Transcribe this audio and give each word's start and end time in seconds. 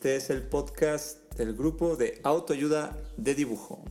Este 0.00 0.16
es 0.16 0.30
el 0.30 0.40
podcast 0.44 1.30
del 1.34 1.54
grupo 1.54 1.94
de 1.94 2.22
autoayuda 2.22 2.96
de 3.18 3.34
dibujo. 3.34 3.84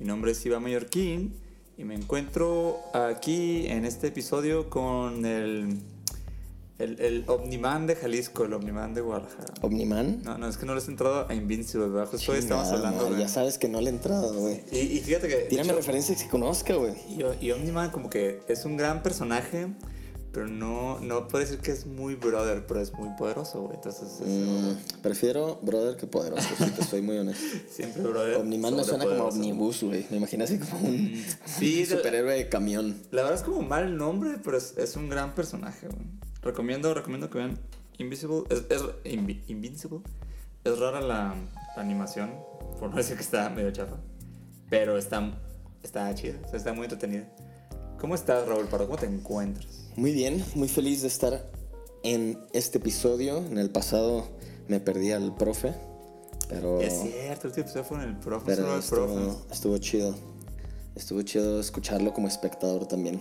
Mi 0.00 0.04
nombre 0.04 0.32
es 0.32 0.44
Iván 0.44 0.64
Mallorquín 0.64 1.32
y 1.78 1.84
me 1.84 1.94
encuentro 1.94 2.80
aquí 2.92 3.68
en 3.68 3.84
este 3.84 4.08
episodio 4.08 4.68
con 4.68 5.24
el, 5.24 5.78
el, 6.80 7.00
el 7.00 7.24
Omniman 7.28 7.86
de 7.86 7.94
Jalisco, 7.94 8.46
el 8.46 8.54
Omniman 8.54 8.94
de 8.94 9.02
Guadalajara. 9.02 9.54
¿Omniman? 9.62 10.22
No, 10.24 10.38
no, 10.38 10.48
es 10.48 10.56
que 10.56 10.66
no 10.66 10.74
les 10.74 10.88
he 10.88 10.90
entrado 10.90 11.28
a 11.28 11.34
Invincible, 11.36 11.86
¿verdad? 11.86 12.10
Justo 12.10 12.32
hoy 12.32 12.38
estamos 12.38 12.66
hablando 12.70 13.10
de... 13.10 13.20
Ya 13.20 13.28
sabes 13.28 13.56
que 13.56 13.68
no 13.68 13.80
le 13.80 13.90
he 13.90 13.92
entrado, 13.92 14.34
güey. 14.34 14.60
Y, 14.72 14.78
y 14.78 15.00
fíjate 15.02 15.28
que... 15.28 15.36
Tírame 15.42 15.68
hecho, 15.68 15.76
referencias 15.76 16.20
que 16.20 16.28
conozca, 16.28 16.74
güey. 16.74 16.94
y, 17.08 17.46
y 17.46 17.52
Omniman 17.52 17.92
como 17.92 18.10
que 18.10 18.42
es 18.48 18.64
un 18.64 18.76
gran 18.76 19.04
personaje, 19.04 19.68
pero 20.34 20.48
no, 20.48 20.98
no 21.00 21.28
puedo 21.28 21.42
decir 21.44 21.60
que 21.60 21.70
es 21.70 21.86
muy 21.86 22.16
brother, 22.16 22.66
pero 22.66 22.80
es 22.80 22.92
muy 22.92 23.08
poderoso, 23.16 23.62
güey. 23.62 23.76
Entonces, 23.76 24.20
es- 24.20 24.26
Mm, 24.26 25.00
prefiero 25.00 25.58
brother 25.62 25.96
que 25.96 26.06
poderoso, 26.06 26.48
si 26.58 26.70
te 26.72 26.82
soy 26.84 27.00
muy 27.00 27.16
honesto. 27.16 27.42
siempre 27.70 28.02
brother. 28.02 28.36
Omniman 28.38 28.74
me 28.76 28.84
suena 28.84 29.04
como 29.04 29.24
omnibus, 29.28 29.82
güey. 29.84 30.06
Me 30.10 30.16
imagino 30.18 30.44
así 30.44 30.58
como 30.58 30.88
un, 30.88 31.24
Sí, 31.46 31.76
de- 31.86 31.96
superhéroe 31.96 32.34
de 32.34 32.48
camión. 32.48 32.96
La 33.12 33.22
verdad 33.22 33.38
es 33.38 33.44
como 33.44 33.62
mal 33.62 33.96
nombre, 33.96 34.36
pero 34.44 34.56
es, 34.58 34.74
es 34.76 34.96
un 34.96 35.08
gran 35.08 35.34
personaje, 35.34 35.86
güey. 35.88 36.04
Recomiendo, 36.42 36.92
recomiendo 36.92 37.30
que 37.30 37.38
vean 37.38 37.58
Invisible. 37.96 38.42
Es, 38.50 38.64
es 38.70 38.82
Invi- 39.04 39.40
Invincible. 39.46 40.00
Es 40.64 40.78
rara 40.78 41.00
la, 41.00 41.34
la 41.76 41.82
animación, 41.82 42.30
por 42.80 42.90
no 42.90 42.96
decir 42.96 43.16
que 43.16 43.22
está 43.22 43.48
medio 43.50 43.70
chafa. 43.70 43.96
Pero 44.68 44.98
está, 44.98 45.38
está 45.82 46.12
chida, 46.14 46.34
o 46.44 46.48
sea, 46.48 46.58
está 46.58 46.72
muy 46.72 46.84
entretenida. 46.84 47.28
¿Cómo 48.00 48.14
estás, 48.14 48.46
Raúl 48.48 48.66
Pardo? 48.66 48.86
¿Cómo 48.86 48.98
te 48.98 49.06
encuentras? 49.06 49.83
Muy 49.96 50.10
bien, 50.10 50.44
muy 50.56 50.66
feliz 50.66 51.02
de 51.02 51.08
estar 51.08 51.48
en 52.02 52.44
este 52.52 52.78
episodio. 52.78 53.38
En 53.38 53.58
el 53.58 53.70
pasado 53.70 54.26
me 54.66 54.80
perdí 54.80 55.12
al 55.12 55.36
profe, 55.36 55.72
pero, 56.48 56.80
Es 56.80 56.94
cierto, 57.00 57.42
el 57.42 57.46
último 57.48 57.64
episodio 57.64 57.84
fue 57.84 57.96
en 57.98 58.08
el 58.08 58.16
profe, 58.18 58.46
pero 58.46 58.62
solo 58.62 58.76
el 58.76 58.82
profe. 58.82 59.30
estuvo, 59.30 59.52
estuvo 59.52 59.78
chido. 59.78 60.14
Estuvo 60.96 61.22
chido 61.22 61.60
escucharlo 61.60 62.12
como 62.12 62.26
espectador 62.26 62.86
también. 62.86 63.20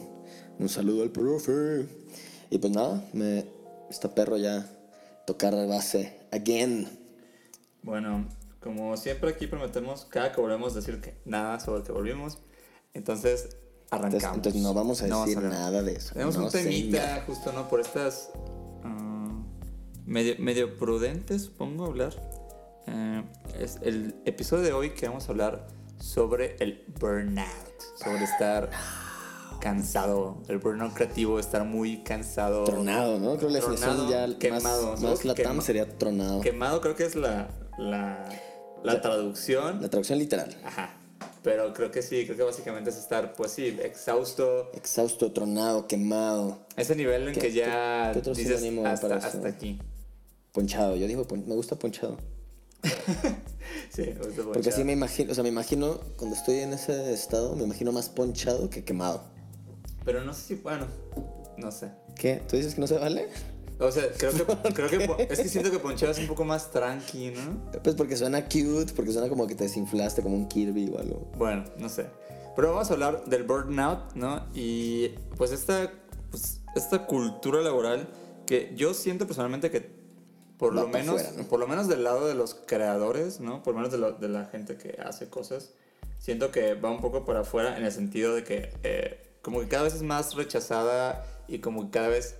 Un 0.57 0.67
saludo 0.67 1.03
al 1.03 1.11
profe. 1.11 1.85
Y 2.49 2.57
pues 2.57 2.73
nada, 2.73 3.07
me, 3.13 3.45
está 3.91 4.16
perro 4.16 4.38
ya 4.38 4.67
tocar 5.27 5.53
base 5.67 6.21
again. 6.31 6.88
Bueno, 7.83 8.27
como 8.59 8.97
siempre 8.97 9.29
aquí 9.29 9.45
prometemos, 9.45 10.05
cada 10.05 10.31
que 10.31 10.41
volvemos 10.41 10.73
decir 10.73 11.01
que 11.01 11.13
nada 11.23 11.59
sobre 11.59 11.83
que 11.83 11.91
volvimos. 11.91 12.39
Entonces, 12.95 13.57
arrancamos. 13.95 14.13
Entonces, 14.13 14.36
entonces 14.36 14.61
no 14.61 14.73
vamos 14.73 15.02
a 15.02 15.05
decir 15.08 15.41
nada 15.41 15.81
de 15.81 15.94
eso. 15.94 16.13
Tenemos 16.13 16.38
no, 16.38 16.45
un 16.45 16.49
temita, 16.52 17.02
señor. 17.08 17.25
justo, 17.27 17.52
¿no? 17.53 17.67
Por 17.69 17.80
estas. 17.81 18.30
ah, 18.83 19.41
medio, 20.06 20.35
medio 20.40 20.78
prudentes, 20.78 21.44
supongo, 21.44 21.85
hablar. 21.85 22.13
Eh, 22.88 23.23
es 23.59 23.79
el 23.81 24.16
episodio 24.25 24.63
de 24.63 24.73
hoy 24.73 24.90
que 24.91 25.07
vamos 25.07 25.28
a 25.28 25.31
hablar 25.31 25.68
sobre 26.00 26.57
el 26.59 26.84
burnout. 27.00 27.47
Sobre 28.03 28.23
estar 28.25 28.69
cansado. 29.62 30.41
El 30.50 30.57
burnout 30.59 30.94
creativo, 30.94 31.39
estar 31.39 31.63
muy 31.63 32.03
cansado. 32.03 32.66
Tronado, 32.66 33.19
¿no? 33.19 33.38
Creo 33.38 33.47
que 33.47 33.53
la 33.53 33.59
Tronado, 33.62 34.09
ya 34.09 34.38
quemado, 34.39 34.91
más, 34.91 35.01
más 35.01 35.25
latam 35.25 35.57
Quema- 35.57 35.62
sería 35.62 35.97
tronado. 35.97 36.41
Quemado, 36.41 36.81
creo 36.81 36.95
que 36.95 37.06
es 37.06 37.16
la, 37.16 37.47
la, 37.78 38.28
la 38.84 39.01
traducción. 39.01 39.81
La 39.81 39.89
traducción 39.89 40.19
literal. 40.19 40.53
Ajá. 40.66 40.97
Pero 41.44 41.74
creo 41.74 41.92
que 41.92 42.02
sí, 42.02 42.24
creo 42.26 42.38
que 42.38 42.44
básicamente 42.44 42.90
es 42.90 42.98
estar, 42.98 43.34
pues 43.34 43.52
sí, 43.52 43.78
exhausto. 43.84 44.72
Exhausto, 44.74 45.31
tronado, 45.34 45.88
quemado, 45.88 46.59
Ese 46.78 46.96
nivel 46.96 47.28
en 47.28 47.34
¿Qué- 47.34 47.42
que 47.42 47.52
ya 47.52 47.66
qué- 48.08 48.14
qué 48.14 48.20
otro 48.20 48.34
dices 48.34 48.64
hasta, 48.86 49.08
para 49.09 49.20
hasta 49.28 49.48
aquí. 49.50 49.80
ponchado. 50.54 50.96
Yo 50.96 51.06
digo, 51.08 51.26
me 51.46 51.56
gusta 51.56 51.76
ponchado. 51.78 52.18
Sí, 53.90 54.02
me 54.02 54.14
gusta 54.26 54.44
Porque 54.44 54.58
mucho. 54.59 54.70
así 54.70 54.84
me 54.84 54.94
imagino, 54.94 55.31
o 55.31 55.36
sea, 55.36 55.44
me 55.44 55.50
imagino, 55.50 56.00
cuando 56.18 56.36
estoy 56.36 56.59
en 56.59 56.74
ese 56.74 57.14
estado, 57.14 57.56
me 57.56 57.64
imagino 57.64 57.92
más 57.92 58.10
ponchado 58.10 58.70
que 58.70 58.84
quemado. 58.84 59.24
Pero 60.04 60.24
no 60.24 60.34
sé 60.34 60.42
si, 60.42 60.56
bueno, 60.56 60.88
no 61.58 61.72
sé. 61.72 61.92
¿Qué? 62.16 62.42
¿Tú 62.48 62.56
dices 62.58 62.74
que 62.75 62.81
no 62.81 62.88
se 62.88 62.98
vale? 62.98 63.28
O 63.79 63.91
sea, 63.91 64.03
creo 64.17 64.31
que, 64.31 64.44
creo 64.73 64.89
que 64.89 65.25
es 65.29 65.39
que 65.39 65.50
siento 65.50 65.72
que 65.72 65.79
ponchado 65.79 66.11
es 66.11 66.19
un 66.19 66.28
poco 66.28 66.45
más 66.45 66.72
tranqui, 66.72 67.31
¿no? 67.31 67.72
Pues 67.84 67.95
porque 67.95 68.16
suena 68.16 68.44
cute, 68.45 68.94
porque 68.95 69.11
suena 69.11 69.29
como 69.29 69.47
que 69.47 69.56
te 69.56 69.63
desinflaste 69.66 70.22
como 70.22 70.35
un 70.35 70.47
Kirby 70.47 70.89
o 70.95 71.00
algo. 71.00 71.31
Bueno, 71.38 71.63
no 71.78 71.89
sé. 71.89 72.07
Pero 72.56 72.72
vamos 72.72 72.89
a 72.89 72.94
hablar 72.94 73.25
del 73.25 73.44
burnout, 73.44 74.13
¿no? 74.13 74.45
Y 74.53 75.09
pues 75.38 75.51
esta, 75.51 75.91
pues, 76.29 76.62
esta 76.75 77.06
cultura 77.07 77.62
laboral 77.62 78.07
que 78.45 78.72
yo 78.75 78.94
siento 78.94 79.25
personalmente 79.25 79.72
que 79.72 79.89
por 80.57 80.78
Va 80.78 80.81
lo 80.83 80.88
menos, 80.88 81.22
fuera, 81.22 81.38
¿no? 81.38 81.44
por 81.50 81.59
lo 81.59 81.67
menos 81.67 81.88
del 81.88 82.03
lado 82.03 82.28
de 82.28 82.35
los 82.35 82.53
creadores, 82.53 83.39
¿no? 83.39 83.63
Por 83.63 83.73
lo 83.73 83.79
menos 83.79 83.91
de, 83.91 83.97
lo- 83.97 84.12
de 84.13 84.29
la 84.29 84.45
gente 84.45 84.78
que 84.78 84.97
hace 85.03 85.29
cosas, 85.29 85.72
siento 86.19 86.51
que 86.51 86.75
va 86.75 86.91
un 86.91 87.01
poco 87.01 87.25
por 87.25 87.35
afuera 87.38 87.75
en 87.78 87.83
el 87.85 87.91
sentido 87.91 88.35
de 88.35 88.44
que 88.44 88.69
eh, 88.83 89.19
como 89.41 89.59
que 89.59 89.67
cada 89.67 89.83
vez 89.83 89.95
es 89.95 90.03
más 90.03 90.35
rechazada 90.35 91.25
y 91.47 91.59
como 91.59 91.85
que 91.85 91.89
cada 91.89 92.07
vez 92.07 92.35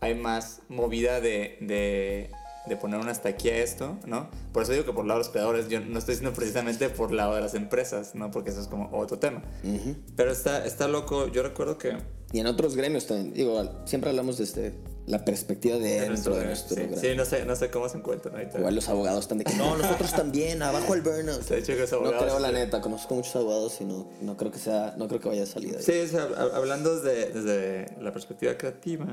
hay 0.00 0.14
más 0.14 0.60
movida 0.68 1.20
de, 1.20 1.56
de, 1.60 2.30
de 2.66 2.76
poner 2.76 3.00
un 3.00 3.08
hasta 3.08 3.28
aquí 3.30 3.48
a 3.48 3.58
esto, 3.58 3.98
¿no? 4.06 4.28
Por 4.52 4.62
eso 4.62 4.72
digo 4.72 4.84
que 4.84 4.92
por 4.92 5.02
el 5.02 5.08
lado 5.08 5.20
de 5.20 5.24
los 5.26 5.32
creadores, 5.32 5.68
yo 5.68 5.80
no 5.80 5.98
estoy 5.98 6.14
diciendo 6.14 6.34
precisamente 6.36 6.88
por 6.90 7.10
el 7.10 7.16
lado 7.16 7.34
de 7.34 7.40
las 7.40 7.54
empresas, 7.54 8.14
¿no? 8.14 8.30
Porque 8.30 8.50
eso 8.50 8.60
es 8.60 8.68
como 8.68 8.90
otro 8.96 9.18
tema. 9.18 9.42
Ujú. 9.64 9.96
Pero 10.16 10.30
está, 10.32 10.64
está 10.66 10.88
loco, 10.88 11.28
yo 11.28 11.42
recuerdo 11.42 11.78
que... 11.78 11.96
Y 12.32 12.40
en 12.40 12.46
otros 12.48 12.74
gremios 12.76 13.06
también. 13.06 13.32
Digo, 13.34 13.82
siempre 13.86 14.10
hablamos 14.10 14.36
desde 14.36 14.74
la 15.06 15.24
perspectiva 15.24 15.76
de 15.76 16.00
dentro 16.00 16.34
de 16.34 16.44
nuestro 16.46 16.74
sí, 16.74 16.80
gremio. 16.82 16.98
sí, 16.98 17.06
no 17.16 17.24
sé, 17.24 17.44
no 17.44 17.54
sé 17.54 17.70
cómo 17.70 17.88
se 17.88 17.98
encuentran 17.98 18.34
ahorita. 18.34 18.58
Igual 18.58 18.74
los 18.74 18.88
abogados 18.88 19.20
están 19.20 19.38
de 19.38 19.44
que 19.44 19.54
no, 19.54 19.76
nosotros 19.76 20.10
también, 20.12 20.60
abajo 20.60 20.94
el 20.94 21.02
burnout. 21.02 21.42
De 21.46 21.58
hecho, 21.58 21.74
que 21.74 21.86
No 22.02 22.18
creo 22.18 22.40
la 22.40 22.50
neta, 22.50 22.80
conozco 22.80 23.14
muchos 23.14 23.36
abogados 23.36 23.80
y 23.80 23.84
no, 23.84 24.10
no 24.20 24.36
creo 24.36 24.50
que 24.50 24.58
sea, 24.58 24.96
no 24.98 25.06
creo 25.06 25.20
que 25.20 25.28
vaya 25.28 25.44
a 25.44 25.46
salir 25.46 25.70
de 25.70 25.76
ahí. 25.78 25.84
Sí, 25.84 25.92
o 26.00 26.08
sea, 26.08 26.28
hab- 26.28 26.52
hablando 26.54 26.98
desde, 26.98 27.30
desde 27.32 28.02
la 28.02 28.12
perspectiva 28.12 28.58
creativa, 28.58 29.06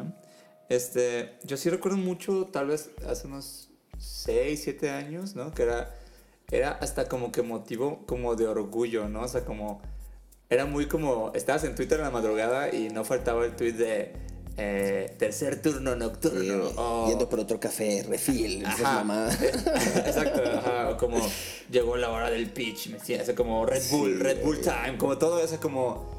este, 0.75 1.33
yo 1.43 1.57
sí 1.57 1.69
recuerdo 1.69 1.97
mucho, 1.97 2.47
tal 2.51 2.67
vez 2.67 2.89
hace 3.07 3.27
unos 3.27 3.69
6, 3.97 4.61
7 4.63 4.89
años, 4.89 5.35
¿no? 5.35 5.51
Que 5.53 5.63
era, 5.63 5.93
era 6.51 6.71
hasta 6.71 7.07
como 7.07 7.31
que 7.31 7.41
motivo 7.41 8.05
como 8.05 8.35
de 8.35 8.47
orgullo, 8.47 9.07
¿no? 9.09 9.21
O 9.21 9.27
sea, 9.27 9.45
como, 9.45 9.81
era 10.49 10.65
muy 10.65 10.87
como, 10.87 11.31
estabas 11.35 11.63
en 11.63 11.75
Twitter 11.75 11.99
en 11.99 12.05
la 12.05 12.11
madrugada 12.11 12.73
y 12.73 12.89
no 12.89 13.03
faltaba 13.05 13.45
el 13.45 13.55
tweet 13.55 13.73
de 13.73 14.13
eh, 14.57 15.15
tercer 15.17 15.61
turno 15.61 15.95
nocturno. 15.95 16.39
Sí, 16.41 16.49
güey. 16.49 16.73
o- 16.77 17.07
Yendo 17.09 17.27
por 17.27 17.39
otro 17.39 17.59
café, 17.59 18.03
refil, 18.07 18.65
Ajá. 18.65 19.29
Exacto, 20.05 20.41
ajá, 20.45 20.89
o 20.91 20.97
como 20.97 21.17
llegó 21.71 21.97
la 21.97 22.09
hora 22.11 22.29
del 22.29 22.51
pitch, 22.51 22.87
me 22.89 22.97
decía, 22.99 23.21
o 23.21 23.25
sea, 23.25 23.35
como 23.35 23.65
Red 23.65 23.81
Bull, 23.89 24.13
Sí, 24.17 24.23
Red 24.23 24.43
Bull. 24.43 24.61
Time, 24.61 24.97
como 24.97 25.17
todo 25.17 25.39
eso, 25.43 25.59
como. 25.59 26.11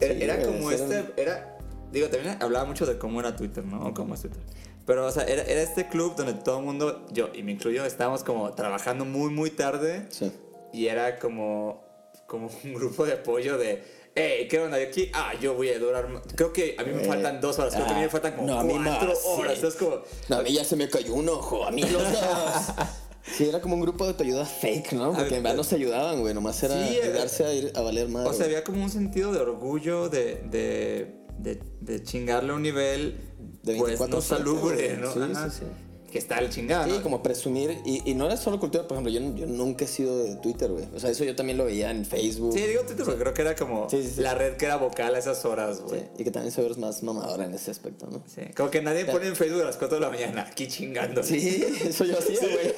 Era, 0.00 0.14
Sí, 0.14 0.22
era 0.22 0.34
güey, 0.36 0.46
como 0.46 0.70
este. 0.72 1.04
Era, 1.16 1.56
digo, 1.92 2.08
también 2.08 2.36
hablaba 2.40 2.64
mucho 2.64 2.86
de 2.86 2.98
cómo 2.98 3.20
era 3.20 3.36
Twitter, 3.36 3.64
¿no? 3.64 3.86
O 3.86 3.94
cómo 3.94 4.14
es 4.14 4.20
Twitter. 4.22 4.40
Pero, 4.86 5.06
o 5.06 5.10
sea, 5.12 5.24
era, 5.24 5.42
era 5.42 5.62
este 5.62 5.88
club 5.88 6.16
donde 6.16 6.34
todo 6.34 6.58
el 6.58 6.64
mundo, 6.64 7.06
yo 7.12 7.28
y 7.34 7.42
me 7.42 7.52
incluyo, 7.52 7.84
estábamos 7.84 8.24
como 8.24 8.52
trabajando 8.54 9.04
muy, 9.04 9.30
muy 9.30 9.50
tarde 9.50 10.06
Sí. 10.10 10.32
y 10.72 10.86
era 10.88 11.18
como, 11.20 11.84
como 12.26 12.50
un 12.64 12.74
grupo 12.74 13.04
de 13.06 13.12
apoyo 13.12 13.58
de. 13.58 14.02
Hey, 14.14 14.46
¿qué 14.50 14.58
onda? 14.58 14.78
¿Y 14.78 14.82
aquí? 14.84 15.10
Ah, 15.14 15.32
yo 15.40 15.54
voy 15.54 15.70
a 15.70 15.78
durar. 15.78 16.06
Creo 16.36 16.52
que 16.52 16.76
a 16.78 16.82
mí 16.82 16.92
me 16.92 17.02
Eh, 17.02 17.06
faltan 17.06 17.40
dos 17.40 17.58
horas. 17.58 17.72
Creo 17.74 17.86
que 17.86 17.92
a 17.92 17.94
mí 17.94 18.00
me 18.00 18.06
ah, 18.06 18.10
faltan 18.10 18.34
como 18.34 18.46
no, 18.48 18.58
a 18.60 18.64
mí 18.64 18.74
cuatro 18.74 19.08
más, 19.08 19.18
sí. 19.18 19.24
horas. 19.26 19.54
Entonces, 19.54 19.80
como. 19.80 20.02
No, 20.28 20.36
a 20.36 20.42
mí 20.42 20.52
ya 20.52 20.64
se 20.64 20.76
me 20.76 20.88
cayó 20.90 21.14
un 21.14 21.28
ojo, 21.30 21.64
a 21.64 21.70
mí 21.70 21.82
los 21.82 22.02
dos. 22.02 22.20
Sí, 23.24 23.48
era 23.48 23.60
como 23.60 23.76
un 23.76 23.80
grupo 23.82 24.02
de 24.02 24.10
autoayuda 24.10 24.44
fake, 24.44 24.94
¿no? 24.94 25.12
Porque 25.12 25.36
en 25.36 25.44
verdad 25.44 25.56
no 25.56 25.62
se 25.62 25.76
ayudaban, 25.76 26.18
güey. 26.20 26.34
Nomás 26.34 26.60
era 26.64 26.74
Sí, 26.88 26.96
eh, 26.96 27.02
ayudarse 27.04 27.44
a 27.46 27.52
ir 27.54 27.72
a 27.76 27.80
valer 27.80 28.08
más. 28.08 28.26
O 28.26 28.32
sea, 28.32 28.46
había 28.46 28.64
como 28.64 28.82
un 28.82 28.90
sentido 28.90 29.32
de 29.32 29.38
orgullo 29.38 30.08
de, 30.08 30.42
de, 30.50 31.21
de, 31.42 31.60
de 31.80 32.02
chingarle 32.02 32.52
a 32.52 32.54
un 32.54 32.62
nivel 32.62 33.16
De 33.62 33.76
pues 33.76 33.98
no 34.00 34.06
24/7, 34.18 34.20
salubre. 34.22 34.96
¿no? 34.98 35.12
Sí, 35.12 35.18
Ajá. 35.20 35.50
sí, 35.50 35.58
sí. 35.60 35.66
Que 36.12 36.18
está 36.18 36.38
el 36.38 36.50
chingado. 36.50 36.84
Sí, 36.84 36.90
¿no? 36.90 37.02
como 37.02 37.22
presumir. 37.22 37.78
Y, 37.86 38.08
y 38.08 38.14
no 38.14 38.26
era 38.26 38.36
solo 38.36 38.60
cultura, 38.60 38.86
por 38.86 38.98
ejemplo, 38.98 39.10
yo, 39.10 39.34
yo 39.34 39.46
nunca 39.46 39.86
he 39.86 39.88
sido 39.88 40.22
de 40.22 40.36
Twitter, 40.36 40.70
güey. 40.70 40.84
O 40.94 41.00
sea, 41.00 41.10
eso 41.10 41.24
yo 41.24 41.34
también 41.34 41.56
lo 41.56 41.64
veía 41.64 41.90
en 41.90 42.04
Facebook. 42.04 42.52
Sí, 42.52 42.60
digo 42.60 42.82
Twitter 42.82 43.06
porque 43.06 43.20
creo 43.20 43.34
que 43.34 43.42
era 43.42 43.56
como 43.56 43.88
Sí, 43.88 44.02
sí, 44.02 44.12
sí. 44.16 44.20
la 44.20 44.34
red 44.34 44.56
que 44.56 44.66
era 44.66 44.76
vocal 44.76 45.14
a 45.14 45.18
esas 45.18 45.44
horas, 45.46 45.78
Sí, 45.78 45.84
güey. 45.88 46.02
Y 46.18 46.24
que 46.24 46.30
también 46.30 46.52
se 46.52 46.60
ve 46.62 46.72
más 46.76 47.02
mamadora 47.02 47.46
en 47.46 47.54
ese 47.54 47.70
aspecto, 47.70 48.06
¿no? 48.10 48.22
Sí. 48.26 48.42
Como 48.54 48.70
que 48.70 48.82
nadie 48.82 49.06
pone 49.06 49.26
en 49.26 49.36
Facebook 49.36 49.62
a 49.62 49.64
las 49.64 49.76
4 49.78 49.96
de 49.96 50.00
la 50.02 50.10
mañana, 50.10 50.42
aquí 50.42 50.68
chingando. 50.68 51.22
Sí, 51.22 51.64
eso 51.82 52.04
yo 52.04 52.18
hacía, 52.18 52.40
güey. 52.40 52.74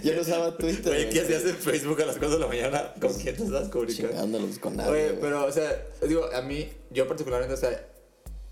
Yo 0.04 0.14
no 0.14 0.20
usaba 0.20 0.56
Twitter. 0.56 0.92
Güey. 0.92 1.10
¿qué 1.10 1.20
hacías 1.22 1.44
en 1.44 1.56
Facebook 1.56 2.02
a 2.02 2.06
las 2.06 2.18
4 2.18 2.34
de 2.34 2.38
la 2.40 2.46
mañana? 2.46 2.92
¿Con 3.00 3.14
quién 3.14 3.36
te 3.36 3.44
estás 3.44 3.68
comunicando? 3.68 4.10
Chingándolos 4.10 4.58
con 4.58 4.76
nadie. 4.76 4.90
Oye, 4.90 5.08
güey. 5.08 5.20
pero, 5.20 5.46
o 5.46 5.52
sea, 5.52 5.86
digo, 6.06 6.26
a 6.34 6.42
mí, 6.42 6.68
yo 6.90 7.08
particularmente, 7.08 7.54
o 7.54 7.56
sea, 7.56 7.86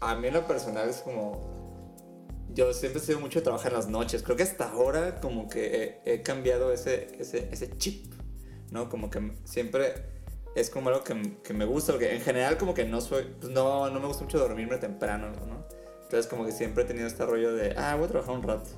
a 0.01 0.15
mí 0.15 0.29
en 0.29 0.35
lo 0.35 0.47
personal 0.47 0.89
es 0.89 0.99
como. 0.99 1.58
Yo 2.59 2.75
siempre 2.75 3.01
he 3.01 3.05
sido 3.05 3.21
mucho 3.21 3.39
de 3.39 3.45
trabajar 3.45 3.71
en 3.71 3.79
las 3.79 3.87
noches. 3.87 4.25
Creo 4.25 4.37
que 4.37 4.43
hasta 4.43 4.69
ahora, 4.69 5.21
como 5.21 5.49
que 5.49 6.01
he, 6.05 6.15
he 6.15 6.23
cambiado 6.23 6.73
ese, 6.73 7.07
ese, 7.21 7.49
ese 7.53 7.79
chip, 7.79 8.13
¿no? 8.73 8.89
Como 8.89 9.11
que 9.11 9.33
siempre 9.45 9.95
es 10.57 10.69
como 10.69 10.89
algo 10.89 11.05
que, 11.05 11.39
que 11.45 11.55
me 11.55 11.65
gusta, 11.65 11.93
porque 11.93 12.13
en 12.17 12.21
general, 12.21 12.59
como 12.59 12.75
que 12.75 12.85
no 12.85 13.01
soy. 13.01 13.27
Pues 13.41 13.53
no, 13.53 13.89
no 13.91 14.01
me 14.01 14.09
gusta 14.09 14.25
mucho 14.25 14.41
dormirme 14.41 14.77
temprano, 14.79 15.31
¿no? 15.47 15.69
Entonces, 16.03 16.27
como 16.27 16.45
que 16.45 16.51
siempre 16.51 16.83
he 16.83 16.87
tenido 16.89 17.07
este 17.07 17.25
rollo 17.25 17.53
de, 17.55 17.75
ah, 17.77 17.95
voy 17.95 18.07
a 18.07 18.09
trabajar 18.09 18.35
un 18.35 18.43
rato. 18.43 18.71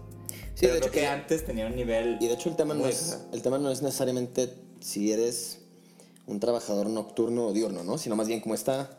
Sí, 0.54 0.66
Pero 0.66 0.74
de 0.74 0.80
creo 0.80 0.88
hecho, 0.88 0.90
que 0.92 1.02
y- 1.02 1.06
antes 1.06 1.46
tenía 1.46 1.66
un 1.66 1.74
nivel. 1.74 2.18
Y 2.20 2.28
de 2.28 2.34
hecho 2.34 2.50
el 2.50 2.56
tema 2.56 2.74
no 2.74 2.86
es, 2.86 3.18
el 3.32 3.40
tema 3.40 3.56
no 3.58 3.70
es 3.70 3.80
necesariamente 3.80 4.52
si 4.80 5.10
eres 5.10 5.60
un 6.26 6.38
trabajador 6.38 6.86
nocturno 6.90 7.46
o 7.46 7.52
diurno, 7.54 7.82
¿no? 7.82 7.96
Sino 7.96 8.14
más 8.14 8.28
bien 8.28 8.40
como 8.40 8.54
está 8.54 8.90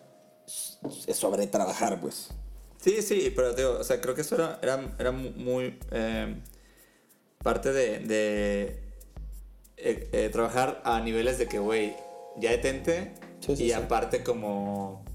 es 1.05 1.15
sobre 1.17 1.45
trabajar, 1.45 2.01
pues. 2.01 2.29
Sí, 2.81 3.01
sí, 3.01 3.31
pero 3.35 3.53
digo, 3.53 3.77
o 3.79 3.83
sea, 3.83 4.01
creo 4.01 4.15
que 4.15 4.21
eso 4.21 4.35
era, 4.35 4.59
era, 4.61 4.93
era 4.99 5.11
mu- 5.11 5.31
muy 5.31 5.77
eh, 5.91 6.35
parte 7.43 7.71
de, 7.71 7.99
de 7.99 8.61
eh, 9.77 10.09
eh, 10.11 10.29
trabajar 10.31 10.81
a 10.83 10.99
niveles 10.99 11.37
de 11.37 11.47
que, 11.47 11.59
güey, 11.59 11.95
ya 12.37 12.51
detente 12.51 13.13
Sí, 13.39 13.55
sí, 13.55 13.63
y 13.65 13.67
sí. 13.67 13.73
aparte 13.73 14.23
como, 14.23 15.05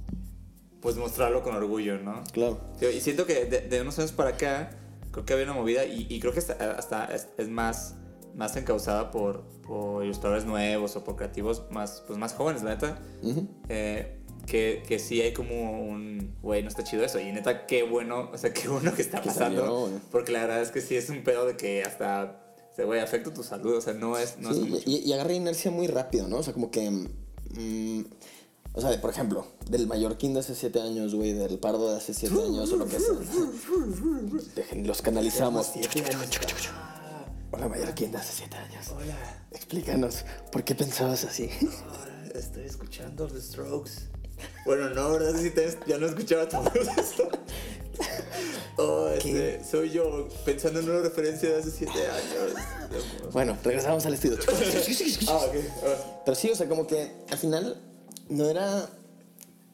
pues 0.81 0.97
mostrarlo 0.97 1.43
con 1.43 1.55
orgullo, 1.57 1.99
¿no? 1.99 2.23
Claro. 2.33 2.61
Digo, 2.81 2.93
Y 2.93 3.01
siento 3.01 3.27
que 3.27 3.45
de, 3.47 3.61
de 3.63 3.81
unos 3.81 3.99
años 3.99 4.13
para 4.13 4.31
acá, 4.31 4.71
creo 5.13 5.25
que 5.25 5.33
había 5.33 5.45
una 5.47 5.55
movida 5.55 5.85
y, 5.85 6.07
y 6.09 6.21
creo 6.21 6.33
que 6.33 6.39
hasta, 6.41 6.73
hasta 6.73 7.05
es, 7.07 7.29
es 7.39 7.49
más, 7.49 7.95
más 8.35 8.57
encausada 8.57 9.11
por, 9.11 9.43
por 9.67 10.05
ilustradores 10.05 10.45
nuevos 10.45 10.95
o 10.97 11.03
por 11.05 11.17
creativos 11.17 11.65
más, 11.71 12.03
pues 12.07 12.19
más 12.19 12.33
jóvenes, 12.35 12.63
la 12.63 12.71
neta. 12.71 12.99
Que, 14.47 14.83
que 14.87 14.99
sí 14.99 15.21
hay 15.21 15.33
como 15.33 15.83
un, 15.83 16.37
güey, 16.43 16.63
no 16.63 16.69
está 16.69 16.85
chido 16.85 17.05
eso. 17.05 17.21
Y 17.21 17.33
neta, 17.33 17.67
qué 17.67 17.83
bueno, 17.83 18.31
o 18.35 18.39
sea, 18.39 18.53
qué 18.53 18.69
bueno 18.69 18.95
que 18.95 19.03
está 19.03 19.21
pasando. 19.23 19.87
salió, 19.87 20.01
porque 20.11 20.33
la 20.33 20.43
verdad 20.43 20.63
es 20.63 20.71
que 20.71 20.81
sí 20.81 20.97
es 20.97 21.11
un 21.11 21.25
pedo 21.25 21.47
de 21.47 21.57
que 21.57 21.83
hasta, 21.83 22.43
o 22.73 22.75
sea, 22.75 22.85
güey, 22.85 23.01
afecta 23.01 23.33
tu 23.33 23.43
salud. 23.43 23.77
O 23.77 23.81
sea, 23.81 23.93
no 23.93 24.17
es, 24.17 24.39
no 24.39 24.55
Sí, 24.55 24.83
y, 24.87 25.09
y 25.09 25.13
agarra 25.13 25.33
inercia 25.33 25.71
muy 25.71 25.87
rápido, 25.87 26.29
¿no? 26.29 26.39
O 26.39 26.43
sea, 26.43 26.53
como 26.53 26.71
que. 26.71 26.91
mm, 26.91 28.05
o 28.77 28.81
sea, 28.83 29.01
por 29.01 29.09
ejemplo, 29.09 29.47
del 29.71 29.87
mallorquín 29.87 30.35
de 30.35 30.41
hace 30.41 30.55
7 30.55 30.83
años, 30.83 31.15
güey, 31.15 31.33
del 31.33 31.59
pardo 31.59 31.91
de 31.91 31.97
hace 31.97 32.13
7 32.13 32.35
años, 32.35 32.71
o 32.71 32.77
lo 32.77 32.87
que 32.87 32.99
sea. 33.01 33.15
Los 34.85 35.01
canalizamos. 35.01 35.73
Hola, 37.53 37.69
mallorquín 37.69 38.13
de 38.13 38.19
hace 38.19 38.35
7 38.35 38.55
años. 38.55 38.89
Hola, 38.91 39.47
Explícanos, 39.51 40.27
¿por 40.53 40.63
qué 40.63 40.75
pensabas 40.75 41.25
así? 41.25 41.49
ahora 41.89 42.29
estoy 42.35 42.65
escuchando 42.65 43.27
The 43.27 43.41
Strokes. 43.41 43.93
Bueno, 44.65 44.91
no, 44.91 45.13
¿verdad? 45.13 45.35
Te- 45.55 45.79
ya 45.87 45.99
no 45.99 46.07
escuchaba 46.07 46.49
todo 46.49 46.71
eso. 46.99 47.29
Oh, 48.79 49.09
este, 49.09 49.65
soy 49.65 49.89
yo 49.91 50.29
pensando 50.45 50.81
en 50.81 50.91
una 50.91 51.01
referencia 51.01 51.49
de 51.49 51.61
hace 51.61 51.71
siete 51.71 51.95
años. 51.95 52.53
Bueno, 53.33 53.57
regresamos 53.65 54.05
al 54.05 54.13
estudio. 54.13 54.37
Ah, 55.29 55.37
ok. 55.47 55.55
ah. 55.83 56.23
Pero 56.27 56.35
sí, 56.35 56.51
o 56.51 56.55
sea, 56.57 56.69
como 56.69 56.87
que 56.87 57.11
al 57.31 57.39
final 57.39 57.81
no 58.29 58.51
era. 58.51 58.91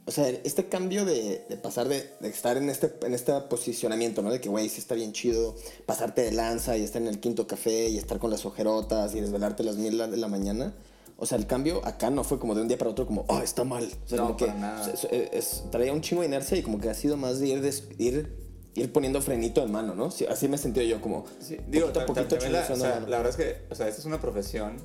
O 0.04 0.10
sea, 0.12 0.28
este 0.28 0.68
cambio 0.68 1.04
de, 1.04 1.44
de 1.48 1.56
pasar 1.56 1.88
de, 1.88 2.10
de 2.20 2.28
estar 2.28 2.56
en 2.56 2.68
este, 2.70 2.92
en 3.02 3.14
este 3.14 3.32
posicionamiento, 3.42 4.22
¿no? 4.22 4.30
De 4.30 4.40
que, 4.40 4.48
güey, 4.48 4.68
sí 4.68 4.78
está 4.80 4.94
bien 4.94 5.12
chido 5.12 5.56
pasarte 5.84 6.22
de 6.22 6.30
lanza 6.30 6.76
y 6.76 6.84
estar 6.84 7.02
en 7.02 7.08
el 7.08 7.18
quinto 7.18 7.48
café 7.48 7.88
y 7.88 7.98
estar 7.98 8.20
con 8.20 8.30
las 8.30 8.44
ojerotas 8.46 9.16
y 9.16 9.20
desvelarte 9.20 9.64
a 9.64 9.66
las 9.66 9.76
mil 9.76 9.98
de 9.98 10.16
la 10.16 10.28
mañana. 10.28 10.74
O 11.22 11.26
sea, 11.26 11.38
el 11.38 11.46
cambio 11.46 11.86
acá 11.86 12.10
no 12.10 12.24
fue 12.24 12.40
como 12.40 12.52
de 12.56 12.62
un 12.62 12.66
día 12.68 12.76
para 12.76 12.90
otro, 12.90 13.06
como, 13.06 13.24
oh, 13.28 13.38
está 13.38 13.62
mal. 13.62 13.88
O 14.04 14.08
sea, 14.08 14.18
No, 14.18 14.24
como 14.24 14.36
que 14.38 14.48
nada. 14.48 14.90
es- 14.92 15.04
es- 15.04 15.28
es- 15.32 15.64
traía 15.70 15.92
un 15.92 16.00
chingo 16.00 16.22
de 16.22 16.26
inercia 16.26 16.58
y 16.58 16.62
como 16.62 16.80
que 16.80 16.90
ha 16.90 16.94
sido 16.94 17.16
más 17.16 17.38
de 17.38 17.46
ir, 17.46 17.74
ir, 17.98 18.36
ir 18.74 18.92
poniendo 18.92 19.22
frenito 19.22 19.62
en 19.62 19.70
mano, 19.70 19.94
¿no? 19.94 20.10
Sí, 20.10 20.26
así 20.26 20.48
me 20.48 20.56
he 20.56 20.58
sentido 20.58 20.84
yo, 20.84 21.00
como. 21.00 21.24
Sí, 21.38 21.58
digo, 21.68 21.92
poquito 21.92 22.06
poquito 22.06 22.36
la, 22.48 22.66
o 22.68 22.76
sea, 22.76 22.98
la 23.00 23.18
verdad 23.18 23.28
es 23.28 23.36
que, 23.36 23.56
o 23.70 23.74
sea, 23.76 23.86
esta 23.86 24.00
es 24.00 24.04
una 24.04 24.20
profesión, 24.20 24.78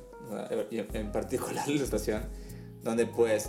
y 0.70 0.78
en 0.78 1.10
particular 1.10 1.66
la 1.66 1.72
ilustración, 1.72 2.22
donde 2.84 3.06
pues 3.06 3.48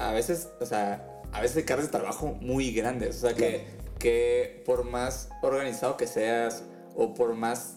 a 0.00 0.10
veces, 0.12 0.48
o 0.60 0.66
sea, 0.66 1.06
a 1.30 1.40
veces 1.40 1.58
hay 1.58 1.62
cargas 1.62 1.86
de 1.86 1.92
trabajo 1.92 2.34
muy 2.40 2.72
grandes, 2.72 3.18
o 3.18 3.20
sea, 3.20 3.34
que, 3.34 3.66
que 4.00 4.62
por 4.66 4.82
más 4.82 5.28
organizado 5.42 5.96
que 5.96 6.08
seas 6.08 6.64
o 6.96 7.14
por 7.14 7.34
más 7.34 7.74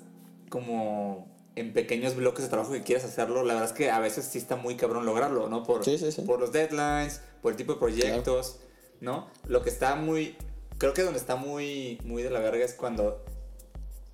como 0.50 1.28
en 1.56 1.74
pequeños 1.74 2.16
bloques 2.16 2.44
de 2.44 2.50
trabajo 2.50 2.72
que 2.72 2.84
quieras 2.84 3.06
hacerlo, 3.06 3.44
la 3.44 3.54
verdad 3.54 3.69
es 3.72 3.75
que 3.78 3.90
a 3.90 4.00
veces 4.00 4.25
sí 4.25 4.38
está 4.38 4.56
muy 4.57 4.75
cabrón 4.75 5.06
lograrlo, 5.06 5.48
¿no? 5.50 5.63
Por, 5.63 5.86
Sí, 5.86 5.98
sí, 5.98 6.12
sí. 6.12 6.22
por 6.24 6.40
los 6.40 6.52
deadlines, 6.52 7.22
por 7.42 7.52
el 7.54 7.57
tipo 7.57 7.74
de 7.74 7.80
proyectos, 7.80 8.60
¿no? 9.02 9.28
Lo 9.48 9.62
que 9.62 9.69
está 9.69 9.96
muy, 9.96 10.36
creo 10.78 10.94
que 10.94 11.04
donde 11.04 11.19
está 11.19 11.36
muy, 11.38 12.00
muy 12.04 12.24
de 12.24 12.30
la 12.30 12.40
verga 12.40 12.66
es 12.66 12.74
cuando 12.74 13.24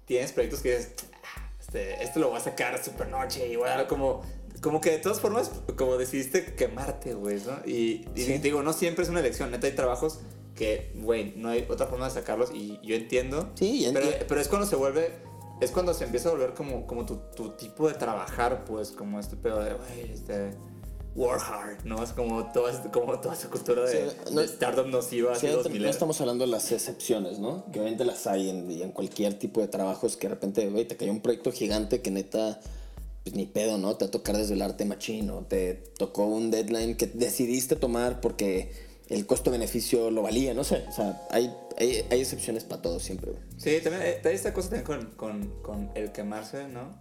tienes 0.06 0.32
proyectos 0.32 0.62
que 0.62 0.78
dices, 0.78 0.94
"Ah, 1.24 1.50
este, 1.60 2.04
esto 2.04 2.20
lo 2.20 2.30
voy 2.30 2.38
a 2.38 2.42
sacar 2.42 2.84
super 2.84 3.08
noche 3.08 3.48
y 3.48 3.56
voy 3.56 3.68
a 3.70 3.78
dar 3.78 3.88
como, 3.88 4.22
como 4.62 4.82
que 4.82 4.92
de 4.92 4.98
todas 5.00 5.20
formas, 5.20 5.50
como 5.78 5.98
decidiste 5.98 6.54
quemarte, 6.56 7.14
güey, 7.14 7.40
¿no? 7.46 7.58
Y, 7.66 8.06
y 8.16 8.24
digo, 8.40 8.62
no 8.62 8.74
siempre 8.74 9.04
es 9.04 9.10
una 9.10 9.20
elección, 9.22 9.50
neta 9.52 9.68
hay 9.68 9.74
trabajos 9.74 10.20
que, 10.56 10.92
güey, 10.96 11.34
no 11.38 11.50
hay 11.50 11.66
otra 11.70 11.88
forma 11.88 12.06
de 12.06 12.12
sacarlos 12.12 12.52
y 12.54 12.80
yo 12.84 12.96
entiendo. 12.96 13.50
Sí, 13.56 13.90
pero, 13.94 14.06
y- 14.08 14.14
pero 14.28 14.40
es 14.42 14.48
cuando 14.48 14.68
se 14.68 14.76
vuelve, 14.76 15.12
es 15.62 15.72
cuando 15.72 15.94
se 15.94 16.04
empieza 16.04 16.30
a 16.30 16.32
volver 16.34 16.54
como, 16.54 16.86
como 16.86 17.06
tu, 17.06 17.18
tu 17.36 17.52
tipo 17.52 17.88
de 17.88 17.94
trabajar, 17.94 18.66
pues, 18.66 18.92
como 18.92 19.20
este 19.20 19.36
pedo 19.38 19.62
de, 19.64 19.74
güey, 19.74 20.12
este... 20.12 20.52
Work 21.14 21.42
hard, 21.46 21.84
¿no? 21.84 22.02
Es 22.02 22.14
como 22.14 22.54
toda, 22.54 22.72
este- 22.72 22.90
como 22.90 23.20
toda 23.20 23.34
esa 23.36 23.50
cultura 23.50 23.84
de, 23.84 24.10
Sí, 24.12 24.16
no- 24.32 24.40
de 24.40 24.46
startup 24.46 24.88
nociva 24.88 25.36
Sí, 25.36 25.48
no, 25.48 25.58
2000 25.58 25.82
no 25.84 25.90
estamos 25.90 26.22
hablando 26.22 26.46
de 26.46 26.52
las 26.52 26.72
excepciones, 26.72 27.38
¿no? 27.38 27.66
Que 27.70 27.80
obviamente 27.82 28.06
las 28.06 28.28
hay 28.28 28.50
en, 28.50 28.92
cualquier 28.94 29.38
tipo 29.38 29.60
de 29.60 29.68
trabajos 29.68 30.16
que 30.16 30.30
de 30.30 30.36
repente, 30.36 30.70
güey, 30.70 30.88
te 30.88 30.96
cayó 30.96 31.12
un 31.12 31.20
proyecto 31.20 31.52
gigante 31.52 32.02
que 32.02 32.12
neta, 32.12 32.62
pues 33.26 33.36
ni 33.36 33.46
pedo, 33.46 33.78
¿no? 33.78 33.98
Te 33.98 34.06
va 34.06 34.08
a 34.08 34.12
tocar 34.12 34.38
desvelarte 34.38 34.86
machino, 34.86 35.46
te 35.50 35.74
tocó 35.98 36.28
un 36.28 36.50
deadline 36.50 36.96
que 36.96 37.08
decidiste 37.08 37.76
tomar 37.76 38.22
porque 38.22 38.72
el 39.12 39.26
costo-beneficio 39.26 40.10
lo 40.10 40.22
valía, 40.22 40.54
no 40.54 40.64
sé. 40.64 40.86
O 40.88 40.92
sea, 40.92 41.22
hay, 41.32 41.54
hay, 41.78 42.06
hay 42.10 42.22
excepciones 42.22 42.64
para 42.64 42.82
todo 42.82 43.00
siempre, 43.00 43.32
güey. 43.32 43.44
Sí, 43.58 43.80
también 43.84 44.04
eh, 44.06 44.22
hay 44.24 44.36
esta 44.36 44.54
cosa 44.54 44.70
también 44.70 44.86
con, 44.86 45.12
con, 45.16 45.62
con 45.62 45.92
el 45.96 46.12
quemarse, 46.12 46.68
¿no? 46.68 46.98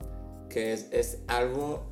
Que 0.49 0.73
es, 0.73 0.89
es 0.91 1.19
algo 1.29 1.87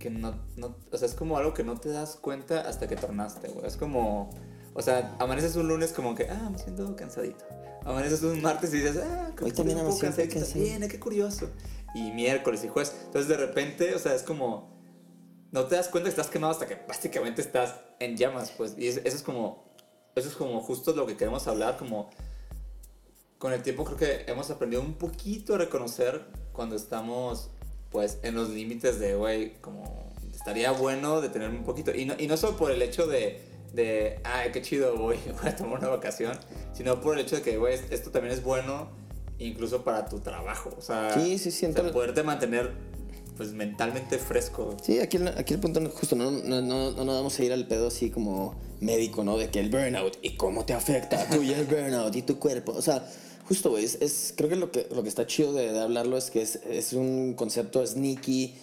que 0.00 0.10
no, 0.10 0.34
no, 0.56 0.74
o 0.90 0.98
sea, 0.98 1.06
es 1.06 1.14
como 1.14 1.36
algo 1.36 1.54
que 1.54 1.62
no 1.62 1.78
te 1.78 1.90
das 1.90 2.16
cuenta 2.16 2.62
hasta 2.62 2.88
que 2.88 2.96
tornaste, 2.96 3.48
güey. 3.48 3.66
Es 3.66 3.76
como, 3.76 4.30
o 4.74 4.82
sea, 4.82 5.14
amaneces 5.20 5.54
un 5.54 5.68
lunes 5.68 5.92
como 5.92 6.16
que, 6.16 6.28
ah, 6.28 6.48
me 6.50 6.58
siento 6.58 6.96
cansadito. 6.96 7.44
Amaneces 7.84 8.22
un 8.22 8.42
martes 8.42 8.74
y 8.74 8.78
dices, 8.78 8.96
ah, 8.96 9.30
creo 9.36 9.48
Hoy 9.48 9.54
también 9.54 9.78
poco 9.78 9.90
amanecí 9.90 10.28
cansadito 10.28 10.84
eh, 10.84 10.88
qué 10.88 10.98
curioso. 10.98 11.48
Y 11.94 12.10
miércoles 12.12 12.64
y 12.64 12.68
jueves. 12.68 12.94
Entonces 13.04 13.28
de 13.28 13.36
repente, 13.36 13.94
o 13.94 13.98
sea, 13.98 14.14
es 14.14 14.22
como, 14.22 14.79
no 15.52 15.64
te 15.66 15.76
das 15.76 15.88
cuenta 15.88 16.08
que 16.08 16.10
estás 16.10 16.28
quemado 16.28 16.52
hasta 16.52 16.66
que 16.66 16.76
básicamente 16.86 17.40
estás 17.42 17.76
en 17.98 18.16
llamas, 18.16 18.52
pues. 18.56 18.74
Y 18.78 18.86
es- 18.88 18.98
eso 18.98 19.16
es 19.16 19.22
como, 19.22 19.64
eso 20.14 20.28
es 20.28 20.34
como 20.34 20.60
justo 20.60 20.92
lo 20.94 21.06
que 21.06 21.16
queremos 21.16 21.46
hablar, 21.48 21.76
como 21.76 22.10
con 23.38 23.52
el 23.52 23.62
tiempo 23.62 23.84
creo 23.84 23.96
que 23.96 24.30
hemos 24.30 24.50
aprendido 24.50 24.82
un 24.82 24.94
poquito 24.94 25.54
a 25.54 25.58
reconocer 25.58 26.22
cuando 26.52 26.76
estamos 26.76 27.48
pues 27.90 28.18
en 28.22 28.34
los 28.36 28.50
límites 28.50 29.00
de, 29.00 29.14
güey, 29.16 29.54
como 29.60 30.12
estaría 30.32 30.70
bueno 30.72 31.20
detenerme 31.20 31.58
un 31.58 31.64
poquito. 31.64 31.92
Y 31.94 32.04
no, 32.04 32.14
y 32.18 32.26
no 32.28 32.36
solo 32.36 32.56
por 32.56 32.70
el 32.70 32.80
hecho 32.82 33.06
de, 33.08 33.40
de 33.72 34.20
ay, 34.24 34.52
qué 34.52 34.62
chido, 34.62 34.96
voy, 34.96 35.16
voy 35.42 35.48
a 35.48 35.56
tomar 35.56 35.78
una 35.80 35.88
vacación, 35.88 36.38
sino 36.72 37.00
por 37.00 37.18
el 37.18 37.24
hecho 37.26 37.36
de 37.36 37.42
que, 37.42 37.56
güey, 37.56 37.80
esto 37.90 38.10
también 38.10 38.32
es 38.34 38.44
bueno 38.44 38.88
incluso 39.38 39.82
para 39.82 40.06
tu 40.06 40.20
trabajo. 40.20 40.70
O 40.78 40.82
sea, 40.82 41.14
Sí, 41.14 41.38
sí, 41.38 41.48
o 41.48 41.52
siento- 41.52 41.82
sea, 41.82 41.92
poderte 41.92 42.22
mantener 42.22 42.70
pues 43.40 43.54
mentalmente 43.54 44.18
fresco. 44.18 44.76
Sí, 44.82 44.98
aquí, 44.98 45.16
aquí 45.34 45.54
el 45.54 45.60
punto, 45.60 45.80
justo, 45.88 46.14
no, 46.14 46.30
no, 46.30 46.60
no, 46.60 46.90
no 46.92 47.06
vamos 47.14 47.38
a 47.38 47.42
ir 47.42 47.54
al 47.54 47.66
pedo 47.66 47.86
así 47.86 48.10
como 48.10 48.54
médico, 48.80 49.24
¿no? 49.24 49.38
De 49.38 49.48
que 49.48 49.60
el 49.60 49.70
burnout 49.70 50.18
y 50.20 50.36
cómo 50.36 50.66
te 50.66 50.74
afecta 50.74 51.26
tú 51.30 51.40
y 51.40 51.50
el 51.50 51.64
burnout 51.64 52.14
y 52.14 52.20
tu 52.20 52.38
cuerpo. 52.38 52.72
O 52.72 52.82
sea, 52.82 53.02
justo, 53.48 53.70
güey, 53.70 53.86
es, 53.86 53.94
es- 54.02 54.34
creo 54.36 54.50
que 54.50 54.56
lo 54.56 54.70
que, 54.70 54.86
lo 54.94 55.02
que 55.02 55.08
está 55.08 55.26
chido 55.26 55.54
de, 55.54 55.70
hablarlo 55.80 56.18
es 56.18 56.30
que 56.30 56.42
es, 56.42 56.56
es 56.68 56.92
un 56.92 57.32
concepto 57.32 57.86
sneaky, 57.86 58.56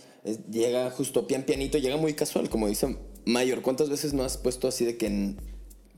llega 0.51 0.91
justo 0.91 1.25
pian 1.25 1.41
pianito, 1.41 1.79
llega 1.79 1.97
muy 1.97 2.13
casual, 2.13 2.47
como 2.47 2.67
dice 2.67 2.95
Mayor. 3.25 3.63
¿Cuántas 3.63 3.89
veces 3.89 4.13
no 4.13 4.23
has 4.23 4.37
puesto 4.37 4.67
así 4.67 4.85
de 4.85 4.95
que 4.95 5.07
en 5.07 5.37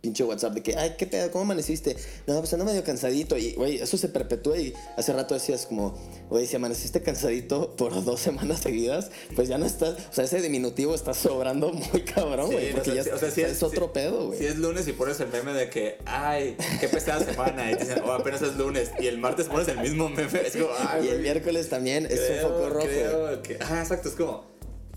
pinche 0.02 0.24
WhatsApp 0.24 0.54
de 0.54 0.64
que, 0.64 0.78
ay, 0.78 0.96
¿qué 0.98 1.06
pedo? 1.06 1.30
¿Cómo 1.32 1.44
amaneciste? 1.44 1.96
No, 2.26 2.40
pues 2.40 2.54
ando 2.54 2.64
medio 2.66 2.84
cansadito. 2.84 3.38
Y, 3.38 3.54
güey, 3.54 3.82
eso 3.82 3.98
se 3.98 4.08
perpetúa 4.08 4.58
y 4.58 4.74
hace 4.96 5.12
rato 5.12 5.34
decías 5.34 5.66
como, 5.66 5.98
güey, 6.30 6.48
si 6.48 6.56
amaneciste 6.56 7.02
cansadito 7.02 7.76
por 7.76 8.04
dos 8.06 8.20
semanas 8.22 8.62
seguidas, 8.62 9.12
pues 9.36 9.50
ya 9.50 9.58
no 9.58 9.66
estás, 9.66 9.96
o 10.10 10.14
sea, 10.14 10.24
ese 10.24 10.42
diminutivo 10.42 10.96
está 10.96 11.14
sobrando 11.14 11.74
muy 11.74 12.02
cabrón, 12.04 12.48
Sí, 12.50 12.54
güey, 12.54 12.70
o 12.70 12.74
porque 12.76 12.92
sea, 12.92 12.96
ya 12.96 13.04
sí, 13.04 13.10
o 13.10 13.18
sea, 13.20 13.32
sí 13.32 13.42
es, 13.42 13.62
otro 13.64 13.88
sí- 13.88 13.92
pedo, 13.94 14.28
güey. 14.28 14.40
Si 14.40 14.46
es 14.46 14.56
lunes 14.58 14.88
y 14.88 14.94
pones 14.94 15.20
el 15.20 15.28
meme 15.30 15.54
de 15.54 15.70
que, 15.70 15.98
ay, 16.06 16.56
qué 16.80 16.88
pesada 16.88 17.24
semana, 17.26 17.70
y 17.72 17.76
te 17.76 17.84
dicen, 17.86 18.02
oh, 18.06 18.12
apenas 18.14 18.42
es 18.42 18.56
lunes, 18.56 18.92
y 19.00 19.08
el 19.08 19.18
martes 19.18 19.48
pones 19.48 19.68
el 19.68 19.80
mismo 19.80 20.08
meme, 20.10 20.42
es 20.48 20.54
como, 20.56 20.70
ay, 20.78 21.02
y 21.04 21.08
el 21.08 21.14
güey, 21.16 21.24
miércoles 21.24 21.68
también 21.70 22.06
es 22.06 22.20
creo- 22.20 22.48
un 22.48 22.54
foco 22.54 22.70
rojo. 22.70 22.88
creo 22.88 23.42
que- 23.42 23.58
ah, 23.60 23.80
exacto, 23.82 24.08
es 24.08 24.16
como, 24.16 24.46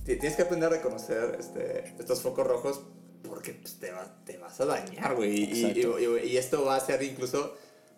ti- 0.05 0.15
tienes 0.17 0.37
que 0.37 0.43
aprender 0.43 0.69
a 0.69 0.77
reconocer 0.77 1.37
este, 1.41 1.93
estos 1.99 2.21
focos 2.21 2.47
rojos 2.47 2.81
porque 3.29 3.53
pues, 3.55 3.75
te, 3.75 3.91
va- 3.91 4.15
te 4.25 4.39
vas 4.39 4.61
a 4.61 4.67
dañar, 4.67 5.15
güey, 5.17 5.45
y, 5.45 5.65
y, 5.67 6.31
y- 6.33 6.37
esto 6.37 6.65
va 6.65 6.75
a 6.75 6.79
hacer 6.79 7.03
incluso 7.03 7.55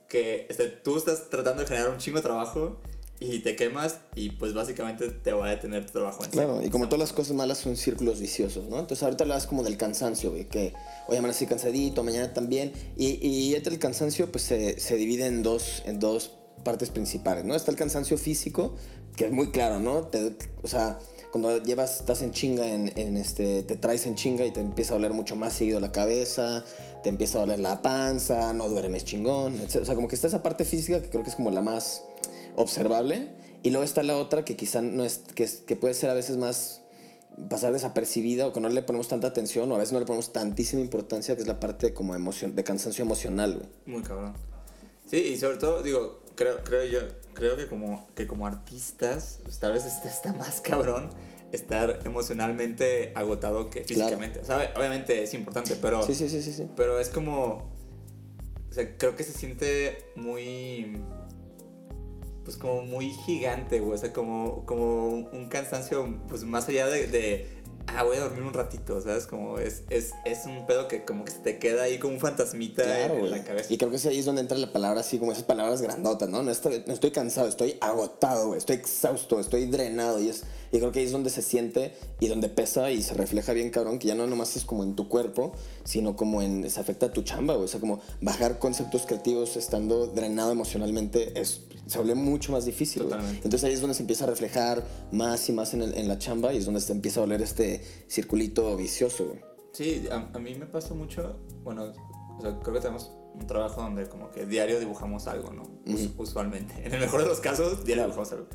que 0.09 0.47
este, 0.49 0.69
tú 0.69 0.97
estás 0.97 1.29
tratando 1.31 1.63
de 1.63 1.69
generar 1.69 1.91
un 1.91 1.99
chingo 1.99 2.19
de 2.19 2.23
trabajo 2.23 2.79
y 3.21 3.39
te 3.39 3.57
quemas 3.57 3.99
y 4.15 4.31
pues 4.31 4.53
básicamente 4.55 5.09
te 5.09 5.33
va 5.33 5.47
a 5.47 5.51
detener 5.51 5.87
tu 5.87 5.93
trabajo 5.93 6.25
en 6.25 6.31
Claro, 6.31 6.57
seco. 6.57 6.67
y 6.67 6.71
como 6.71 6.87
todas 6.87 6.99
las 7.01 7.13
cosas 7.13 7.35
malas 7.35 7.59
son 7.59 7.77
círculos 7.77 8.21
viciosos, 8.21 8.69
¿no? 8.69 8.79
Entonces 8.79 9.03
ahorita 9.03 9.25
hablas 9.25 9.47
como 9.47 9.63
del 9.63 9.77
cansancio, 9.77 10.31
güey, 10.33 10.45
que 10.47 10.75
hoy 11.09 11.17
amanecí 11.17 11.47
cansadito, 11.47 12.03
mañana 12.05 12.35
también. 12.35 12.73
Y, 12.97 13.27
y 13.27 13.55
el 13.55 13.79
cansancio, 13.79 14.31
pues 14.31 14.45
se, 14.45 14.79
se 14.79 14.97
divide 14.97 15.27
en 15.27 15.43
dos, 15.43 15.83
en 15.87 16.01
dos 16.01 16.33
partes 16.65 16.91
principales, 16.91 17.45
¿no? 17.45 17.55
Está 17.55 17.71
el 17.71 17.77
cansancio 17.77 18.19
físico, 18.19 18.75
que 19.17 19.27
es 19.27 19.33
muy 19.33 19.51
claro, 19.53 19.81
¿no? 19.81 20.09
Te- 20.09 20.37
o 20.63 20.69
sea, 20.69 20.99
cuando 21.35 21.61
llevas, 21.65 21.99
estás 21.99 22.23
en 22.23 22.31
chinga, 22.31 22.65
en, 22.65 23.17
este, 23.17 23.65
te 23.65 23.75
traes 23.75 24.07
en 24.07 24.15
chinga 24.15 24.47
y 24.47 24.53
te 24.53 24.61
empieza 24.61 24.93
a 24.93 24.99
doler 24.99 25.15
mucho 25.15 25.35
más 25.35 25.53
seguido 25.53 25.81
la 25.81 25.91
cabeza, 25.91 26.65
te 27.03 27.09
empieza 27.09 27.39
a 27.39 27.41
doler 27.41 27.59
la 27.59 27.83
panza, 27.83 28.53
no 28.53 28.69
duermes 28.69 29.05
chingón, 29.05 29.57
etc. 29.57 29.79
O 29.83 29.85
sea, 29.85 29.97
como 29.97 30.07
que 30.07 30.15
está 30.15 30.29
esa 30.29 30.45
parte 30.45 30.65
física 30.65 31.03
que 31.03 31.11
creo 31.11 31.25
que 31.25 31.31
es 31.31 31.35
como 31.35 31.51
la 31.51 31.61
más 31.61 32.05
observable. 32.55 33.31
Y 33.65 33.71
luego 33.71 33.83
está 33.83 34.05
la 34.05 34.17
otra 34.17 34.45
que 34.45 34.55
quizá 34.55 34.81
no 34.81 35.05
es, 35.05 35.23
que, 35.35 35.51
que 35.67 35.75
puede 35.75 35.95
ser 35.95 36.09
a 36.11 36.15
veces 36.15 36.37
más 36.37 36.83
pasar 37.51 37.73
desapercibida 37.73 38.47
o 38.47 38.53
que 38.53 38.61
no 38.61 38.69
le 38.69 38.83
ponemos 38.83 39.09
tanta 39.09 39.27
atención 39.27 39.73
o 39.73 39.75
a 39.75 39.79
veces 39.79 39.93
no 39.93 39.99
le 39.99 40.07
ponemos 40.07 40.33
tantísima 40.33 40.83
importancia, 40.83 41.35
que 41.35 41.43
es 41.43 41.49
la 41.49 41.59
parte 41.59 41.93
como 41.93 42.15
emoción, 42.15 42.55
de 42.55 42.63
cansancio 42.63 43.03
emocional. 43.03 43.69
Muy 43.87 44.03
cabrón. 44.03 44.35
Sí, 45.11 45.17
y 45.17 45.37
sobre 45.37 45.57
todo, 45.57 45.83
digo, 45.83 46.21
creo, 46.35 46.63
creo 46.65 46.85
yo, 46.85 47.01
creo 47.35 47.57
que 47.57 47.67
como, 47.67 48.09
que 48.15 48.27
como 48.27 48.47
artistas, 48.47 49.41
pues, 49.45 49.59
tal 49.59 49.73
vez 49.73 49.85
este 49.85 50.09
está 50.09 50.33
más 50.33 50.61
cabrón 50.61 51.11
estar 51.53 52.01
emocionalmente 52.05 53.13
agotado 53.15 53.71
que 53.71 53.83
Claro. 53.83 54.01
físicamente. 54.09 54.41
O 54.41 54.45
sea, 54.45 54.73
obviamente 54.77 55.23
es 55.23 55.35
importante, 55.35 55.77
pero, 55.81 56.03
Sí, 56.05 56.15
sí, 56.15 56.29
sí, 56.29 56.43
sí, 56.43 56.53
sí. 56.53 56.69
pero 56.77 56.99
es 56.99 57.09
como, 57.09 57.71
o 58.71 58.73
sea, 58.73 58.97
creo 58.97 59.15
que 59.15 59.23
se 59.23 59.33
siente 59.33 60.05
muy, 60.17 61.01
pues 62.45 62.57
como 62.57 62.83
muy 62.83 63.11
gigante, 63.11 63.79
güey. 63.81 63.95
O 63.95 63.99
sea, 63.99 64.13
como, 64.13 64.67
como 64.67 65.07
un 65.09 65.49
cansancio, 65.49 66.19
pues 66.29 66.43
más 66.45 66.69
allá 66.69 66.87
de, 66.89 67.07
de, 67.07 67.49
ah, 67.97 68.03
voy 68.03 68.17
a 68.17 68.21
dormir 68.21 68.43
un 68.43 68.53
ratito, 68.53 69.01
¿sabes? 69.01 69.27
Como 69.27 69.59
es, 69.59 69.83
es, 69.91 70.13
es 70.25 70.47
un 70.47 70.67
pedo 70.67 70.89
que 70.89 71.05
como 71.05 71.25
que 71.25 71.33
se 71.33 71.39
te 71.39 71.59
queda 71.59 71.85
ahí 71.85 71.99
como 71.99 72.15
un 72.15 72.21
fantasmita 72.21 72.83
Claro, 72.83 73.19
en, 73.19 73.31
la 73.31 73.45
cabeza. 73.45 73.73
Y 73.73 73.79
creo 73.79 73.91
que 73.91 74.09
ahí 74.09 74.19
es 74.19 74.25
donde 74.25 74.43
entra 74.43 74.59
la 74.59 74.73
palabra 74.73 75.01
así, 75.01 75.19
como 75.19 75.33
esas 75.33 75.45
palabras 75.45 75.83
grandotas, 75.83 76.29
¿no? 76.29 76.43
No 76.43 76.51
estoy, 76.51 76.85
no 76.87 76.93
estoy 76.93 77.11
cansado, 77.11 77.49
estoy 77.49 77.77
agotado, 77.81 78.49
güey. 78.49 78.59
Estoy 78.59 78.77
exhausto, 78.77 79.41
estoy 79.41 79.67
drenado. 79.67 80.21
Y, 80.21 80.29
es, 80.29 80.45
y 80.75 80.79
creo 80.81 80.91
que 80.91 80.99
ahí 80.99 81.05
es 81.07 81.13
donde 81.13 81.31
se 81.31 81.41
siente 81.41 81.95
y 82.19 82.27
donde 82.27 82.49
pesa 82.49 82.91
y 82.91 83.01
se 83.03 83.15
refleja 83.15 83.53
bien, 83.53 83.71
cabrón, 83.71 83.99
que 84.01 84.09
ya 84.09 84.15
no 84.17 84.27
nomás 84.27 84.57
es 84.57 84.65
como 84.65 84.83
en 84.83 84.97
tu 84.97 85.09
cuerpo, 85.09 85.53
sino 85.85 86.17
como 86.17 86.43
en. 86.43 86.69
se 86.69 86.81
afecta 86.81 87.07
a 87.07 87.13
tu 87.13 87.23
chamba, 87.23 87.55
güey. 87.55 87.67
O 87.67 87.69
sea, 87.69 87.79
como 87.81 88.01
bajar 88.21 88.59
conceptos 88.59 89.07
creativos 89.07 89.57
estando 89.57 90.09
drenado 90.09 90.51
emocionalmente 90.53 91.41
es, 91.41 91.63
se 91.87 91.99
vuelve 91.99 92.17
mucho 92.17 92.51
más 92.53 92.65
difícil. 92.65 93.03
Entonces 93.37 93.65
ahí 93.65 93.73
es 93.73 93.81
donde 93.81 93.95
se 93.95 94.03
empieza 94.03 94.25
a 94.25 94.27
reflejar 94.29 94.83
más 95.13 95.49
y 95.49 95.53
más 95.53 95.75
en, 95.75 95.83
el- 95.83 95.95
en 95.97 96.09
la 96.09 96.19
chamba 96.19 96.53
y 96.53 96.57
es 96.59 96.65
donde 96.65 96.81
se 96.81 96.93
empieza 96.93 97.21
a 97.21 97.23
volver 97.25 97.41
este 97.43 97.81
circulito 98.09 98.77
vicioso, 98.77 99.27
güey. 99.27 99.41
Sí, 99.73 100.07
a, 100.11 100.29
a 100.33 100.39
mí 100.39 100.55
me 100.55 100.67
pasa 100.67 100.95
mucho, 100.95 101.37
bueno, 101.63 101.93
o 102.39 102.41
sea, 102.43 102.59
creo 102.61 102.75
que 102.75 102.81
tenemos 102.81 103.11
un 103.35 103.47
trabajo 103.47 103.81
donde 103.83 104.09
como 104.09 104.31
que 104.31 104.47
diario 104.47 104.79
dibujamos 104.81 105.27
algo, 105.27 105.53
¿no? 105.53 105.63
Us- 105.87 106.11
usualmente. 106.17 106.75
En 106.85 106.95
el 106.95 107.01
mejor 107.01 107.23
de 107.23 107.29
los 107.29 107.41
casos, 107.41 107.85
diario 107.85 108.05
dibujamos 108.05 108.33
algo. 108.33 108.47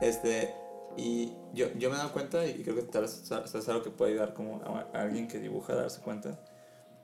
Este, 0.00 0.52
y 0.96 1.32
yo, 1.54 1.66
yo 1.78 1.88
me 1.90 1.96
he 1.96 1.98
dado 1.98 2.12
cuenta, 2.12 2.46
y 2.46 2.62
creo 2.62 2.74
que 2.76 2.82
tal 2.82 3.02
vez 3.02 3.22
es 3.54 3.68
algo 3.68 3.82
que 3.82 3.90
puede 3.90 4.12
ayudar 4.12 4.34
como 4.34 4.62
a, 4.64 4.86
a 4.96 5.02
alguien 5.02 5.28
que 5.28 5.38
dibuja 5.38 5.72
a 5.72 5.76
darse 5.76 6.00
cuenta. 6.00 6.38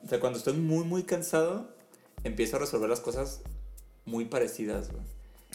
O 0.05 0.09
sea, 0.09 0.21
cuando 0.21 0.39
estoy 0.39 0.55
muy, 0.55 0.85
muy 0.85 1.03
cansado, 1.03 1.69
empiezo 2.25 2.57
a 2.57 2.61
resolver 2.61 2.89
las 2.89 3.01
cosas 3.01 3.41
muy 4.05 4.25
parecidas, 4.27 4.91
güey. 4.93 5.05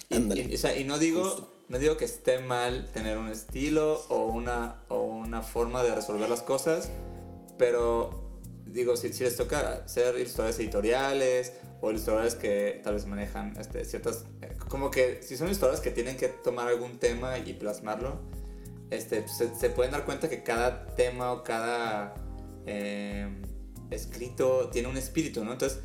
Y, 0.10 0.51
y- 0.51 0.56
o 0.56 0.58
sea, 0.58 0.77
y 0.77 0.84
no 0.84 1.00
digo, 1.00 1.24
Justo. 1.24 1.50
no 1.70 1.80
digo 1.80 1.98
que 1.98 2.06
esté 2.06 2.39
mal 2.39 2.88
tener 2.94 3.18
un 3.18 3.30
estilo 3.30 4.01
o 4.10 4.25
una, 4.25 4.82
o 4.89 5.01
una 5.01 5.42
forma 5.42 5.82
de 5.84 5.96
resolver 5.96 6.30
las 6.30 6.42
cosas, 6.42 6.89
pero 7.58 8.25
digo, 8.75 8.98
si, 8.98 9.08
les 9.08 9.38
toca 9.38 9.84
hacer 9.86 10.20
historias 10.20 10.60
editoriales 10.60 11.53
o 11.79 11.89
ilustradores 11.89 12.36
que 12.36 12.82
tal 12.84 12.96
vez 12.96 13.05
manejan 13.05 13.55
este, 13.58 13.86
ciertas, 13.86 14.25
eh, 14.41 14.53
como 14.67 14.91
que 14.91 15.24
si 15.24 15.38
son 15.38 15.48
ilustradores 15.48 15.79
que 15.79 15.91
tienen 15.91 16.17
que 16.17 16.27
tomar 16.27 16.67
algún 16.67 17.00
tema 17.00 17.38
y 17.38 17.53
plasmarlo, 17.53 18.20
este, 18.91 19.22
pues, 19.22 19.38
se, 19.58 19.70
pueden 19.70 19.94
dar 19.94 20.03
cuenta 20.03 20.29
que 20.29 20.44
cada 20.44 20.88
tema 20.88 21.32
o 21.32 21.41
cada 21.41 22.15
eh, 22.65 23.29
escrito 23.91 24.70
tiene 24.72 24.89
un 24.89 24.98
espíritu. 24.98 25.41
Entonces, 25.41 25.79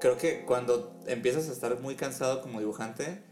creo 0.00 0.18
que 0.18 0.44
cuando 0.44 1.00
empiezas 1.06 1.48
a 1.48 1.52
estar 1.52 1.80
muy 1.80 1.94
cansado 1.96 2.42
como 2.42 2.60
dibujante, 2.60 3.22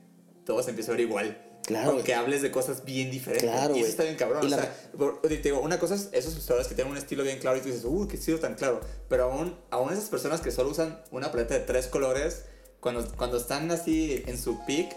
todo 0.46 0.62
se 0.62 0.70
empieza 0.70 0.92
a 0.92 0.96
ver 0.96 1.02
igual. 1.02 1.47
Claro, 1.68 1.90
Aunque 1.90 2.12
güey. 2.12 2.24
hables 2.24 2.42
de 2.42 2.50
cosas 2.50 2.84
bien 2.84 3.10
diferentes. 3.10 3.48
Claro, 3.48 3.74
y 3.74 3.78
eso 3.78 3.80
güey. 3.80 3.90
está 3.90 4.02
bien 4.02 4.16
cabrón. 4.16 4.42
Y 4.42 4.46
o 4.46 4.48
la- 4.50 4.56
sea, 4.56 4.74
te 5.22 5.36
digo, 5.38 5.60
una 5.60 5.78
cosa 5.78 5.94
es 5.94 6.08
esos 6.12 6.32
ilustradores 6.32 6.66
que 6.66 6.74
tienen 6.74 6.90
un 6.90 6.98
estilo 6.98 7.22
bien 7.22 7.38
claro 7.38 7.58
y 7.58 7.60
tú 7.60 7.66
dices, 7.68 7.84
uh, 7.84 8.08
qué 8.08 8.16
estilo 8.16 8.38
tan 8.40 8.54
claro. 8.54 8.80
Pero 9.08 9.24
aún, 9.30 9.54
aún 9.70 9.92
esas 9.92 10.08
personas 10.08 10.40
que 10.40 10.50
solo 10.50 10.70
usan 10.70 11.00
una 11.10 11.30
paleta 11.30 11.54
de 11.54 11.60
tres 11.60 11.86
colores, 11.86 12.44
cuando, 12.80 13.06
cuando 13.16 13.36
están 13.36 13.70
así 13.70 14.22
en 14.26 14.38
su 14.38 14.58
peak, 14.66 14.96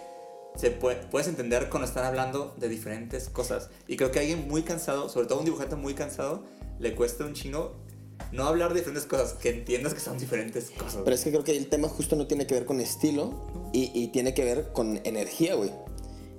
se 0.55 0.71
puede, 0.71 0.97
puedes 1.07 1.27
entender 1.27 1.69
cuando 1.69 1.87
están 1.87 2.05
hablando 2.05 2.55
de 2.57 2.67
diferentes 2.69 3.29
cosas. 3.29 3.69
Y 3.87 3.95
creo 3.97 4.11
que 4.11 4.19
a 4.19 4.21
alguien 4.21 4.47
muy 4.47 4.63
cansado, 4.63 5.07
sobre 5.09 5.27
todo 5.27 5.39
un 5.39 5.45
dibujante 5.45 5.75
muy 5.75 5.93
cansado, 5.93 6.43
le 6.79 6.95
cuesta 6.95 7.25
un 7.25 7.33
chingo 7.33 7.75
no 8.31 8.45
hablar 8.45 8.69
de 8.73 8.79
diferentes 8.79 9.07
cosas, 9.09 9.33
que 9.33 9.49
entiendas 9.49 9.93
que 9.93 9.99
son 9.99 10.17
diferentes 10.17 10.69
cosas. 10.71 11.01
Pero 11.03 11.15
es 11.15 11.23
que 11.23 11.31
creo 11.31 11.43
que 11.43 11.57
el 11.57 11.67
tema 11.67 11.89
justo 11.89 12.15
no 12.15 12.27
tiene 12.27 12.45
que 12.47 12.53
ver 12.53 12.65
con 12.65 12.79
estilo 12.79 13.47
y, 13.73 13.91
y 13.99 14.09
tiene 14.09 14.33
que 14.33 14.45
ver 14.45 14.71
con 14.73 15.01
energía, 15.03 15.55
güey. 15.55 15.71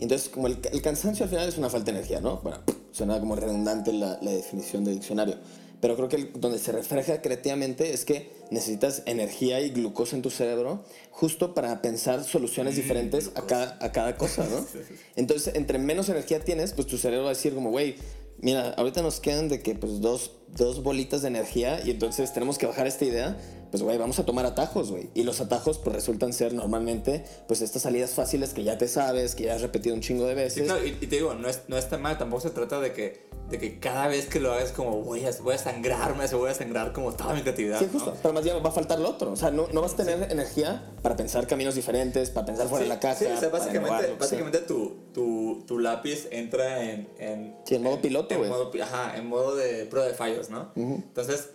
Entonces, 0.03 0.29
como 0.29 0.47
el, 0.49 0.59
el 0.73 0.83
cansancio 0.83 1.25
al 1.25 1.31
final 1.31 1.49
es 1.49 1.59
una 1.59 1.71
falta 1.71 1.93
de 1.93 1.99
energía, 1.99 2.21
¿no? 2.21 2.39
Bueno, 2.43 2.59
suena 2.91 3.19
como 3.21 3.37
redundante 3.37 3.93
la, 3.93 4.19
la 4.21 4.31
definición 4.33 4.85
del 4.85 4.95
diccionario. 4.95 5.37
Pero 5.81 5.97
creo 5.97 6.09
que 6.09 6.17
el- 6.17 6.33
donde 6.41 6.59
se 6.59 6.71
refleja 6.73 7.21
creativamente 7.23 7.93
es 7.93 8.05
que 8.05 8.31
necesitas 8.51 9.03
energía 9.07 9.61
y 9.61 9.71
glucosa 9.71 10.15
en 10.15 10.23
tu 10.23 10.31
cerebro 10.31 10.85
justo 11.11 11.55
para 11.55 11.83
pensar 11.83 12.23
soluciones 12.23 12.77
diferentes 12.77 13.31
a 13.35 13.43
cada, 13.47 13.79
a 13.81 13.91
cada 13.93 14.17
cosa, 14.17 14.47
¿no? 14.49 14.65
Entonces, 15.17 15.55
entre 15.55 15.79
menos 15.79 16.09
energía 16.09 16.41
tienes, 16.45 16.73
pues 16.73 16.87
tu 16.87 16.99
cerebro 16.99 17.25
va 17.25 17.31
a 17.31 17.35
decir 17.35 17.55
como, 17.55 17.71
güey, 17.71 17.97
mira, 18.39 18.71
ahorita 18.75 19.03
nos 19.03 19.19
quedan 19.21 19.49
de 19.49 19.61
que 19.63 19.75
pues 19.75 20.01
dos, 20.01 20.33
dos 20.57 20.83
bolitas 20.83 21.23
de 21.23 21.29
energía 21.29 21.81
y 21.85 21.91
entonces 21.91 22.33
tenemos 22.33 22.59
que 22.59 22.67
bajar 22.67 22.87
esta 22.87 23.05
idea, 23.05 23.37
pues 23.73 23.83
güey, 23.83 23.99
vamos 23.99 24.19
a 24.21 24.25
tomar 24.25 24.47
atajos, 24.47 24.91
güey. 24.93 25.11
Y 25.15 25.25
los 25.25 25.41
atajos 25.41 25.79
pues 25.79 25.97
resultan 25.97 26.33
ser 26.33 26.53
normalmente 26.55 27.25
pues 27.49 27.61
estas 27.63 27.83
salidas 27.83 28.11
fáciles 28.13 28.53
que 28.55 28.63
ya 28.63 28.79
te 28.79 28.87
sabes, 28.87 29.35
que 29.35 29.45
ya 29.45 29.55
has 29.57 29.63
repetido 29.63 29.95
un 29.97 30.01
chingo 30.03 30.25
de 30.27 30.35
Sí, 30.35 30.37
veces. 30.61 30.63
claro, 30.65 30.85
y, 30.87 30.91
y 31.01 31.07
te 31.09 31.17
digo, 31.17 31.35
no, 31.35 31.49
es, 31.49 31.63
no 31.69 31.77
está 31.77 31.99
mal, 31.99 32.17
tampoco 32.19 32.43
se 32.43 32.51
trata 32.51 32.79
de 32.81 32.93
que, 32.93 33.27
de 33.49 33.59
que 33.59 33.81
cada 33.81 34.07
vez 34.09 34.27
que 34.27 34.39
lo 34.41 34.53
hagas 34.53 34.73
como 34.73 35.03
voy 35.03 35.25
a, 35.25 35.31
voy 35.43 35.55
a 35.55 35.59
sangrarme, 35.59 36.29
se 36.29 36.37
voy 36.37 36.51
a 36.51 36.55
sangrar 36.55 36.93
como 36.93 37.13
toda 37.13 37.35
mi 37.35 37.41
creatividad. 37.43 37.79
Sí, 37.79 37.87
¿no? 37.87 37.93
justo. 37.99 38.15
Pero 38.23 38.35
más 38.35 38.45
bien 38.45 38.57
va 38.65 38.69
a 38.69 38.73
faltar 38.73 39.01
lo 39.01 39.09
otro. 39.11 39.33
O 39.33 39.37
sea, 39.37 39.51
no, 39.51 39.67
no 39.73 39.81
vas 39.81 39.95
a 39.95 39.97
tener 39.97 40.31
energía 40.31 40.93
para 41.03 41.17
pensar 41.17 41.47
caminos 41.47 41.75
diferentes, 41.75 42.29
para 42.31 42.45
pensar 42.47 42.69
fuera 42.69 42.85
Sí, 42.85 42.89
de 42.91 42.95
la 42.95 43.01
caja. 43.01 43.15
sí, 43.19 43.25
o 43.27 43.37
sea, 43.41 43.49
básicamente, 43.49 44.15
básicamente 44.21 44.59
tu, 44.59 44.97
tu, 45.15 45.65
tu 45.67 45.79
lápiz 45.79 46.29
entra 46.31 46.83
en... 46.85 47.09
en 47.19 47.57
Sí, 47.65 47.77
en 47.77 47.83
modo 47.83 48.03
piloto, 48.03 48.35
en 48.35 48.41
güey. 48.41 48.51
modo 48.51 48.71
pi- 48.71 48.83
Ajá, 48.83 49.17
en 49.17 49.27
modo 49.27 49.57
de 49.57 49.87
prueba 49.87 50.07
de 50.09 50.15
fallos, 50.15 50.51
¿no? 50.51 50.73
Entonces, 50.77 51.49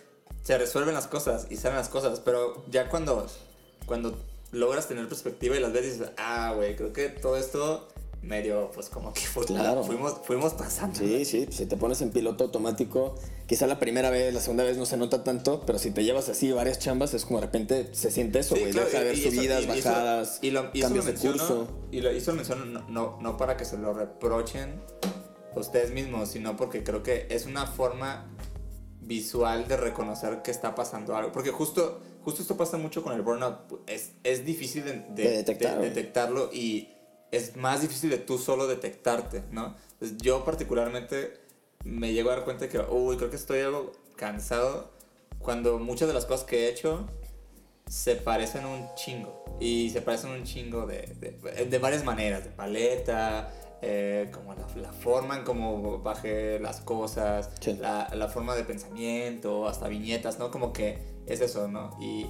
se 0.48 0.56
resuelven 0.56 0.94
las 0.94 1.06
cosas 1.06 1.46
y 1.50 1.56
salen 1.58 1.76
las 1.76 1.90
cosas, 1.90 2.20
pero 2.20 2.64
ya 2.70 2.88
cuando, 2.88 3.26
cuando 3.84 4.16
logras 4.50 4.88
tener 4.88 5.06
perspectiva 5.06 5.54
y 5.58 5.60
las 5.60 5.74
ves 5.74 5.92
dices, 5.92 6.08
ah, 6.16 6.54
güey, 6.56 6.74
creo 6.74 6.90
que 6.94 7.10
todo 7.10 7.36
esto 7.36 7.86
medio, 8.22 8.70
pues 8.72 8.88
como 8.88 9.12
que 9.12 9.20
fue, 9.20 9.44
Claro. 9.44 9.84
fuimos, 9.84 10.14
fuimos 10.24 10.54
pasando. 10.54 10.98
Sí, 10.98 11.26
sí, 11.26 11.48
si 11.50 11.66
te 11.66 11.76
pones 11.76 12.00
en 12.00 12.12
piloto 12.12 12.44
automático, 12.44 13.14
quizá 13.46 13.66
la 13.66 13.78
primera 13.78 14.08
vez, 14.08 14.32
la 14.32 14.40
segunda 14.40 14.64
vez 14.64 14.78
no 14.78 14.86
se 14.86 14.96
nota 14.96 15.22
tanto, 15.22 15.64
pero 15.66 15.78
si 15.78 15.90
te 15.90 16.02
llevas 16.02 16.30
así 16.30 16.50
varias 16.50 16.78
chambas, 16.78 17.12
es 17.12 17.26
como 17.26 17.40
de 17.40 17.44
repente 17.46 17.90
se 17.92 18.10
siente 18.10 18.38
eso, 18.38 18.54
Sí, 18.54 18.62
güey. 18.62 18.72
claro, 18.72 18.88
Deja 18.88 19.00
de 19.04 19.04
y- 19.04 19.20
ver 19.20 19.30
subidas, 19.34 19.64
y- 19.64 19.66
y 19.68 19.78
eso- 19.80 19.88
bajadas, 19.90 20.38
y 20.40 20.50
lo, 20.50 20.70
y 20.72 20.80
cambios 20.80 21.04
de 21.04 21.12
menciono, 21.12 21.36
curso. 21.46 21.68
Y, 21.92 22.00
lo, 22.00 22.10
lo 22.10 22.32
menciono 22.32 22.64
no, 22.64 22.88
no, 22.88 23.18
no 23.20 23.36
para 23.36 23.58
que 23.58 23.66
se 23.66 23.76
lo 23.76 23.92
reprochen 23.92 24.80
ustedes 25.54 25.90
mismos, 25.92 26.30
sino 26.30 26.56
porque 26.56 26.82
creo 26.82 27.02
que 27.02 27.26
es 27.28 27.44
una 27.44 27.66
forma 27.66 28.34
visual 29.08 29.66
de 29.66 29.76
reconocer 29.76 30.42
que 30.42 30.50
está 30.50 30.74
pasando 30.74 31.16
algo. 31.16 31.32
Porque 31.32 31.50
justo, 31.50 32.00
justo 32.22 32.42
esto 32.42 32.56
pasa 32.56 32.76
mucho 32.76 33.02
con 33.02 33.12
el 33.14 33.22
burnout. 33.22 33.56
Es, 33.88 34.12
es 34.22 34.44
difícil 34.44 34.84
de, 34.84 34.92
de- 34.92 35.22
De 35.24 35.30
detectar, 35.38 35.78
de- 35.78 35.88
detectarlo 35.88 36.50
y 36.52 36.88
es 37.32 37.56
más 37.56 37.80
difícil 37.82 38.10
de 38.10 38.18
tú 38.18 38.38
solo 38.38 38.66
detectarte, 38.66 39.42
¿no? 39.50 39.74
Yo 40.18 40.44
particularmente 40.44 41.40
me 41.84 42.12
llego 42.12 42.30
a 42.30 42.36
dar 42.36 42.44
cuenta 42.44 42.68
que, 42.68 42.78
uy, 42.78 43.16
creo 43.16 43.30
que 43.30 43.36
estoy 43.36 43.60
algo 43.60 43.92
cansado 44.16 44.90
cuando 45.38 45.78
muchas 45.78 46.08
de 46.08 46.14
las 46.14 46.24
cosas 46.26 46.46
que 46.46 46.66
he 46.66 46.68
hecho 46.70 47.06
se 47.88 48.16
parecen 48.16 48.66
un 48.66 48.94
chingo. 48.94 49.44
Y 49.60 49.90
se 49.90 50.02
parecen 50.02 50.30
un 50.30 50.44
chingo 50.44 50.86
de, 50.86 51.02
de, 51.18 51.64
de 51.66 51.78
varias 51.78 52.04
maneras, 52.04 52.44
de 52.44 52.50
paleta, 52.50 53.50
eh, 53.82 54.30
como 54.32 54.54
la, 54.54 54.66
la 54.80 54.92
forma 54.92 55.36
en 55.38 55.44
cómo 55.44 55.98
bajé 56.00 56.58
las 56.60 56.80
cosas, 56.80 57.50
Sí. 57.60 57.74
la, 57.80 58.08
la 58.14 58.28
forma 58.28 58.54
de 58.56 58.64
pensamiento, 58.64 59.68
hasta 59.68 59.88
viñetas, 59.88 60.38
¿no? 60.38 60.50
Como 60.50 60.72
que 60.72 60.98
es 61.26 61.40
eso, 61.40 61.68
¿no? 61.68 61.96
Y, 62.00 62.26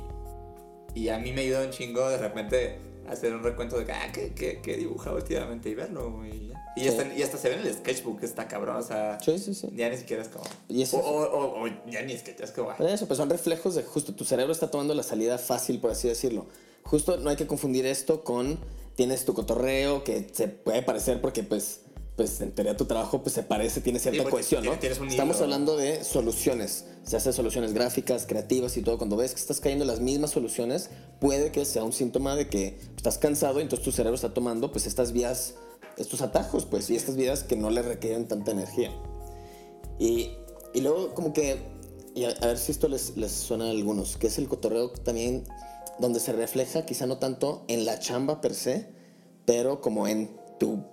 y 0.94 1.08
a 1.08 1.18
mí 1.18 1.32
me 1.32 1.42
ayuda 1.42 1.62
un 1.64 1.70
chingo 1.70 2.08
de 2.08 2.18
repente 2.18 2.78
hacer 3.08 3.32
un 3.34 3.42
recuento 3.42 3.78
de 3.78 3.86
que, 3.86 3.92
ah, 3.92 4.12
que, 4.12 4.60
que 4.60 4.74
he 4.74 4.76
dibujado 4.76 5.16
últimamente 5.16 5.70
y 5.70 5.74
verlo, 5.74 6.24
y 6.26 6.48
ya. 6.48 6.64
Y, 6.76 6.82
Sí. 6.82 6.88
hasta, 6.88 7.14
y 7.14 7.22
hasta 7.22 7.38
se 7.38 7.48
ve 7.48 7.54
en 7.56 7.66
el 7.66 7.74
sketchbook, 7.74 8.22
está 8.22 8.46
cabrón, 8.46 8.76
o 8.76 8.82
sea, 8.82 9.18
Sí, 9.20 9.38
sí, 9.38 9.54
sí. 9.54 9.68
ya 9.74 9.88
ni 9.88 9.96
siquiera 9.96 10.22
es 10.22 10.28
como... 10.28 10.44
Y 10.68 10.82
eso- 10.82 10.98
o, 10.98 11.22
o, 11.22 11.44
o- 11.62 11.64
o 11.64 11.68
ya 11.90 12.02
ni 12.02 12.12
es 12.12 12.22
que 12.22 12.36
es 12.38 12.50
como... 12.52 12.70
ah, 12.70 12.76
Eso, 12.80 13.06
pues 13.06 13.16
son 13.16 13.30
reflejos 13.30 13.74
de 13.74 13.82
justo 13.82 14.14
tu 14.14 14.24
cerebro 14.24 14.52
está 14.52 14.70
tomando 14.70 14.94
la 14.94 15.02
salida 15.02 15.38
fácil, 15.38 15.80
por 15.80 15.90
así 15.92 16.06
decirlo. 16.08 16.46
Justo 16.84 17.16
no 17.16 17.30
hay 17.30 17.36
que 17.36 17.46
confundir 17.46 17.86
esto 17.86 18.22
con 18.22 18.58
tienes 18.98 19.24
tu 19.24 19.32
cotorreo 19.32 20.02
que 20.02 20.26
se 20.32 20.48
puede 20.48 20.82
parecer 20.82 21.20
porque 21.20 21.44
pues 21.44 21.82
pues 22.16 22.40
en 22.40 22.50
teoría 22.50 22.76
tu 22.76 22.84
trabajo 22.84 23.22
pues 23.22 23.32
se 23.32 23.44
parece, 23.44 23.80
tiene 23.80 24.00
cierta 24.00 24.24
porque 24.24 24.32
cohesión, 24.32 24.64
¿no? 24.64 24.72
Estamos 24.72 25.40
hablando 25.40 25.76
de 25.76 26.02
soluciones, 26.02 26.84
se 27.04 27.16
hacen 27.16 27.32
soluciones 27.32 27.74
gráficas, 27.74 28.26
creativas 28.26 28.76
y 28.76 28.82
todo. 28.82 28.98
Cuando 28.98 29.16
ves 29.16 29.34
que 29.34 29.40
estás 29.40 29.60
cayendo 29.60 29.84
en 29.84 29.88
las 29.88 30.00
mismas 30.00 30.30
soluciones, 30.32 30.90
puede 31.20 31.52
que 31.52 31.64
sea 31.64 31.84
un 31.84 31.92
síntoma 31.92 32.34
de 32.34 32.48
que 32.48 32.76
estás 32.96 33.18
cansado 33.18 33.60
y 33.60 33.62
entonces 33.62 33.84
tu 33.84 33.92
cerebro 33.92 34.16
está 34.16 34.34
tomando 34.34 34.72
pues 34.72 34.84
estas 34.84 35.12
vías, 35.12 35.54
estos 35.96 36.20
atajos, 36.20 36.66
pues, 36.66 36.90
y 36.90 36.96
estas 36.96 37.14
vías 37.14 37.44
que 37.44 37.54
no 37.54 37.70
le 37.70 37.82
requieren 37.82 38.26
tanta 38.26 38.50
energía. 38.50 38.90
Y, 40.00 40.32
y 40.74 40.80
luego 40.80 41.14
como 41.14 41.32
que, 41.32 41.58
y 42.16 42.24
a, 42.24 42.30
a 42.30 42.46
ver 42.48 42.58
si 42.58 42.72
esto 42.72 42.88
les, 42.88 43.16
les 43.16 43.30
suena 43.30 43.66
a 43.66 43.70
algunos, 43.70 44.16
que 44.16 44.26
es 44.26 44.38
el 44.38 44.48
cotorreo 44.48 44.90
también 44.90 45.44
donde 45.98 46.20
se 46.20 46.32
refleja 46.32 46.84
quizá 46.84 47.06
no 47.06 47.18
tanto 47.18 47.64
en 47.68 47.84
la 47.84 47.98
chamba 47.98 48.40
per 48.40 48.54
se, 48.54 48.88
pero 49.44 49.80
como 49.80 50.06
en 50.08 50.30
tu, 50.58 50.84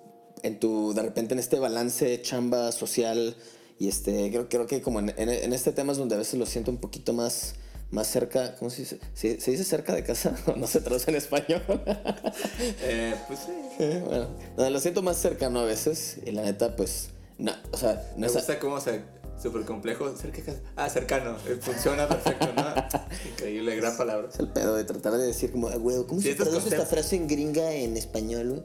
en 0.43 0.59
tu, 0.59 0.93
de 0.93 1.01
repente 1.01 1.33
en 1.33 1.39
este 1.39 1.59
balance 1.59 2.21
chamba 2.21 2.71
social 2.71 3.35
y 3.77 3.87
este, 3.87 4.29
creo, 4.29 4.47
creo 4.47 4.67
que 4.67 4.81
como 4.81 4.99
en, 4.99 5.13
en, 5.17 5.29
en 5.29 5.53
este 5.53 5.71
tema 5.71 5.91
es 5.91 5.97
donde 5.97 6.15
a 6.15 6.17
veces 6.17 6.39
lo 6.39 6.45
siento 6.45 6.71
un 6.71 6.77
poquito 6.77 7.11
más, 7.13 7.55
más 7.91 8.07
cerca, 8.07 8.55
¿cómo 8.55 8.69
se 8.69 8.81
dice? 8.83 8.99
¿Se, 9.13 9.39
se 9.39 9.51
dice 9.51 9.63
cerca 9.63 9.93
de 9.93 10.03
casa? 10.03 10.35
no 10.55 10.67
se 10.67 10.81
traduce 10.81 11.11
en 11.11 11.17
español. 11.17 11.61
Eh, 12.81 13.15
pues 13.27 13.39
sí. 13.39 13.51
Eh, 13.79 14.03
bueno, 14.05 14.29
no, 14.57 14.69
lo 14.69 14.79
siento 14.79 15.01
más 15.01 15.17
cercano 15.17 15.59
a 15.59 15.65
veces 15.65 16.17
y 16.25 16.31
la 16.31 16.43
neta 16.43 16.75
pues, 16.75 17.09
no, 17.37 17.53
o 17.71 17.77
sea, 17.77 18.11
no 18.15 18.27
Me 18.27 18.31
gusta 18.31 18.59
cómo 18.59 18.79
se 18.79 19.01
súper 19.41 19.63
complejo. 19.65 20.15
Cerca, 20.15 20.53
ah, 20.75 20.89
cercano. 20.89 21.35
eh, 21.47 21.57
Funciona 21.61 22.07
perfecto, 22.07 22.47
¿no? 22.55 22.63
Increíble, 23.31 23.75
gran 23.75 23.95
palabra. 23.97 24.29
Es 24.31 24.39
el 24.39 24.47
pedo 24.49 24.75
de 24.75 24.83
tratar 24.83 25.13
de 25.13 25.25
decir 25.27 25.51
como, 25.51 25.67
"Ah, 25.67 25.75
güey, 25.75 25.97
¿cómo 26.07 26.21
Sí, 26.21 26.29
se 26.29 26.35
traduce 26.35 26.69
esta 26.69 26.85
frase 26.85 27.15
en 27.15 27.27
gringa 27.27 27.71
en 27.73 27.97
español? 27.97 28.49
güey?" 28.49 28.63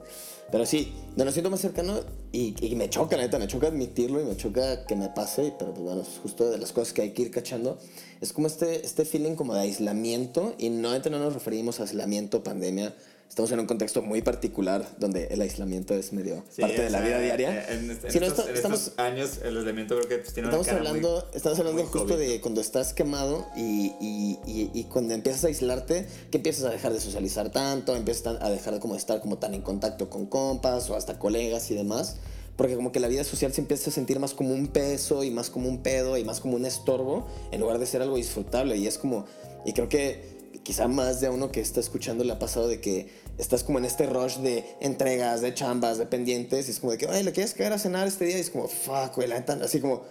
Pero 0.51 0.67
sí, 0.67 0.93
me 1.17 1.25
lo 1.25 1.31
siento 1.31 1.49
más 1.49 1.61
cercano 1.61 2.01
y, 2.33 2.57
y 2.61 2.75
me 2.75 2.91
choca, 2.91 3.17
la 3.17 3.23
neta, 3.23 3.39
me 3.39 3.47
choca 3.47 3.69
admitirlo 3.69 4.21
y 4.21 4.25
me 4.25 4.37
choca 4.37 4.85
que 4.85 4.97
me 4.97 5.09
pase, 5.09 5.53
pero 5.57 5.73
pues 5.73 5.85
bueno, 5.85 6.03
es 6.03 6.19
justo 6.21 6.51
de 6.51 6.59
las 6.59 6.73
cosas 6.73 6.93
que 6.93 7.03
hay 7.03 7.11
que 7.13 7.23
ir 7.23 7.31
cachando. 7.31 7.79
Es 8.21 8.33
como 8.33 8.49
este, 8.49 8.85
este 8.85 9.05
feeling 9.05 9.37
como 9.37 9.55
de 9.55 9.61
aislamiento 9.61 10.57
y 10.59 10.71
no, 10.71 10.99
no 10.99 11.19
nos 11.21 11.35
referimos 11.35 11.79
a 11.79 11.85
aislamiento, 11.85 12.43
pandemia. 12.43 12.95
Estamos 13.31 13.53
en 13.53 13.61
un 13.61 13.67
contexto 13.67 14.03
muy 14.03 14.23
particular 14.23 14.85
donde 14.99 15.29
el 15.29 15.41
aislamiento 15.41 15.95
es 15.95 16.13
medio 16.13 16.43
Sí, 16.51 16.63
parte 16.63 16.83
de 16.83 16.91
la 16.91 16.99
sea, 16.99 17.07
vida 17.07 17.21
diaria. 17.21 17.61
eh, 17.61 17.67
En, 17.75 17.91
en 17.93 17.97
Sí, 18.11 18.19
no, 18.19 18.27
estos, 18.27 18.39
esto- 18.41 18.49
en 18.51 18.57
estamos, 18.57 18.81
estos 18.81 18.99
años, 18.99 19.39
el 19.45 19.57
aislamiento 19.57 19.95
creo 19.97 20.09
que 20.09 20.19
pues, 20.19 20.35
tiene 20.35 20.49
Estamos 20.49 20.67
una 20.67 20.77
cara 20.77 20.89
hablando, 20.89 21.11
muy- 21.29 21.37
estamos 21.37 21.59
hablando 21.61 21.83
justo 21.85 21.99
COVID. 22.09 22.17
de 22.19 22.41
cuando 22.41 22.61
estás 22.61 22.93
quemado 22.93 23.47
y, 23.57 23.93
y, 24.01 24.39
y, 24.47 24.71
y 24.75 24.85
cuando 24.85 25.15
empiezas 25.15 25.45
a 25.45 25.47
aislarte, 25.47 26.07
que 26.33 26.39
empiezas 26.39 26.65
a 26.65 26.71
dejar 26.71 26.93
de 26.93 27.01
socializar 27.01 27.51
tanto, 27.51 27.95
empiezas 27.95 28.37
a 28.43 28.51
dejar 28.51 28.75
de 28.75 28.81
como 28.81 28.97
estar 28.97 29.21
como 29.21 29.39
tan 29.39 29.55
en 29.55 29.63
contacto 29.63 30.11
con 30.11 30.27
compas 30.27 30.91
o 30.91 30.97
hasta 30.97 31.21
colegas 31.21 31.71
y 31.71 31.77
demás, 31.77 32.17
porque 32.57 32.75
como 32.75 32.91
que 32.91 32.99
la 32.99 33.07
vida 33.07 33.23
social 33.23 33.53
se 33.53 33.61
empieza 33.61 33.91
a 33.91 33.93
sentir 33.93 34.19
más 34.19 34.35
como 34.35 34.53
un 34.53 34.67
peso 34.67 35.23
y 35.23 35.31
más 35.31 35.51
como 35.51 35.69
un 35.69 35.85
pedo 35.85 36.19
y 36.19 36.25
más 36.25 36.41
como 36.41 36.57
un 36.57 36.67
estorbo 36.67 37.29
en 37.53 37.61
lugar 37.61 37.79
de 37.79 37.87
ser 37.87 38.03
algo 38.03 38.17
disfrutable 38.17 38.77
y 38.77 38.89
es 38.89 38.99
como, 38.99 39.25
y 39.65 39.73
creo 39.73 39.89
que 39.89 40.40
quizá 40.63 40.89
más 40.89 41.21
de 41.21 41.29
uno 41.29 41.51
que 41.51 41.61
está 41.61 41.81
escuchando 41.81 42.25
le 42.25 42.33
ha 42.33 42.39
pasado 42.39 42.69
de 42.69 42.81
que 42.81 43.09
estás 43.39 43.65
como 43.65 43.79
en 43.79 43.85
este 43.85 44.07
rush 44.07 44.37
de 44.39 44.65
entregas, 44.81 45.41
de 45.41 45.55
chambas, 45.55 45.99
de 45.99 46.07
pendientes, 46.07 46.69
y 46.69 46.71
es 46.73 46.81
como 46.81 46.93
de 46.93 46.99
que, 46.99 47.07
ay, 47.09 47.23
¿le 47.23 47.33
quieres 47.33 47.55
caer 47.55 47.73
a 47.73 47.79
cenar 47.79 48.07
este 48.07 48.27
día? 48.27 48.37
Y 48.37 48.41
es 48.41 48.51
como, 48.51 48.69
fuck, 48.69 49.17
güey, 49.17 49.29
la 49.29 49.37
así 49.37 49.81
como, 49.81 50.03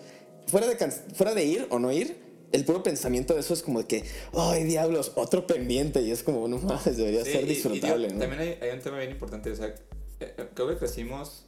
fuera 0.48 0.68
de, 0.68 0.76
fuera 1.14 1.34
de 1.34 1.46
ir 1.46 1.68
o 1.70 1.80
no 1.80 1.92
ir, 1.92 2.18
el 2.52 2.66
puro 2.66 2.82
pensamiento 2.82 3.36
de 3.36 3.42
eso 3.42 3.54
es 3.54 3.62
como 3.62 3.80
de 3.80 3.86
que, 3.86 4.04
ay, 4.34 4.64
diablos, 4.64 5.12
otro 5.16 5.46
pendiente, 5.46 6.02
y 6.02 6.12
es 6.12 6.24
como, 6.24 6.48
no 6.48 6.58
mames, 6.58 6.98
debería 6.98 7.24
Sí, 7.24 7.32
ser 7.32 7.42
y- 7.42 7.46
y 7.46 7.50
disfrutable, 7.50 8.08
digo, 8.08 8.20
¿no? 8.20 8.28
También 8.28 8.42
hay, 8.42 8.68
hay 8.68 8.76
un 8.76 8.82
tema 8.82 8.98
bien 8.98 9.12
importante, 9.12 9.52
o 9.52 9.56
sea, 9.56 9.68
eh, 9.68 9.76
eh, 10.20 10.48
creo 10.56 10.68
que 10.70 10.78
crecimos 10.78 11.46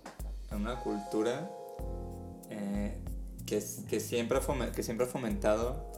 en 0.51 0.57
una 0.61 0.79
cultura 0.81 1.49
eh, 2.51 2.93
que, 3.45 3.63
que, 3.89 3.99
siempre 3.99 4.37
ha 4.37 4.71
que 4.71 4.83
siempre 4.83 5.07
ha 5.07 5.09
fomentado 5.09 5.90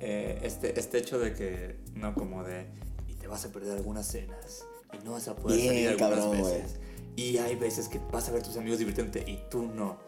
eh, 0.00 0.38
este, 0.42 0.78
este 0.78 0.98
hecho 0.98 1.18
de 1.18 1.34
que, 1.34 1.76
no, 1.94 2.14
como 2.14 2.44
de, 2.44 2.66
y 3.08 3.14
te 3.14 3.26
vas 3.26 3.44
a 3.44 3.52
perder 3.52 3.76
algunas 3.76 4.06
cenas, 4.06 4.64
y 4.92 5.04
no 5.04 5.12
vas 5.12 5.28
a 5.28 5.36
poder 5.36 5.58
Bien, 5.58 5.68
salir 5.68 5.88
algunas 5.88 6.24
cabrón, 6.24 6.42
veces. 6.42 6.76
Y 7.16 7.38
hay 7.38 7.56
veces 7.56 7.88
que 7.88 8.00
vas 8.12 8.28
a 8.28 8.32
ver 8.32 8.42
a 8.42 8.44
tus 8.44 8.56
amigos 8.56 8.78
divirtiéndote 8.78 9.28
y 9.28 9.42
tú 9.50 9.62
no. 9.62 9.98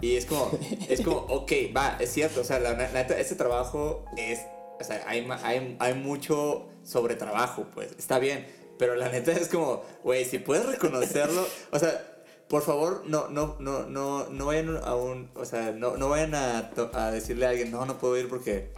Y 0.00 0.16
es 0.16 0.26
como, 0.26 0.50
es 0.88 1.00
como, 1.00 1.16
ok, 1.28 1.52
va, 1.76 1.96
es 2.00 2.12
cierto, 2.12 2.40
o 2.40 2.44
sea, 2.44 2.58
la, 2.60 2.74
neta, 2.74 3.18
este 3.18 3.34
trabajo 3.34 4.04
es, 4.16 4.40
o 4.80 4.84
sea, 4.84 5.02
hay, 5.06 5.26
hay, 5.42 5.76
hay 5.78 5.94
mucho 5.94 6.68
sobre 6.84 7.16
trabajo, 7.16 7.66
pues, 7.74 7.92
está 7.98 8.18
bien, 8.18 8.46
pero 8.78 8.94
la 8.94 9.10
neta 9.10 9.32
es 9.32 9.48
como, 9.48 9.82
güey, 10.02 10.24
si 10.24 10.38
puedes 10.38 10.64
reconocerlo, 10.66 11.46
o 11.70 11.78
sea, 11.78 12.06
por 12.48 12.62
favor, 12.62 13.04
no, 13.06 13.28
no, 13.28 13.56
no, 13.60 13.86
no, 13.86 14.28
no 14.28 14.46
vayan 14.46 14.76
a 14.82 14.94
un, 14.94 15.30
o 15.34 15.44
sea, 15.44 15.72
no, 15.72 15.96
no 15.96 16.08
vayan 16.08 16.34
a, 16.34 16.70
a 16.94 17.10
decirle 17.10 17.46
a 17.46 17.50
alguien, 17.50 17.70
no, 17.70 17.84
no 17.84 17.98
puedo 17.98 18.16
ir 18.16 18.28
porque, 18.28 18.72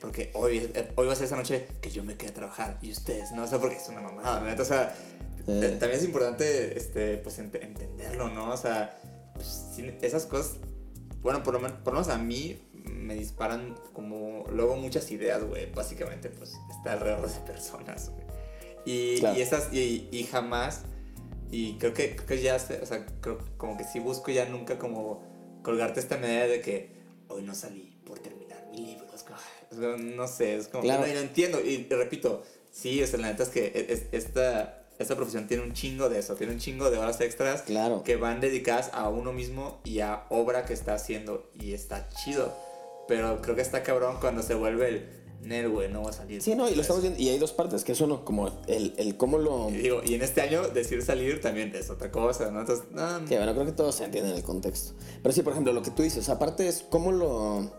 porque 0.00 0.30
hoy, 0.34 0.70
eh, 0.74 0.92
hoy 0.96 1.06
va 1.06 1.12
a 1.12 1.16
ser 1.16 1.26
esa 1.26 1.36
noche 1.36 1.66
que 1.80 1.90
yo 1.90 2.04
me 2.04 2.16
quedé 2.16 2.30
a 2.30 2.34
trabajar 2.34 2.78
y 2.82 2.90
ustedes, 2.92 3.32
no, 3.32 3.44
o 3.44 3.46
sea, 3.46 3.58
porque 3.58 3.76
es 3.76 3.88
una 3.88 4.00
mamada, 4.00 4.40
neta, 4.40 4.62
o 4.62 4.66
sea, 4.66 4.94
Eh. 5.46 5.60
eh, 5.64 5.76
también 5.78 5.98
es 6.00 6.04
importante, 6.04 6.76
este, 6.76 7.16
pues, 7.18 7.38
ent- 7.38 7.60
entenderlo, 7.62 8.28
¿no? 8.28 8.50
O 8.52 8.56
sea, 8.56 8.98
pues, 9.34 9.68
esas 10.02 10.26
cosas, 10.26 10.56
bueno, 11.20 11.42
por 11.42 11.54
lo, 11.54 11.60
men- 11.60 11.76
por 11.84 11.94
lo 11.94 12.00
menos 12.00 12.14
a 12.14 12.18
mí 12.18 12.60
me 12.84 13.14
disparan 13.14 13.74
como 13.92 14.44
luego 14.50 14.76
muchas 14.76 15.10
ideas, 15.10 15.42
güey, 15.44 15.70
básicamente, 15.72 16.30
pues, 16.30 16.52
está 16.76 16.92
alrededor 16.94 17.28
de 17.30 17.40
personas, 17.40 18.10
güey. 18.10 18.24
Y, 18.84 19.18
Claro. 19.20 19.38
y 19.38 19.42
esas, 19.42 19.72
y, 19.72 20.08
y 20.10 20.24
jamás, 20.24 20.82
y 21.50 21.74
creo 21.78 21.92
que, 21.94 22.16
creo 22.16 22.26
que 22.26 22.42
ya, 22.42 22.56
o 22.56 22.86
sea, 22.86 23.06
creo 23.20 23.38
como 23.56 23.76
que 23.76 23.84
sí 23.84 24.00
busco 24.00 24.30
ya 24.32 24.46
nunca 24.46 24.78
como 24.78 25.22
colgarte 25.62 26.00
esta 26.00 26.16
medida 26.16 26.46
de 26.48 26.60
que 26.60 26.90
hoy 27.28 27.42
no 27.42 27.54
salí 27.54 27.96
por 28.04 28.18
terminar 28.18 28.66
mi 28.72 28.78
libro, 28.86 29.01
no 29.78 30.28
sé, 30.28 30.56
es 30.56 30.68
como, 30.68 30.82
Claro. 30.82 31.02
no, 31.02 31.08
y 31.10 31.14
lo 31.14 31.20
entiendo, 31.20 31.60
y, 31.60 31.86
repito, 31.90 32.42
sí, 32.70 33.02
o 33.02 33.06
sea, 33.06 33.18
la 33.20 33.28
neta 33.28 33.42
es 33.44 33.48
que 33.48 33.66
e, 33.66 33.92
es- 33.92 34.06
esta, 34.12 34.84
esta 34.98 35.16
profesión 35.16 35.46
tiene 35.48 35.62
un 35.62 35.72
chingo 35.72 36.08
de 36.08 36.18
eso, 36.18 36.34
tiene 36.36 36.52
un 36.52 36.58
chingo 36.58 36.90
de 36.90 36.98
horas 36.98 37.20
extras 37.20 37.62
Claro. 37.62 38.02
que 38.04 38.16
van 38.16 38.40
dedicadas 38.40 38.90
a 38.92 39.08
uno 39.08 39.32
mismo 39.32 39.80
y 39.84 40.00
a 40.00 40.24
obra 40.30 40.64
que 40.64 40.74
está 40.74 40.94
haciendo, 40.94 41.50
y 41.58 41.72
está 41.74 42.08
chido, 42.24 42.52
pero 43.08 43.40
creo 43.42 43.56
que 43.56 43.62
está 43.62 43.82
cabrón 43.82 44.16
cuando 44.20 44.42
se 44.42 44.54
vuelve 44.54 44.88
el, 44.88 45.22
Nel, 45.42 45.68
güey, 45.70 45.90
no 45.90 46.04
va 46.04 46.10
a 46.10 46.12
salir. 46.12 46.40
Sí, 46.40 46.54
no, 46.54 46.68
y 46.68 46.74
lo 46.76 46.82
estamos 46.82 47.02
viendo, 47.02 47.20
y 47.20 47.28
hay 47.28 47.36
dos 47.36 47.50
partes, 47.52 47.82
que 47.82 47.90
es 47.90 48.00
uno, 48.00 48.24
como 48.24 48.46
el, 48.68 48.94
el 48.96 49.16
cómo 49.16 49.38
lo... 49.38 49.70
Y 49.70 49.78
digo, 49.78 50.00
y 50.04 50.14
en 50.14 50.22
este 50.22 50.40
año 50.40 50.68
decir 50.68 51.02
salir 51.02 51.40
también 51.40 51.74
es 51.74 51.90
otra 51.90 52.12
cosa, 52.12 52.48
¿no? 52.52 52.60
Entonces, 52.60 52.84
no, 52.92 53.24
Que 53.24 53.38
bueno, 53.38 53.52
creo 53.52 53.66
que 53.66 53.72
todos 53.72 53.96
se 53.96 54.04
entienden 54.04 54.36
el 54.36 54.44
contexto. 54.44 54.92
Pero 55.20 55.32
sí, 55.32 55.42
por 55.42 55.52
ejemplo, 55.52 55.72
lo 55.72 55.82
que 55.82 55.90
tú 55.90 56.02
dices, 56.04 56.28
aparte 56.28 56.68
es 56.68 56.84
cómo 56.88 57.10
lo. 57.10 57.56
O 57.56 57.70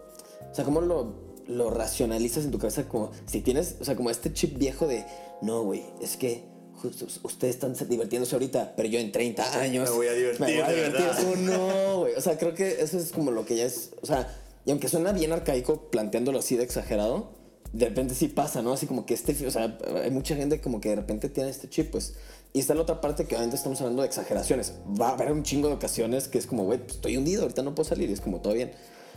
sea, 0.52 0.66
cómo 0.66 0.82
lo, 0.82 1.14
lo 1.48 1.70
racionalizas 1.70 2.46
en 2.46 2.52
tu 2.52 2.60
cabeza, 2.60 2.88
como 2.88 3.12
si 3.26 3.42
tienes, 3.42 3.76
o 3.80 3.86
sea, 3.86 3.96
como 3.96 4.10
este 4.10 4.34
chip 4.34 4.58
viejo 4.58 4.88
de, 4.88 5.06
no, 5.42 5.64
güey, 5.64 5.84
es 6.02 6.18
que 6.18 6.44
justo 6.76 7.06
ustedes 7.24 7.56
están 7.56 7.76
divirtiéndose 7.90 8.36
ahorita, 8.36 8.74
pero 8.76 8.90
yo 8.90 9.00
en 9.00 9.12
30 9.12 9.60
años. 9.60 9.90
Me 9.90 9.96
voy 9.96 10.08
a 10.08 10.14
divertir, 10.14 10.42
Me 10.42 10.54
voy 10.54 10.62
a 10.62 10.68
de 10.68 10.76
divertir. 10.76 11.02
verdad. 11.02 11.20
Es 11.20 11.26
como, 11.26 11.36
no, 11.38 12.00
güey. 12.00 12.14
O 12.16 12.22
sea, 12.22 12.38
creo 12.38 12.54
que 12.54 12.82
eso 12.82 12.98
es 12.98 13.12
como 13.12 13.32
lo 13.32 13.46
que 13.46 13.56
ya 13.56 13.66
es. 13.66 13.92
O 14.02 14.06
sea, 14.06 14.28
y 14.66 14.72
aunque 14.72 14.88
suena 14.90 15.12
bien 15.12 15.32
arcaico 15.32 15.90
planteándolo 15.90 16.40
así 16.40 16.56
de 16.58 16.64
exagerado, 16.64 17.32
de 17.72 17.88
repente 17.90 18.16
sí 18.16 18.28
pasa, 18.28 18.62
¿no? 18.62 18.74
Así 18.74 18.86
como 18.86 19.06
que 19.06 19.14
este, 19.14 19.48
o 19.48 19.52
sea, 19.52 19.78
hay 20.04 20.12
mucha 20.12 20.36
gente 20.36 20.62
como 20.62 20.80
que 20.80 20.90
de 20.90 20.96
repente 20.96 21.30
tiene 21.30 21.50
este 21.50 21.70
chip, 21.70 21.92
pues. 21.92 22.16
Y 22.54 22.60
está 22.60 22.76
la 22.76 22.82
otra 22.82 23.02
parte 23.02 23.26
que 23.26 23.36
obviamente 23.36 23.56
estamos 23.56 23.82
hablando 23.82 24.04
de 24.04 24.08
exageraciones. 24.08 24.74
Va 25.00 25.10
a 25.10 25.14
haber 25.14 25.32
un 25.32 25.44
chingo 25.44 25.70
de 25.70 25.76
ocasiones 25.76 26.28
que 26.28 26.38
es 26.38 26.46
como, 26.46 26.66
güey, 26.66 26.80
pues, 26.80 26.96
estoy 26.96 27.18
hundido, 27.18 27.44
ahorita 27.44 27.64
no 27.64 27.74
puedo 27.74 27.90
salir, 27.90 28.10
y 28.10 28.14
es 28.14 28.22
como 28.22 28.42
todo 28.42 28.54
bien. 28.54 28.72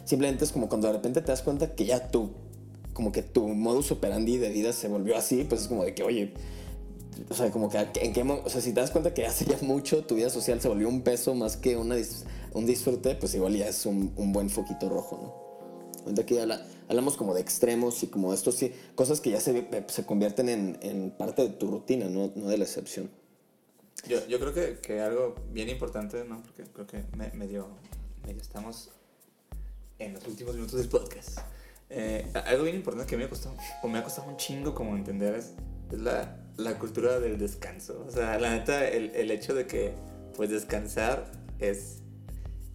Simplemente 0.06 0.44
es 0.44 0.52
como 0.52 0.70
cuando 0.70 0.86
de 0.86 0.94
repente 0.94 1.20
te 1.20 1.26
das 1.32 1.42
cuenta 1.42 1.74
que 1.74 1.84
ya 1.84 2.08
tú, 2.08 2.30
como 2.94 3.12
que 3.12 3.22
tu 3.22 3.46
modus 3.48 3.92
operandi 3.92 4.38
de 4.38 4.48
vida 4.48 4.72
se 4.72 4.88
volvió 4.88 5.18
así, 5.18 5.44
pues 5.44 5.60
es 5.62 5.68
como 5.68 5.84
de 5.84 5.94
que, 5.94 6.02
oye, 6.02 6.32
o 7.28 7.34
sea, 7.34 7.50
como 7.50 7.68
que, 7.68 7.78
en 7.78 8.12
qué 8.14 8.22
o 8.22 8.48
sea, 8.48 8.62
si 8.62 8.72
te 8.72 8.80
das 8.80 8.90
cuenta 8.90 9.12
que 9.12 9.26
hace 9.26 9.44
ya 9.44 9.58
mucho 9.60 10.04
tu 10.04 10.14
vida 10.14 10.30
social 10.30 10.60
se 10.62 10.68
volvió 10.68 10.88
un 10.88 11.02
peso 11.02 11.34
más 11.34 11.58
que 11.58 11.76
una 11.76 11.96
un 12.54 12.64
disfrute, 12.64 13.14
pues 13.16 13.34
igual 13.34 13.54
ya 13.54 13.68
es 13.68 13.84
un, 13.84 14.12
un 14.16 14.32
buen 14.32 14.48
foquito 14.48 14.88
rojo, 14.88 15.18
¿no? 15.20 15.46
Ahorita 16.04 16.22
aquí 16.22 16.38
habla- 16.38 16.64
hablamos 16.88 17.16
como 17.16 17.34
de 17.34 17.40
extremos 17.40 18.02
y 18.02 18.06
como 18.06 18.32
esto 18.32 18.52
sí, 18.52 18.72
cosas 18.94 19.20
que 19.20 19.30
ya 19.30 19.40
se, 19.40 19.66
se 19.88 20.06
convierten 20.06 20.48
en, 20.48 20.78
en 20.80 21.10
parte 21.10 21.42
de 21.42 21.48
tu 21.50 21.66
rutina, 21.68 22.08
no, 22.08 22.30
no 22.34 22.48
de 22.48 22.56
la 22.56 22.64
excepción. 22.64 23.10
Yo, 24.08 24.24
yo 24.28 24.38
creo 24.38 24.54
que, 24.54 24.78
que 24.80 25.00
algo 25.00 25.34
bien 25.52 25.68
importante, 25.68 26.24
¿no? 26.24 26.42
Porque 26.42 26.62
creo 26.72 26.86
que 26.86 27.04
me- 27.16 27.32
medio, 27.32 27.66
medio 28.24 28.40
estamos 28.40 28.90
en 29.98 30.14
los 30.14 30.26
últimos 30.26 30.54
minutos 30.54 30.78
del 30.78 30.88
podcast. 30.88 31.38
Eh, 31.88 32.26
algo 32.46 32.64
bien 32.64 32.76
importante 32.76 33.08
que 33.08 33.16
me 33.16 33.24
ha 33.24 33.28
costado, 33.28 33.56
o 33.82 33.88
me 33.88 33.98
ha 33.98 34.02
costado 34.02 34.28
un 34.28 34.36
chingo 34.36 34.74
como 34.74 34.96
entender 34.96 35.34
es, 35.36 35.52
es 35.92 35.98
la, 36.00 36.36
la 36.56 36.78
cultura 36.78 37.20
del 37.20 37.38
descanso. 37.38 38.04
O 38.06 38.10
sea, 38.10 38.38
la 38.38 38.50
neta, 38.50 38.86
el, 38.88 39.14
el 39.14 39.30
hecho 39.30 39.54
de 39.54 39.66
que, 39.66 39.94
pues, 40.34 40.50
descansar 40.50 41.30
es... 41.58 41.98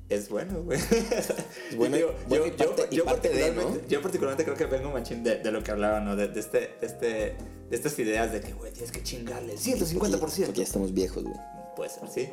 Es 0.10 0.28
bueno, 0.28 0.62
güey. 0.64 0.78
Es 0.78 1.76
bueno 1.78 1.96
y- 2.00 2.04
bueno 2.28 2.46
y 2.46 2.52
parte- 2.52 2.88
y 2.92 3.00
parte 3.00 3.30
de, 3.30 3.36
¿no? 3.52 3.62
particularmente, 3.62 3.88
yo 3.88 4.02
particularmente 4.02 4.44
creo 4.44 4.58
que 4.58 4.66
vengo 4.66 4.92
machín 4.92 5.24
de, 5.24 5.38
de 5.40 5.52
lo 5.54 5.64
que 5.64 5.72
hablaba, 5.72 6.02
¿no? 6.02 6.18
De, 6.18 6.28
de 6.28 6.38
este, 6.38 6.60
de, 6.60 6.86
este, 6.86 7.06
de 7.08 7.38
estas 7.72 7.98
ideas 7.98 8.30
de 8.34 8.42
que, 8.42 8.52
güey, 8.52 8.74
tienes 8.74 8.92
que 8.92 9.02
chingarle 9.04 9.54
el 9.54 9.58
150%. 9.60 10.20
Porque 10.20 10.58
ya 10.58 10.64
estamos 10.64 10.94
viejos, 10.94 11.24
güey. 11.24 11.36
Puede 11.78 11.90
ser, 11.92 12.10
sí. 12.10 12.28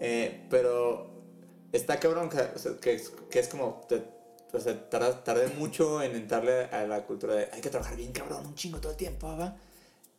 Eh, 0.00 0.44
pero 0.50 1.08
está 1.70 2.00
cabrón 2.00 2.30
que, 2.30 2.38
o 2.38 2.58
sea, 2.58 2.72
que, 2.80 2.94
es, 2.94 3.12
que 3.30 3.38
es 3.38 3.46
como. 3.46 3.80
te- 3.88 4.02
o 4.52 4.60
sea, 4.60 4.88
tarda- 4.90 5.22
tardé 5.24 5.48
mucho 5.48 6.02
en 6.02 6.16
entrarle 6.16 6.64
a 6.64 6.84
la 6.86 7.02
cultura 7.04 7.34
de 7.34 7.48
hay 7.52 7.60
que 7.60 7.70
trabajar 7.70 7.96
bien 7.96 8.12
cabrón, 8.12 8.46
un 8.46 8.54
chingo 8.54 8.78
todo 8.80 8.92
el 8.92 8.98
tiempo, 8.98 9.36
¿va? 9.36 9.56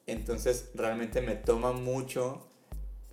Entonces 0.07 0.69
realmente 0.73 1.21
me 1.21 1.35
toma 1.35 1.71
mucho 1.71 2.47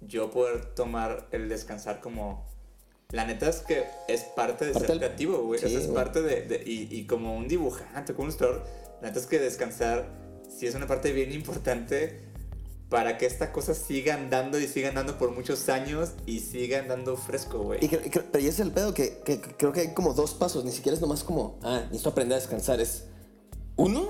yo 0.00 0.30
poder 0.30 0.74
tomar 0.74 1.28
el 1.32 1.48
descansar 1.48 2.00
como. 2.00 2.46
La 3.10 3.24
neta 3.24 3.48
es 3.48 3.60
que 3.60 3.84
es 4.06 4.22
parte 4.24 4.66
de 4.66 4.72
Parte 4.72 4.86
ser 4.86 4.98
del- 4.98 5.06
creativo, 5.06 5.38
güey. 5.44 5.58
Sí, 5.60 5.74
es 5.74 5.84
güey. 5.84 5.94
parte 5.94 6.22
de. 6.22 6.42
de- 6.42 6.62
y, 6.64 6.88
y 6.90 7.06
como 7.06 7.36
un 7.36 7.48
dibujante, 7.48 8.12
como 8.12 8.24
un 8.24 8.28
ilustrador, 8.30 8.64
la 9.00 9.08
neta 9.08 9.18
es 9.20 9.26
que 9.26 9.38
descansar 9.38 10.06
sí 10.48 10.66
es 10.66 10.74
una 10.74 10.86
parte 10.86 11.12
bien 11.12 11.32
importante 11.32 12.20
para 12.88 13.18
que 13.18 13.26
esta 13.26 13.52
cosa 13.52 13.74
siga 13.74 14.14
andando 14.14 14.58
y 14.58 14.66
siga 14.66 14.88
andando 14.88 15.18
por 15.18 15.30
muchos 15.32 15.68
años 15.68 16.12
y 16.26 16.40
siga 16.40 16.78
andando 16.78 17.16
fresco, 17.16 17.58
güey. 17.58 17.80
Y, 17.82 17.86
y 17.86 17.88
pero 17.98 18.26
ese 18.38 18.48
es 18.48 18.60
el 18.60 18.70
pedo 18.72 18.94
que, 18.94 19.18
que- 19.24 19.40
que 19.40 19.50
creo 19.56 19.72
que 19.72 19.80
hay 19.80 19.94
como 19.94 20.14
dos 20.14 20.34
pasos, 20.34 20.64
ni 20.64 20.72
siquiera 20.72 20.94
es 20.94 21.00
nomás 21.02 21.22
como, 21.24 21.58
ah, 21.62 21.80
necesito 21.86 22.10
aprender 22.10 22.36
a 22.36 22.40
descansar, 22.40 22.80
es 22.80 23.04
uno, 23.76 24.08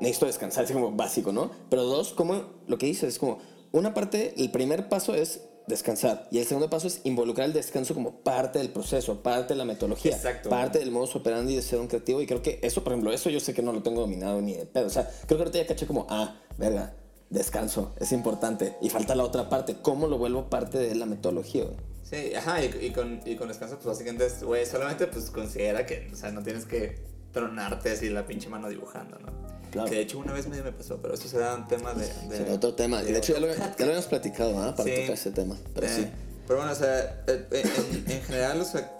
necesito 0.00 0.26
descansar, 0.26 0.64
es 0.66 0.72
como 0.72 0.92
básico, 0.92 1.32
¿no? 1.32 1.50
Pero 1.68 1.82
dos, 1.84 2.12
como 2.12 2.42
lo 2.66 2.78
que 2.78 2.86
dices, 2.86 3.14
es 3.14 3.18
como, 3.18 3.38
una 3.72 3.94
parte, 3.94 4.34
el 4.36 4.50
primer 4.50 4.88
paso 4.88 5.14
es 5.14 5.40
descansar 5.66 6.26
y 6.32 6.38
el 6.38 6.46
segundo 6.46 6.68
paso 6.68 6.88
es 6.88 7.00
involucrar 7.04 7.46
el 7.46 7.52
descanso 7.52 7.94
como 7.94 8.22
parte 8.22 8.58
del 8.58 8.70
proceso, 8.70 9.22
parte 9.22 9.54
de 9.54 9.58
la 9.58 9.64
metodología, 9.64 10.16
Exacto. 10.16 10.48
parte 10.48 10.80
del 10.80 10.90
modus 10.90 11.14
operandi 11.14 11.54
de 11.54 11.62
ser 11.62 11.78
un 11.78 11.86
creativo 11.86 12.20
y 12.20 12.26
creo 12.26 12.42
que 12.42 12.58
eso, 12.62 12.82
por 12.82 12.92
ejemplo, 12.92 13.12
eso 13.12 13.30
yo 13.30 13.38
sé 13.38 13.54
que 13.54 13.62
no 13.62 13.72
lo 13.72 13.80
tengo 13.82 14.00
dominado 14.00 14.40
ni 14.40 14.54
de 14.54 14.66
pedo, 14.66 14.86
o 14.86 14.90
sea, 14.90 15.08
creo 15.26 15.38
que 15.38 15.44
ahorita 15.44 15.58
ya 15.58 15.66
caché 15.68 15.86
como, 15.86 16.06
ah, 16.08 16.40
verga, 16.58 16.94
descanso, 17.30 17.94
es 17.98 18.12
importante 18.12 18.76
y 18.82 18.90
falta 18.90 19.14
la 19.14 19.24
otra 19.24 19.48
parte, 19.48 19.76
¿cómo 19.80 20.06
lo 20.08 20.18
vuelvo 20.18 20.50
parte 20.50 20.78
de 20.78 20.94
la 20.94 21.06
metodología? 21.06 21.64
güey? 21.64 21.76
Sí, 22.02 22.34
ajá, 22.34 22.62
y, 22.64 22.66
y 22.86 22.90
con, 22.90 23.20
y 23.24 23.36
con 23.36 23.48
descanso, 23.48 23.76
pues 23.76 23.86
básicamente 23.86 24.26
es, 24.26 24.42
güey, 24.42 24.66
solamente 24.66 25.06
pues 25.06 25.30
considera 25.30 25.86
que, 25.86 26.10
o 26.12 26.16
sea, 26.16 26.32
no 26.32 26.42
tienes 26.42 26.64
que 26.66 26.98
tronarte 27.32 27.92
así 27.92 28.08
la 28.10 28.26
pinche 28.26 28.48
mano 28.48 28.68
dibujando, 28.68 29.16
¿no? 29.20 29.28
Claro. 29.70 29.88
Que 29.88 29.94
de 29.96 30.00
hecho 30.02 30.18
una 30.18 30.32
vez 30.32 30.48
medio 30.48 30.64
me 30.64 30.72
pasó, 30.72 30.98
pero 31.00 31.14
eso 31.14 31.28
será 31.28 31.54
un 31.54 31.68
tema 31.68 31.94
de... 31.94 32.04
de 32.28 32.36
Será 32.38 32.54
otro 32.54 32.74
tema. 32.74 33.00
Y 33.04 33.12
de 33.12 33.18
hecho 33.18 33.34
ya 33.34 33.38
lo, 33.38 33.46
ya 33.46 33.56
lo 33.78 33.84
habíamos 33.84 34.06
platicado, 34.06 34.58
¿ah? 34.60 34.74
Para 34.74 34.88
Sí. 34.88 34.96
tocar 35.02 35.14
ese 35.14 35.30
tema. 35.30 35.56
Pero 35.72 35.86
Eh, 35.86 35.90
sí. 35.94 36.06
Pero 36.48 36.58
bueno, 36.58 36.72
o 36.72 36.74
sea, 36.74 37.22
eh, 37.28 37.46
eh, 37.52 37.62
en, 38.06 38.10
en 38.10 38.22
general, 38.22 38.60
o 38.60 38.64
sea, 38.64 38.92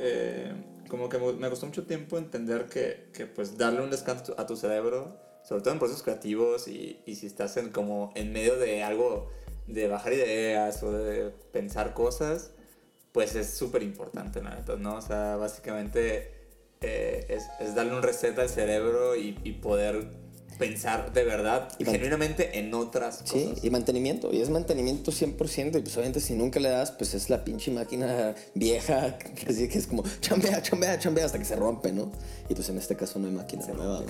eh, 0.00 0.52
como 0.88 1.08
que 1.08 1.18
me 1.18 1.32
me 1.34 1.48
costó 1.48 1.66
mucho 1.66 1.84
tiempo 1.86 2.18
entender 2.18 2.66
que, 2.66 3.10
que, 3.12 3.26
pues 3.26 3.56
darle 3.56 3.82
un 3.82 3.90
descanso 3.90 4.34
a 4.36 4.46
tu 4.46 4.56
cerebro, 4.56 5.16
sobre 5.46 5.62
todo 5.62 5.72
en 5.72 5.78
procesos 5.78 6.02
creativos 6.02 6.68
y, 6.68 7.00
y 7.06 7.16
si 7.16 7.26
estás 7.26 7.56
en, 7.56 7.70
como 7.70 8.12
en 8.14 8.32
medio 8.32 8.56
de 8.56 8.82
algo 8.82 9.28
de 9.66 9.88
bajar 9.88 10.12
ideas 10.12 10.82
o 10.82 10.92
de 10.92 11.30
pensar 11.52 11.94
cosas, 11.94 12.50
pues 13.12 13.34
es 13.34 13.50
súper 13.50 13.82
importante, 13.82 14.42
la 14.42 14.54
neta, 14.56 14.76
¿no? 14.76 14.96
O 14.96 15.02
sea, 15.02 15.36
básicamente 15.36 16.32
eh, 16.80 17.26
es, 17.28 17.44
es 17.60 17.74
darle 17.74 17.94
un 17.94 18.02
reset 18.02 18.38
al 18.38 18.48
cerebro 18.48 19.16
y, 19.16 19.38
y 19.44 19.52
poder 19.52 20.08
pensar 20.58 21.12
de 21.14 21.24
verdad, 21.24 21.70
Y 21.78 21.86
genuinamente 21.86 22.58
en 22.58 22.74
otras 22.74 23.22
Sí, 23.24 23.44
cosas. 23.46 23.64
y 23.64 23.70
mantenimiento. 23.70 24.30
Y 24.30 24.42
es 24.42 24.50
mantenimiento 24.50 25.10
100%. 25.10 25.78
Y 25.78 25.80
pues 25.80 25.96
obviamente 25.96 26.20
si 26.20 26.34
nunca 26.34 26.60
le 26.60 26.68
das, 26.68 26.90
pues 26.92 27.14
es 27.14 27.30
la 27.30 27.44
pinche 27.44 27.70
máquina 27.70 28.34
vieja 28.54 29.16
que, 29.16 29.46
así 29.50 29.68
que 29.68 29.78
es 29.78 29.86
como 29.86 30.04
chambea, 30.20 30.60
chambea, 30.60 30.98
chambea 30.98 31.24
hasta 31.24 31.38
que 31.38 31.46
se 31.46 31.56
rompe, 31.56 31.92
¿no? 31.92 32.12
Y 32.50 32.54
pues 32.54 32.68
en 32.68 32.76
este 32.76 32.94
caso 32.94 33.18
no 33.18 33.28
hay 33.28 33.32
máquina 33.32 33.66
nueva. 33.68 34.00
güey. 34.02 34.08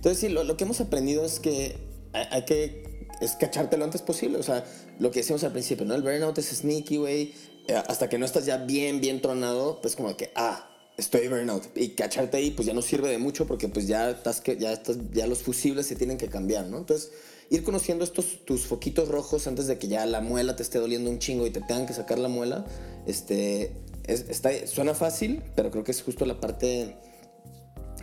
Entonces 0.00 0.18
sí, 0.18 0.28
lo, 0.30 0.56
que 0.56 0.64
hemos 0.64 0.80
aprendido 0.80 1.26
es 1.26 1.40
que 1.40 1.76
hay, 2.14 2.42
que 2.46 2.84
es 3.20 3.32
cacharte 3.32 3.76
lo 3.76 3.84
antes 3.84 4.00
posible. 4.00 4.38
O 4.38 4.42
sea, 4.42 4.64
lo 4.98 5.10
que 5.10 5.18
decíamos 5.20 5.44
al 5.44 5.52
principio, 5.52 5.84
¿no? 5.84 5.94
El 5.94 6.00
burnout 6.00 6.38
es 6.38 6.46
sneaky, 6.46 6.96
güey. 6.96 7.34
Eh, 7.68 7.74
hasta 7.74 8.08
que 8.08 8.16
no 8.16 8.24
estás 8.24 8.46
ya 8.46 8.56
bien, 8.56 9.02
bien 9.02 9.20
tronado, 9.20 9.82
pues 9.82 9.96
como 9.96 10.16
que, 10.16 10.32
ah, 10.36 10.70
estoy 10.96 11.28
burnout. 11.28 11.64
Y 11.76 11.90
cacharte 11.90 12.38
ahí, 12.38 12.50
pues 12.50 12.64
ya 12.64 12.72
no 12.72 12.80
sirve 12.80 13.10
de 13.10 13.18
mucho 13.18 13.46
porque 13.46 13.68
pues 13.68 13.86
ya 13.88 14.08
estás, 14.08 14.40
que, 14.40 14.56
ya 14.56 14.72
estás, 14.72 14.96
ya 15.12 15.26
los 15.26 15.40
fusibles 15.42 15.86
se 15.86 15.96
tienen 15.96 16.16
que 16.16 16.28
cambiar, 16.28 16.64
¿no? 16.64 16.78
Entonces, 16.78 17.12
ir 17.50 17.62
conociendo 17.62 18.02
estos, 18.02 18.46
tus 18.46 18.64
foquitos 18.64 19.08
rojos 19.08 19.46
antes 19.46 19.66
de 19.66 19.78
que 19.78 19.86
ya 19.86 20.06
la 20.06 20.22
muela 20.22 20.56
te 20.56 20.62
esté 20.62 20.78
doliendo 20.78 21.10
un 21.10 21.18
chingo 21.18 21.46
y 21.46 21.50
te 21.50 21.60
tengan 21.60 21.84
que 21.84 21.92
sacar 21.92 22.18
la 22.18 22.28
muela, 22.28 22.64
este, 23.06 23.72
es- 24.06 24.24
está, 24.30 24.66
suena 24.66 24.94
fácil, 24.94 25.42
pero 25.56 25.70
creo 25.70 25.84
que 25.84 25.90
es 25.90 26.00
justo 26.00 26.24
la 26.24 26.40
parte 26.40 26.96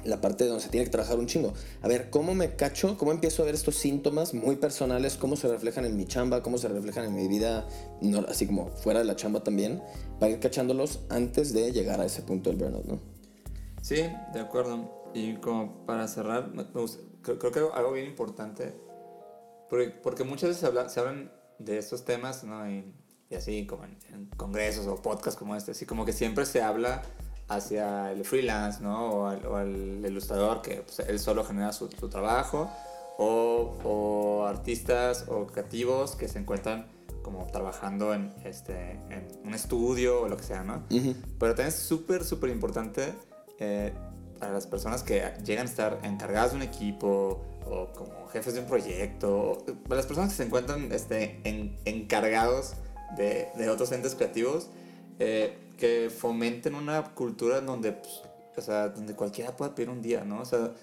la 0.08 0.22
parte 0.22 0.46
donde 0.46 0.64
se 0.64 0.70
tiene 0.70 0.86
que 0.86 0.92
trabajar 0.92 1.20
un 1.20 1.28
chingo. 1.28 1.54
A 1.82 1.88
ver, 1.88 2.10
¿cómo 2.10 2.34
me 2.34 2.56
cacho? 2.56 2.98
¿Cómo 2.98 3.12
empiezo 3.12 3.42
a 3.44 3.46
ver 3.46 3.56
estos 3.56 3.76
síntomas 3.76 4.34
muy 4.34 4.56
personales? 4.56 5.16
¿Cómo 5.18 5.36
se 5.36 5.48
reflejan 5.48 5.86
en 5.86 5.96
mi 5.98 6.06
chamba? 6.06 6.42
¿Cómo 6.42 6.58
se 6.58 6.68
reflejan 6.70 7.06
en 7.06 7.16
mi 7.16 7.28
vida? 7.28 7.68
no- 8.02 8.26
así 8.28 8.48
como 8.48 8.68
fuera 8.70 9.00
de 9.00 9.06
la 9.06 9.16
chamba 9.16 9.44
también. 9.44 9.82
Para 10.20 10.32
ir 10.32 10.40
cachándolos 10.40 11.02
antes 11.10 11.54
de 11.54 11.72
llegar 11.72 12.00
a 12.02 12.06
ese 12.06 12.22
punto 12.22 12.50
del 12.50 12.58
burnout, 12.60 12.86
¿no? 12.86 13.00
Sí, 13.82 14.04
de 14.34 14.40
acuerdo. 14.40 15.12
Y 15.14 15.36
como 15.36 15.86
para 15.86 16.08
cerrar, 16.08 16.52
creo, 17.22 17.52
que 17.52 17.60
algo, 17.60 17.74
algo 17.74 17.92
bien 17.94 18.06
importante, 18.08 18.74
porque, 19.70 19.90
porque 19.90 20.24
muchas 20.24 20.50
veces 20.50 20.62
se, 20.62 20.66
habla- 20.68 20.90
se 20.90 21.00
hablan 21.00 21.32
de 21.60 21.78
estos 21.78 22.06
temas, 22.06 22.44
¿no? 22.44 22.70
Y, 22.70 22.94
así 23.36 23.66
como 23.68 23.84
en 23.86 24.30
congresos 24.38 24.88
o 24.88 25.02
podcasts 25.02 25.38
como 25.38 25.56
este, 25.56 25.72
así 25.72 25.86
como 25.86 26.06
que 26.06 26.14
siempre 26.14 26.46
se 26.46 26.62
habla 26.62 27.02
hacia 27.48 28.12
el 28.12 28.26
freelance, 28.26 28.82
¿no? 28.82 29.10
O 29.12 29.28
al, 29.28 29.46
o 29.46 29.56
al 29.58 30.04
ilustrador 30.06 30.62
que 30.62 30.82
pues, 30.82 31.00
él 31.00 31.20
solo 31.20 31.44
genera 31.44 31.72
su, 31.74 31.90
su 31.92 32.10
trabajo, 32.10 32.70
o, 33.18 33.78
o 33.84 34.46
artistas 34.46 35.26
o 35.28 35.48
creativos 35.48 36.16
que 36.16 36.28
se 36.28 36.40
encuentran 36.40 36.88
como 37.24 37.46
trabajando 37.48 38.14
en, 38.14 38.34
este, 38.46 38.92
en 39.10 39.28
un 39.44 39.54
estudio 39.54 40.22
o 40.22 40.28
lo 40.30 40.38
que 40.38 40.44
sea, 40.44 40.64
¿no? 40.64 40.84
Pero 41.40 41.54
también 41.54 41.70
es 41.70 41.76
súper, 41.76 42.24
súper 42.24 42.50
importante 42.52 43.14
eh, 43.60 43.92
para 44.40 44.54
las 44.54 44.68
personas 44.68 45.04
que 45.04 45.24
llegan 45.44 45.66
a 45.68 45.70
estar 45.70 46.00
encargadas 46.04 46.52
de 46.52 46.58
un 46.58 46.64
equipo 46.64 47.42
o 47.66 47.88
como 47.94 48.28
jefes 48.28 48.54
de 48.54 48.62
un 48.62 48.68
proyecto, 48.68 49.36
o 49.36 49.66
para 49.90 49.96
las 49.98 50.06
personas 50.06 50.30
que 50.30 50.38
se 50.38 50.44
encuentran 50.44 50.90
este, 50.94 51.42
en- 51.44 51.78
encargados 51.86 52.76
de, 53.18 53.50
de 53.58 53.70
otros 53.70 53.92
entes 53.92 54.16
creativos, 54.16 54.70
eh, 55.20 55.58
que 55.78 56.10
fomenten 56.10 56.76
una 56.76 57.04
cultura 57.14 57.62
donde, 57.62 57.94
pues, 57.94 58.22
o 58.58 58.62
sea, 58.62 58.90
donde 58.90 59.14
cualquiera 59.14 59.56
pueda 59.56 59.76
pedir 59.76 59.90
un 59.90 60.02
día, 60.02 60.24
¿no? 60.24 60.42
O 60.42 60.46
sea, 60.46 60.74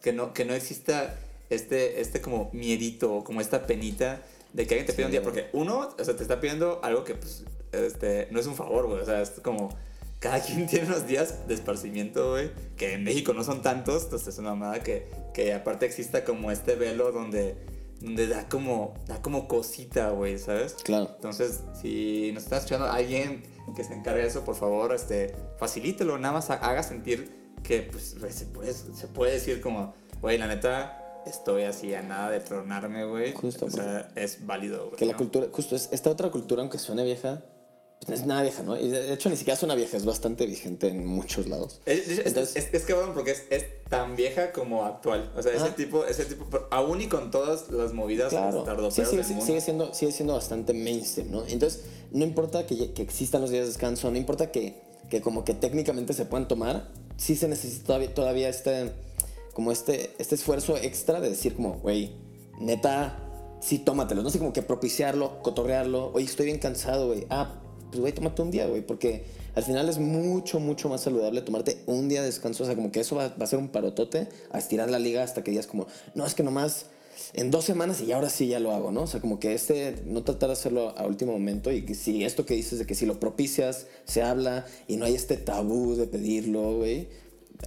que 0.00 0.12
no, 0.12 0.32
que 0.32 0.44
no 0.44 0.54
exista 0.54 1.14
este, 1.50 2.00
este 2.00 2.20
como 2.20 2.50
miedito 2.52 3.14
o 3.14 3.24
como 3.24 3.40
esta 3.40 3.66
penita 3.66 4.22
de 4.52 4.66
que 4.66 4.74
alguien 4.74 4.86
te 4.86 4.92
pida 4.92 5.06
un 5.06 5.12
día, 5.12 5.22
porque 5.22 5.48
uno, 5.52 5.88
o 5.98 6.04
sea, 6.04 6.14
te 6.14 6.22
está 6.22 6.40
pidiendo 6.40 6.80
algo 6.82 7.04
que, 7.04 7.14
pues, 7.14 7.44
este, 7.72 8.28
no 8.30 8.38
es 8.38 8.46
un 8.46 8.54
favor, 8.54 8.86
güey, 8.86 9.00
o 9.00 9.04
sea, 9.04 9.20
es 9.20 9.30
como, 9.42 9.76
cada 10.20 10.40
quien 10.40 10.66
tiene 10.68 10.86
unos 10.86 11.06
días 11.06 11.46
de 11.48 11.54
esparcimiento, 11.54 12.30
güey, 12.30 12.50
que 12.76 12.94
en 12.94 13.04
México 13.04 13.32
no 13.34 13.42
son 13.42 13.62
tantos, 13.62 14.04
entonces 14.04 14.28
es 14.28 14.38
una 14.38 14.50
mamada 14.50 14.80
que, 14.80 15.10
que 15.34 15.52
aparte 15.52 15.86
exista 15.86 16.24
como 16.24 16.52
este 16.52 16.76
velo 16.76 17.10
donde, 17.10 17.56
donde 18.00 18.28
da 18.28 18.48
como, 18.48 18.94
da 19.06 19.20
como 19.20 19.48
cosita, 19.48 20.10
güey, 20.10 20.38
¿sabes? 20.38 20.76
Claro. 20.84 21.10
Entonces, 21.16 21.60
si 21.80 22.30
nos 22.32 22.44
está 22.44 22.58
escuchando 22.58 22.86
alguien 22.86 23.42
que 23.74 23.84
se 23.84 23.94
encargue 23.94 24.22
de 24.22 24.28
eso, 24.28 24.44
por 24.44 24.54
favor, 24.56 24.94
este, 24.94 25.34
facilítelo, 25.58 26.18
nada 26.18 26.34
más 26.34 26.50
ha- 26.50 26.54
haga 26.54 26.82
sentir 26.82 27.54
que 27.62 27.82
pues, 27.82 28.14
se, 28.30 28.46
puede, 28.46 28.72
se 28.74 29.06
puede 29.08 29.32
decir 29.32 29.60
como, 29.60 29.94
güey, 30.20 30.36
la 30.38 30.46
neta, 30.46 31.22
estoy 31.26 31.62
así 31.62 31.94
a 31.94 32.02
nada 32.02 32.30
de 32.30 32.40
tronarme, 32.40 33.04
güey. 33.06 33.32
Justo, 33.32 33.66
o 33.66 33.70
sea, 33.70 34.10
es 34.16 34.44
válido, 34.46 34.86
güey. 34.86 34.96
Que 34.96 35.06
la 35.06 35.12
¿no? 35.12 35.18
cultura, 35.18 35.46
justo 35.50 35.74
es 35.76 35.88
esta 35.92 36.10
otra 36.10 36.30
cultura, 36.30 36.60
aunque 36.60 36.78
suene 36.78 37.04
vieja, 37.04 37.42
pues, 38.04 38.20
es 38.20 38.26
nada 38.26 38.42
vieja, 38.42 38.62
¿no? 38.62 38.78
Y 38.78 38.88
de 38.88 39.14
hecho 39.14 39.30
ni 39.30 39.36
siquiera 39.36 39.56
es 39.56 39.62
una 39.62 39.74
vieja, 39.74 39.96
es 39.96 40.04
bastante 40.04 40.44
vigente 40.44 40.88
en 40.88 41.06
muchos 41.06 41.46
lados. 41.48 41.80
Es, 41.86 42.06
es, 42.08 42.26
Entonces- 42.26 42.56
es, 42.66 42.74
es 42.74 42.82
que 42.84 42.92
bueno, 42.92 43.14
porque 43.14 43.34
es, 43.48 43.64
tan 43.88 44.16
vieja 44.16 44.50
como 44.52 44.84
actual. 44.84 45.30
O 45.36 45.42
sea, 45.42 45.52
ese 45.52 45.64
Ajá. 45.66 45.74
tipo, 45.76 46.04
ese 46.04 46.24
tipo, 46.24 46.46
aún 46.70 47.00
y 47.00 47.06
con 47.08 47.30
todas 47.30 47.70
las 47.70 47.92
movidas 47.92 48.30
Claro, 48.30 48.64
sí, 48.90 49.02
del 49.02 49.24
mundo. 49.28 49.44
sigue 49.46 49.60
siendo, 49.60 49.94
sigue 49.94 50.10
siendo 50.12 50.34
bastante 50.34 50.72
mainstream, 50.74 51.30
¿no? 51.30 51.46
Entonces, 51.46 51.84
no 52.14 52.24
importa 52.24 52.64
que, 52.64 52.92
existan 52.96 53.42
los 53.42 53.50
días 53.50 53.62
de 53.62 53.68
descanso, 53.68 54.10
no 54.10 54.16
importa 54.16 54.52
que, 54.52 54.80
que 55.10 55.20
como 55.20 55.44
que 55.44 55.52
técnicamente 55.52 56.12
se 56.14 56.24
puedan 56.24 56.46
tomar, 56.46 56.88
sí 57.16 57.34
se 57.34 57.48
necesita 57.48 57.86
todavía, 57.86 58.14
todavía 58.14 58.48
este, 58.48 58.92
como 59.52 59.72
este, 59.72 60.14
este 60.18 60.36
esfuerzo 60.36 60.76
extra 60.76 61.20
de 61.20 61.28
decir 61.28 61.56
como, 61.56 61.74
güey, 61.80 62.12
neta, 62.60 63.18
sí 63.60 63.80
tómatelo, 63.80 64.22
no 64.22 64.30
sé, 64.30 64.38
como 64.38 64.52
que 64.52 64.62
propiciarlo, 64.62 65.42
cotorrearlo, 65.42 66.12
oye, 66.14 66.24
estoy 66.24 66.46
bien 66.46 66.58
cansado, 66.58 67.08
güey, 67.08 67.26
ah, 67.30 67.60
pues 67.90 68.00
güey, 68.00 68.12
tómate 68.12 68.42
un 68.42 68.52
día, 68.52 68.68
güey, 68.68 68.86
porque 68.86 69.24
al 69.56 69.64
final 69.64 69.88
es 69.88 69.98
mucho, 69.98 70.60
mucho 70.60 70.88
más 70.88 71.00
saludable 71.00 71.42
tomarte 71.42 71.82
un 71.86 72.08
día 72.08 72.20
de 72.20 72.26
descanso, 72.26 72.62
o 72.62 72.66
sea, 72.66 72.76
como 72.76 72.92
que 72.92 73.00
eso 73.00 73.16
va, 73.16 73.28
va 73.28 73.44
a 73.44 73.46
ser 73.48 73.58
un 73.58 73.68
parotote 73.68 74.28
a 74.52 74.58
estirar 74.58 74.88
la 74.88 75.00
liga 75.00 75.24
hasta 75.24 75.42
que 75.42 75.50
digas 75.50 75.66
como, 75.66 75.88
no, 76.14 76.24
es 76.24 76.34
que 76.34 76.44
nomás 76.44 76.86
en 77.32 77.50
dos 77.50 77.64
semanas 77.64 78.00
y 78.00 78.12
ahora 78.12 78.30
sí 78.30 78.48
ya 78.48 78.60
lo 78.60 78.72
hago, 78.72 78.92
¿no? 78.92 79.02
O 79.02 79.06
sea, 79.06 79.20
como 79.20 79.38
que 79.38 79.54
este, 79.54 79.96
no 80.06 80.22
tratar 80.22 80.48
de 80.48 80.54
hacerlo 80.54 80.94
a 80.96 81.06
último 81.06 81.32
momento 81.32 81.72
y 81.72 81.82
que 81.82 81.94
si 81.94 82.24
esto 82.24 82.46
que 82.46 82.54
dices 82.54 82.78
de 82.78 82.86
que 82.86 82.94
si 82.94 83.06
lo 83.06 83.20
propicias, 83.20 83.86
se 84.04 84.22
habla 84.22 84.66
y 84.88 84.96
no 84.96 85.04
hay 85.04 85.14
este 85.14 85.36
tabú 85.36 85.96
de 85.96 86.06
pedirlo, 86.06 86.76
güey, 86.78 87.08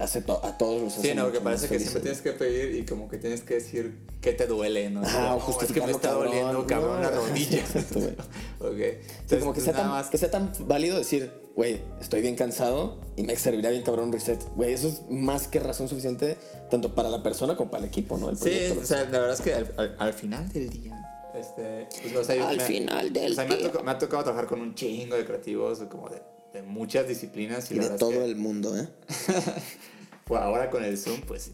hace 0.00 0.22
to- 0.22 0.40
a 0.44 0.56
todos 0.58 0.80
los 0.82 0.92
Sí, 0.92 1.00
hace 1.00 1.14
no, 1.14 1.22
mucho 1.26 1.34
que 1.38 1.40
parece 1.44 1.68
que 1.68 1.78
siempre 1.78 2.00
tienes 2.02 2.20
que 2.22 2.32
pedir 2.32 2.74
y 2.76 2.84
como 2.86 3.08
que 3.08 3.18
tienes 3.18 3.40
que 3.42 3.54
decir 3.54 3.98
que 4.20 4.32
te 4.32 4.46
duele, 4.46 4.90
¿no? 4.90 5.02
Ajá, 5.02 5.34
o 5.34 5.38
Como, 5.40 5.56
"No, 5.56 5.62
es 5.66 5.72
que 5.72 5.80
me 5.80 5.90
está 5.90 6.08
cabrón". 6.10 6.26
doliendo, 6.26 6.66
cabrón, 6.66 7.02
la 7.02 7.10
No. 7.10 7.26
rodilla. 7.26 7.58
Exacto, 7.60 8.00
güey. 8.00 8.12
ok. 8.60 8.76
Sí, 9.00 9.08
Entonces, 9.20 9.38
como 9.40 9.52
que 9.54 9.60
sea, 9.60 9.72
tan, 9.74 9.88
más. 9.88 10.08
que 10.08 10.18
sea 10.18 10.30
tan 10.30 10.52
válido 10.60 10.98
decir, 10.98 11.32
güey, 11.56 11.80
estoy 12.00 12.20
bien 12.22 12.36
cansado 12.36 13.00
y 13.16 13.22
me 13.24 13.34
serviría 13.36 13.70
bien 13.70 13.82
cabrón 13.82 14.06
un 14.06 14.12
reset. 14.12 14.40
Güey, 14.54 14.72
eso 14.72 14.88
es 14.88 15.02
más 15.10 15.48
que 15.48 15.60
razón 15.60 15.88
suficiente 15.88 16.36
tanto 16.70 16.94
para 16.94 17.08
la 17.08 17.22
persona 17.22 17.56
como 17.56 17.70
para 17.70 17.82
el 17.84 17.88
equipo, 17.88 18.16
¿no? 18.18 18.30
El 18.30 18.36
Sí, 18.38 18.72
o 18.80 18.84
sea, 18.84 19.04
la 19.04 19.18
verdad 19.20 19.32
es 19.34 19.40
que 19.40 19.54
al, 19.54 19.74
al- 19.76 19.96
al 19.98 20.12
final 20.12 20.48
del 20.52 20.68
día, 20.70 20.94
este, 21.34 21.88
pues, 22.02 22.16
o 22.16 22.24
sea, 22.24 22.48
Al 22.48 22.56
me- 22.58 22.62
final 22.64 23.12
del 23.12 23.32
o 23.32 23.34
sea, 23.34 23.44
me 23.44 23.54
ha, 23.54 23.56
día. 23.56 23.66
tocado, 23.68 23.84
me 23.84 23.90
ha 23.92 23.98
tocado 23.98 24.22
trabajar 24.24 24.46
con 24.48 24.60
un 24.60 24.74
chingo 24.74 25.16
de 25.16 25.24
creativos, 25.24 25.78
como 25.90 26.08
de, 26.08 26.20
de 26.52 26.62
muchas 26.62 27.06
disciplinas 27.08 27.70
y, 27.70 27.74
y 27.76 27.78
de 27.78 27.90
todo 27.90 28.10
que, 28.10 28.24
el 28.24 28.36
mundo, 28.36 28.76
¿eh? 28.76 28.88
pues, 30.24 30.40
ahora 30.40 30.70
con 30.70 30.84
el 30.84 30.96
Zoom, 30.98 31.20
pues 31.22 31.42
sí. 31.44 31.52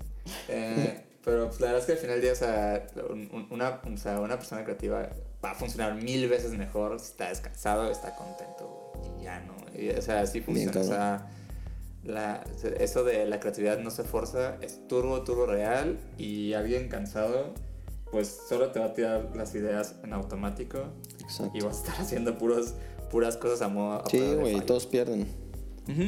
Eh, 0.48 1.04
pero 1.24 1.48
pues, 1.48 1.60
la 1.60 1.72
verdad 1.72 1.80
es 1.80 1.86
que 1.86 1.92
al 1.92 1.98
final 1.98 2.14
del 2.16 2.22
día, 2.22 2.32
o 2.32 2.36
sea, 2.36 2.86
un- 3.10 3.28
un- 3.32 3.46
una, 3.50 3.80
o 3.92 3.96
sea, 3.96 4.20
una 4.20 4.36
persona 4.38 4.64
creativa 4.64 5.08
va 5.44 5.50
a 5.50 5.54
funcionar 5.54 5.94
mil 5.94 6.28
veces 6.28 6.52
mejor 6.52 6.98
si 7.00 7.06
está 7.10 7.28
descansado, 7.28 7.90
está 7.90 8.14
contento 8.16 8.92
y 9.20 9.24
ya 9.24 9.40
no. 9.40 9.54
Y, 9.78 9.90
o 9.90 10.02
sea, 10.02 10.20
así 10.20 10.40
Bien, 10.40 10.70
funciona. 10.70 10.80
O 10.80 10.84
sea, 10.84 11.30
la- 12.04 12.44
eso 12.78 13.04
de 13.04 13.24
la 13.26 13.40
creatividad 13.40 13.78
no 13.78 13.90
se 13.90 14.04
forza, 14.04 14.56
es 14.60 14.86
turbo, 14.88 15.22
turbo 15.24 15.46
real 15.46 15.98
y 16.18 16.52
alguien 16.54 16.88
cansado, 16.88 17.54
pues 18.10 18.40
solo 18.48 18.70
te 18.70 18.78
va 18.78 18.86
a 18.86 18.94
tirar 18.94 19.30
las 19.34 19.54
ideas 19.54 19.96
en 20.04 20.12
automático 20.12 20.84
Exacto. 21.20 21.56
y 21.58 21.62
vas 21.62 21.76
a 21.76 21.80
estar 21.80 21.94
haciendo 22.00 22.38
puros, 22.38 22.74
puras 23.04 23.36
cosas 23.36 23.62
a 23.62 23.68
modo. 23.68 24.02
a 24.04 24.10
Sí, 24.10 24.18
güey, 24.34 24.60
todos 24.60 24.86
pierden. 24.86 25.22
Ujú. 25.88 26.02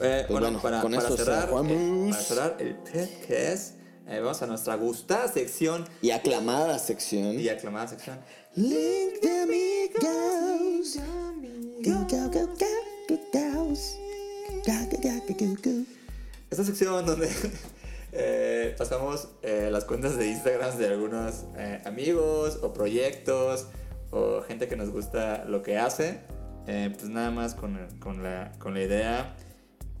Eh, 0.00 0.26
bueno, 0.28 0.46
bueno, 0.46 0.62
para, 0.62 0.80
con 0.80 0.92
para 0.92 1.08
cerrar, 1.10 1.48
eh, 1.48 2.08
para 2.10 2.22
cerrar 2.22 2.56
el 2.58 2.74
podcast, 2.76 3.74
eh, 4.08 4.18
vamos 4.20 4.42
a 4.42 4.46
nuestra 4.46 4.74
gustada 4.74 5.28
sección 5.28 5.84
Y 6.02 6.10
aclamada 6.10 6.78
sección. 6.78 7.38
y 7.38 7.48
aclamada 7.48 7.88
sección. 7.88 8.18
Link 8.56 9.20
de 9.22 9.40
amigos. 9.40 10.98
Esta 16.50 16.64
sección 16.64 17.04
donde 17.04 17.28
eh, 18.12 18.74
pasamos 18.78 19.28
eh, 19.42 19.68
las 19.70 19.84
cuentas 19.84 20.16
de 20.16 20.28
Instagram 20.28 20.76
de 20.78 20.86
algunos 20.88 21.44
eh, 21.56 21.80
amigos 21.84 22.58
o 22.62 22.72
proyectos 22.72 23.66
o 24.14 24.42
gente 24.42 24.68
que 24.68 24.76
nos 24.76 24.90
gusta 24.90 25.44
lo 25.44 25.62
que 25.62 25.76
hace, 25.76 26.20
eh, 26.66 26.90
pues 26.96 27.08
nada 27.10 27.30
más 27.30 27.54
con, 27.54 27.78
con, 27.98 28.22
la, 28.22 28.52
con 28.58 28.74
la 28.74 28.82
idea 28.82 29.36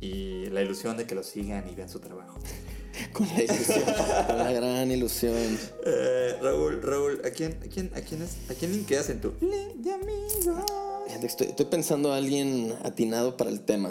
y 0.00 0.46
la 0.46 0.62
ilusión 0.62 0.96
de 0.96 1.06
que 1.06 1.14
lo 1.14 1.22
sigan 1.22 1.68
y 1.68 1.74
vean 1.74 1.88
su 1.88 1.98
trabajo. 1.98 2.38
Con 3.12 3.26
la 3.26 3.42
ilusión, 3.42 3.82
con 4.28 4.38
la 4.38 4.52
gran 4.52 4.88
ilusión. 4.88 5.34
Eh, 5.84 6.36
Raúl, 6.40 6.80
Raúl, 6.80 7.20
¿a 7.24 7.30
quién, 7.30 7.58
a 7.64 7.68
quién, 7.68 7.90
a 7.92 8.00
quién, 8.00 8.22
es, 8.22 8.48
¿a 8.48 8.54
quién 8.54 8.70
linkeas 8.70 9.10
en 9.10 9.20
tu 9.20 9.34
link 9.40 9.74
de 9.78 9.92
amigos? 9.94 10.64
Estoy, 11.24 11.48
estoy 11.48 11.66
pensando 11.66 12.12
a 12.12 12.18
alguien 12.18 12.72
atinado 12.84 13.36
para 13.36 13.50
el 13.50 13.62
tema. 13.62 13.88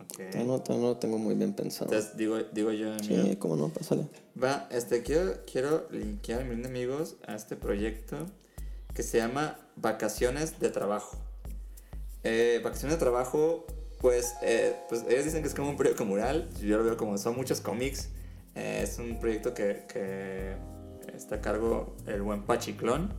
Ok. 0.00 0.30
Todavía 0.30 0.44
no, 0.44 0.62
todavía 0.62 0.86
no 0.86 0.92
lo 0.94 0.96
tengo 0.96 1.18
muy 1.18 1.34
bien 1.34 1.52
pensado. 1.52 1.92
Entonces 1.92 2.16
digo, 2.16 2.38
digo 2.50 2.72
yo, 2.72 2.94
amigo. 2.94 3.24
Sí, 3.24 3.36
cómo 3.36 3.56
no, 3.56 3.68
pásale. 3.68 4.08
Va, 4.42 4.68
este, 4.70 5.02
quiero, 5.02 5.34
quiero 5.50 5.86
linkear 5.90 6.40
a 6.40 6.44
mis 6.44 6.64
amigos 6.64 7.16
a 7.26 7.34
este 7.34 7.56
proyecto 7.56 8.26
que 8.98 9.04
se 9.04 9.18
llama 9.18 9.56
Vacaciones 9.76 10.58
de 10.58 10.70
Trabajo. 10.70 11.16
Eh, 12.24 12.60
Vacaciones 12.64 12.96
de 12.96 12.98
Trabajo, 12.98 13.64
pues, 14.00 14.34
eh, 14.42 14.74
pues 14.88 15.04
ellos 15.08 15.24
dicen 15.24 15.40
que 15.42 15.46
es 15.46 15.54
como 15.54 15.70
un 15.70 15.76
periódico 15.76 16.04
mural, 16.04 16.50
yo 16.60 16.78
lo 16.78 16.82
veo 16.82 16.96
como 16.96 17.16
son 17.16 17.36
muchos 17.36 17.60
cómics, 17.60 18.08
Eh, 18.56 18.80
es 18.82 18.98
un 18.98 19.20
proyecto 19.20 19.54
que, 19.54 19.84
que 19.92 20.56
está 21.16 21.36
a 21.36 21.40
cargo 21.40 21.94
el 22.08 22.22
buen 22.22 22.42
Pachiclón 22.42 23.14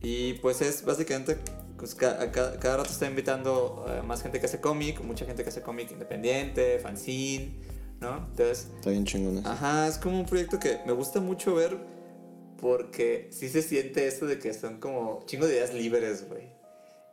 y 0.00 0.32
pues 0.40 0.62
es 0.62 0.82
básicamente, 0.82 1.36
pues, 1.76 1.94
ca- 1.94 2.16
a 2.22 2.32
ca- 2.32 2.58
cada, 2.58 2.78
rato 2.78 2.88
está 2.90 3.06
invitando 3.06 3.84
a 3.86 4.02
más 4.02 4.22
gente 4.22 4.40
que 4.40 4.46
hace 4.46 4.62
cómic, 4.62 5.02
mucha 5.02 5.26
gente 5.26 5.42
que 5.42 5.50
hace 5.50 5.60
cómic 5.60 5.90
independiente, 5.90 6.78
fanzine, 6.78 7.52
¿no? 8.00 8.16
Entonces... 8.30 8.68
Está 8.76 8.88
bien 8.88 9.04
chingón. 9.04 9.46
Ajá, 9.46 9.86
es 9.88 9.98
como 9.98 10.18
un 10.20 10.24
proyecto 10.24 10.58
que 10.58 10.78
me 10.86 10.92
gusta 10.94 11.20
mucho 11.20 11.54
ver 11.54 11.76
porque 12.60 13.28
sí 13.30 13.48
se 13.48 13.62
siente 13.62 14.06
esto 14.06 14.26
de 14.26 14.38
que 14.38 14.52
son 14.54 14.78
como 14.80 15.22
chingo 15.26 15.46
de 15.46 15.54
ideas 15.54 15.72
libres, 15.74 16.28
güey. 16.28 16.48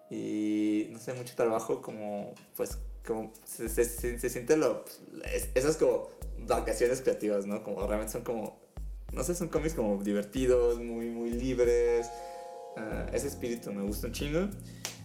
Y 0.10 0.88
no 0.92 1.00
sé, 1.00 1.14
mucho 1.14 1.36
trabajo 1.36 1.82
como, 1.82 2.34
pues, 2.56 2.78
como 3.06 3.32
se, 3.46 3.68
se, 3.70 3.86
se- 3.86 4.20
se 4.20 4.30
siente 4.30 4.56
lo... 4.58 4.84
es- 5.34 5.50
esas 5.56 5.78
como 5.78 6.10
vacaciones 6.40 7.02
creativas, 7.02 7.46
¿no? 7.46 7.64
Como 7.64 7.86
realmente 7.86 8.14
son 8.14 8.24
como, 8.24 8.60
no 9.12 9.24
sé, 9.24 9.36
son 9.36 9.50
cómics 9.50 9.74
como 9.74 10.02
divertidos, 10.04 10.80
muy, 10.80 11.10
muy 11.10 11.32
libres. 11.32 12.08
Ah, 12.78 13.08
ese 13.12 13.28
espíritu 13.28 13.72
me 13.74 13.84
gusta 13.84 14.08
un 14.08 14.14
chingo. 14.14 14.48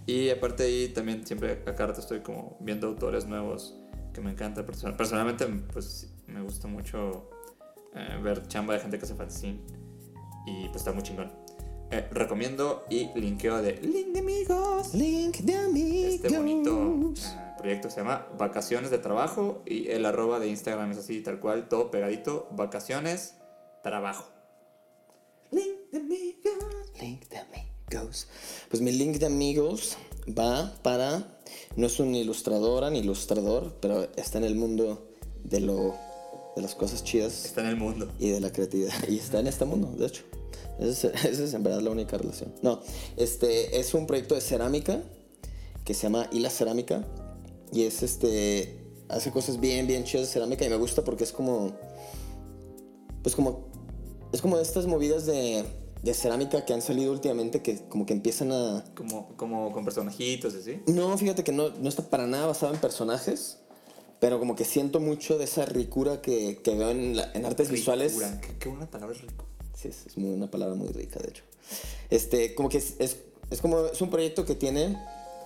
Y 0.06 0.30
aparte 0.30 0.64
ahí 0.64 0.88
también 0.88 1.26
siempre 1.26 1.52
a 1.52 1.64
cada 1.74 1.88
rato 1.88 2.00
estoy 2.00 2.20
como 2.20 2.56
viendo 2.60 2.88
autores 2.88 3.24
nuevos 3.26 3.76
que 4.12 4.20
me 4.20 4.30
encanta. 4.32 4.64
Person- 4.66 4.96
Personalmente 4.96 5.46
pues 5.72 6.12
me 6.26 6.42
gusta 6.42 6.68
mucho 6.68 7.28
eh, 7.94 8.18
ver 8.22 8.46
chamba 8.48 8.74
de 8.74 8.80
gente 8.80 8.98
que 8.98 9.04
hace 9.04 9.14
fanzine. 9.14 9.60
Y 10.46 10.64
pues 10.68 10.76
está 10.78 10.92
muy 10.92 11.02
chingón. 11.02 11.30
Eh, 11.90 12.08
recomiendo 12.10 12.84
y 12.88 13.08
linkeo 13.18 13.60
de 13.60 13.74
Link 13.82 14.08
de 14.08 14.20
Amigos. 14.20 14.94
Link 14.94 15.36
de 15.38 15.56
amigos. 15.56 16.14
Este 16.14 16.36
bonito 16.36 17.12
eh, 17.14 17.54
proyecto 17.58 17.90
se 17.90 17.98
llama 17.98 18.26
Vacaciones 18.38 18.90
de 18.90 18.96
Trabajo 18.98 19.62
y 19.66 19.88
el 19.88 20.06
arroba 20.06 20.38
de 20.40 20.48
Instagram 20.48 20.90
es 20.92 20.98
así, 20.98 21.20
tal 21.20 21.38
cual, 21.38 21.68
todo 21.68 21.90
pegadito. 21.90 22.48
Vacaciones, 22.52 23.34
trabajo. 23.82 24.24
Link 25.50 25.90
de 25.92 25.98
Amigos. 25.98 26.92
Link 26.98 27.28
de 27.28 27.36
amigos. 27.36 28.26
Pues 28.70 28.80
mi 28.80 28.90
link 28.92 29.16
de 29.18 29.26
amigos 29.26 29.98
va 30.26 30.72
para. 30.82 31.38
No 31.76 31.86
es 31.86 32.00
un 32.00 32.14
ilustradora 32.14 32.88
ni 32.88 33.00
ilustrador, 33.00 33.76
pero 33.80 34.08
está 34.16 34.38
en 34.38 34.44
el 34.44 34.54
mundo 34.54 35.10
de 35.44 35.60
lo. 35.60 35.94
de 36.56 36.62
las 36.62 36.74
cosas 36.74 37.04
chidas 37.04 37.44
Está 37.44 37.60
en 37.60 37.66
el 37.66 37.76
mundo. 37.76 38.08
y 38.18 38.30
de 38.30 38.40
la 38.40 38.50
creatividad. 38.50 38.94
Y 39.08 39.18
está 39.18 39.40
en 39.40 39.46
este 39.46 39.66
mundo, 39.66 39.92
de 39.98 40.06
hecho. 40.06 40.22
Esa 40.78 41.08
es, 41.08 41.24
esa 41.24 41.44
es 41.44 41.54
en 41.54 41.62
verdad 41.62 41.80
la 41.80 41.90
única 41.90 42.16
relación. 42.18 42.52
No, 42.62 42.80
este 43.16 43.78
es 43.80 43.94
un 43.94 44.06
proyecto 44.06 44.34
de 44.34 44.40
cerámica 44.40 45.02
que 45.84 45.94
se 45.94 46.02
llama 46.04 46.28
Hila 46.32 46.50
Cerámica. 46.50 47.04
Y 47.72 47.84
es 47.84 48.02
este. 48.02 48.78
Hace 49.08 49.30
cosas 49.30 49.60
bien, 49.60 49.86
bien 49.86 50.04
chidas 50.04 50.26
de 50.28 50.32
cerámica. 50.32 50.64
Y 50.64 50.68
me 50.68 50.76
gusta 50.76 51.02
porque 51.04 51.24
es 51.24 51.32
como. 51.32 51.72
Pues 53.22 53.34
como. 53.34 53.70
Es 54.32 54.40
como 54.40 54.58
estas 54.58 54.86
movidas 54.86 55.26
de, 55.26 55.64
de 56.02 56.14
cerámica 56.14 56.64
que 56.64 56.72
han 56.72 56.80
salido 56.80 57.12
últimamente 57.12 57.60
que 57.62 57.86
como 57.88 58.06
que 58.06 58.12
empiezan 58.14 58.50
a. 58.52 58.84
Como, 58.94 59.28
como 59.36 59.72
con 59.72 59.84
personajitos 59.84 60.54
y 60.54 60.58
así. 60.58 60.80
No, 60.86 61.16
fíjate 61.18 61.44
que 61.44 61.52
no, 61.52 61.68
no 61.70 61.88
está 61.88 62.02
para 62.08 62.26
nada 62.26 62.46
basado 62.46 62.72
en 62.74 62.80
personajes. 62.80 63.58
Pero 64.20 64.38
como 64.38 64.54
que 64.54 64.64
siento 64.64 65.00
mucho 65.00 65.36
de 65.36 65.44
esa 65.44 65.64
ricura 65.66 66.22
que, 66.22 66.60
que 66.62 66.74
veo 66.76 66.90
en, 66.90 67.16
la- 67.16 67.30
en 67.34 67.44
artes 67.44 67.70
visuales. 67.70 68.12
Ricura. 68.12 68.40
Qué, 68.40 68.56
qué 68.58 68.68
buena 68.68 68.88
palabra 68.88 69.16
es 69.16 69.20
rico. 69.22 69.44
Sí, 69.82 69.88
es, 69.88 70.06
es 70.06 70.16
muy- 70.16 70.30
una 70.30 70.50
palabra 70.50 70.74
muy 70.76 70.88
rica, 70.88 71.18
de 71.20 71.28
hecho. 71.30 71.42
Este, 72.10 72.54
como 72.54 72.68
que 72.68 72.78
es, 72.78 72.94
es, 72.98 73.16
es 73.50 73.60
como, 73.60 73.86
es 73.86 74.00
un 74.00 74.10
proyecto 74.10 74.44
que 74.44 74.54
tiene 74.54 74.96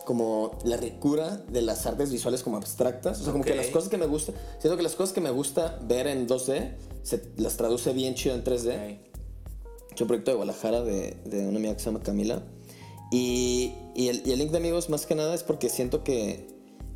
como 0.05 0.57
la 0.65 0.77
ricura 0.77 1.37
de 1.49 1.63
las 1.63 1.85
artes 1.87 2.11
visuales 2.13 2.43
como 2.43 2.57
abstractas. 2.59 3.21
O 3.21 3.25
sea, 3.25 3.33
como 3.33 3.43
que 3.45 3.51
Ok. 3.53 3.57
las 3.57 3.67
cosas 3.69 3.89
que 3.89 3.97
me 3.97 4.07
gusta, 4.07 4.33
siento 4.61 4.77
que 4.77 4.83
las 4.83 4.95
cosas 4.95 5.13
que 5.15 5.21
me 5.21 5.31
gusta 5.31 5.81
ver 5.83 6.07
en 6.07 6.29
2D, 6.29 6.75
se 7.03 7.23
las 7.39 7.57
traduce 7.57 7.93
bien 7.93 8.15
chido 8.15 8.35
en 8.35 8.45
3D. 8.45 8.99
Ok. 9.01 9.93
Es 9.95 10.01
un 10.01 10.07
proyecto 10.09 10.31
de 10.31 10.37
Guadalajara 10.37 10.83
de, 10.83 11.17
de 11.25 11.49
una 11.49 11.59
amiga 11.59 11.73
que 11.75 11.81
se 11.81 11.87
llama 11.87 12.03
Camila. 12.03 12.43
Y, 13.11 13.75
y 13.95 14.09
el, 14.09 14.23
y 14.27 14.33
el 14.33 14.39
link 14.39 14.51
de 14.51 14.59
amigos 14.59 14.91
más 14.91 15.07
que 15.07 15.15
nada 15.15 15.35
es 15.35 15.43
porque 15.43 15.69
siento 15.69 16.05
que, 16.05 16.49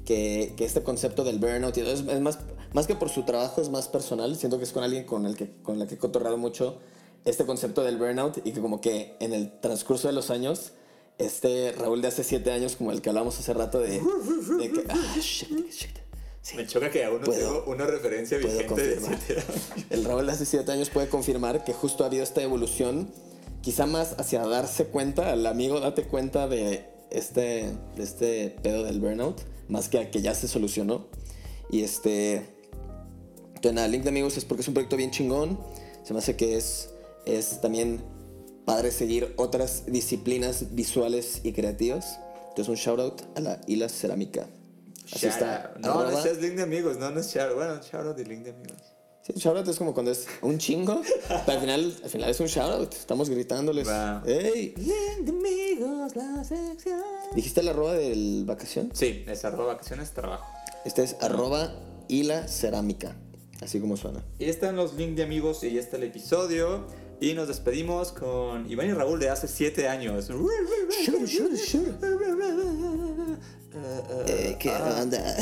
que, 0.05 0.55
que 0.57 0.65
este 0.65 0.83
concepto 0.83 1.25
del 1.25 1.39
burnout 1.39 1.77
y 1.79 1.81
todo 1.83 1.93
es, 1.93 2.01
es 2.01 2.21
más, 2.21 2.39
más 2.73 2.87
que 2.87 2.95
por 2.97 3.09
su 3.09 3.25
trabajo, 3.25 3.61
es 3.63 3.71
más 3.71 3.89
personal. 3.89 4.37
Siento 4.37 4.59
que 4.59 4.65
es 4.65 4.73
con 4.73 4.83
alguien 4.85 5.05
con 5.05 5.25
el 5.27 5.37
que, 5.37 5.51
con 5.63 5.79
la 5.79 5.87
que 5.87 5.95
he 5.95 5.99
cotorrado 5.99 6.37
mucho 6.37 6.79
este 7.25 7.45
concepto 7.45 7.83
del 7.83 7.99
burnout 7.99 8.39
y 8.45 8.53
que 8.53 8.61
como 8.61 8.81
que 8.81 9.17
en 9.21 9.33
el 9.33 9.61
transcurso 9.61 10.09
de 10.09 10.15
los 10.15 10.31
años, 10.31 10.73
este 11.19 11.73
Raúl 11.73 12.03
de 12.03 12.09
hace 12.09 12.25
siete 12.25 12.53
años, 12.53 12.77
como 12.77 12.93
el 12.93 13.03
que 13.03 13.11
hablamos 13.11 13.39
hace 13.39 13.53
rato 13.53 13.79
de, 13.81 14.01
de 14.59 14.73
que... 14.73 14.85
Ah, 14.89 15.17
shit, 15.21 15.71
shit. 15.71 15.99
Sí. 16.43 16.57
Me 16.57 16.67
choca 16.67 16.91
que 16.91 17.05
aún 17.05 17.21
no 17.21 17.31
tengo 17.31 17.65
una 17.67 17.87
referencia 17.87 18.39
vigente 18.39 18.63
de 18.63 18.67
confirmar. 18.67 19.19
siete 19.27 19.43
años. 19.43 19.87
El 19.91 20.05
Raúl 20.05 20.27
de 20.27 20.33
hace 20.33 20.47
7 20.47 20.73
años 20.73 20.89
puede 20.89 21.09
confirmar 21.09 21.65
que 21.65 21.75
justo 21.75 22.03
ha 22.03 22.07
habido 22.07 22.23
esta 22.25 22.41
evolución, 22.41 23.13
quizá 23.61 23.85
más 23.85 24.15
hacia 24.19 24.43
darse 24.47 24.87
cuenta, 24.87 25.33
al 25.33 25.45
amigo 25.47 25.81
date 25.81 26.05
cuenta 26.05 26.49
de 26.49 26.87
este, 27.11 27.73
de 27.97 28.03
este 28.03 28.57
pedo 28.63 28.85
del 28.85 29.01
burnout, 29.01 29.43
más 29.69 29.89
que 29.89 29.99
a 29.99 30.11
que 30.11 30.23
ya 30.23 30.35
se 30.35 30.49
solucionó. 30.49 31.07
Y 31.71 31.83
este. 31.83 32.47
Entonces, 33.49 33.75
nada, 33.75 33.89
link 33.89 34.03
de 34.03 34.09
amigos 34.09 34.37
es 34.37 34.45
porque 34.45 34.63
es 34.63 34.69
un 34.69 34.75
proyecto 34.75 34.97
bien 34.97 35.11
chingón. 35.11 35.61
Se 36.05 36.15
me 36.15 36.21
hace 36.21 36.37
que 36.37 36.57
es, 36.57 36.91
es 37.27 37.61
también 37.61 38.03
padre 38.65 38.91
seguir 38.91 39.35
otras 39.37 39.85
disciplinas 39.87 40.75
visuales 40.75 41.41
y 41.45 41.53
creativas. 41.53 42.19
Entonces, 42.51 42.69
un 42.69 42.75
shout 42.77 43.01
out 43.01 43.23
a 43.37 43.41
la 43.41 43.61
Hila 43.67 43.89
Cerámica. 43.89 44.47
Así 45.13 45.27
Shout 45.27 45.33
está. 45.35 45.67
out. 45.73 45.77
No, 45.79 45.95
no 45.95 46.01
arroba- 46.01 46.25
es 46.27 46.41
link 46.41 46.55
de 46.55 46.63
amigos, 46.63 46.99
no, 46.99 47.11
no 47.11 47.21
es 47.21 47.33
shout 47.35 47.55
Bueno, 47.55 47.81
shout 47.83 48.07
out 48.07 48.17
de 48.17 48.25
link 48.25 48.43
de 48.45 48.51
amigos. 48.51 48.77
Sí, 49.23 49.33
un 49.35 49.41
shoutout 49.41 49.69
es 49.69 49.77
como 49.77 49.93
cuando 49.93 50.13
es 50.13 50.27
un 50.41 50.57
chingo, 50.59 51.03
pero 51.29 51.53
al 51.53 51.61
final, 51.61 51.95
al 52.05 52.11
final 52.11 52.31
es 52.31 52.41
un 52.41 52.47
shoutout. 52.47 52.95
Estamos 52.95 53.29
gritándoles. 53.29 53.87
Va. 53.87 54.23
¡Ey! 54.27 54.75
Link 54.77 55.27
de 55.27 55.31
amigos, 55.33 56.17
la 56.17 56.43
sección. 56.45 57.03
¿Dijiste 57.35 57.63
la 57.63 57.73
arroba 57.73 57.95
del 57.95 58.45
vacación? 58.47 58.91
Sí, 58.95 59.25
es 59.27 59.45
arroba 59.45 59.75
vacaciones 59.75 60.13
trabajo. 60.13 60.45
Este 60.87 61.03
es 61.03 61.17
arroba 61.21 61.71
hila 62.09 62.49
cerámica. 62.49 63.15
Así 63.61 63.79
como 63.79 63.99
suena. 63.99 64.25
Y 64.39 64.47
están 64.47 64.75
los 64.77 64.95
links 64.95 65.17
de 65.17 65.23
amigos 65.25 65.63
y 65.65 65.73
ya 65.75 65.81
está 65.81 65.99
el 65.99 66.05
episodio. 66.05 66.87
Y 67.21 67.35
nos 67.35 67.49
despedimos 67.49 68.13
con 68.13 68.71
Iván 68.71 68.89
y 68.89 68.93
Raúl 68.95 69.21
de 69.21 69.29
hace 69.29 69.47
7 69.47 69.89
años. 69.89 70.25
Sure, 70.27 71.27
sure, 71.27 71.57
sure. 71.57 71.93
Eh, 74.27 74.57
¿Qué 74.59 74.71
onda? 74.71 75.37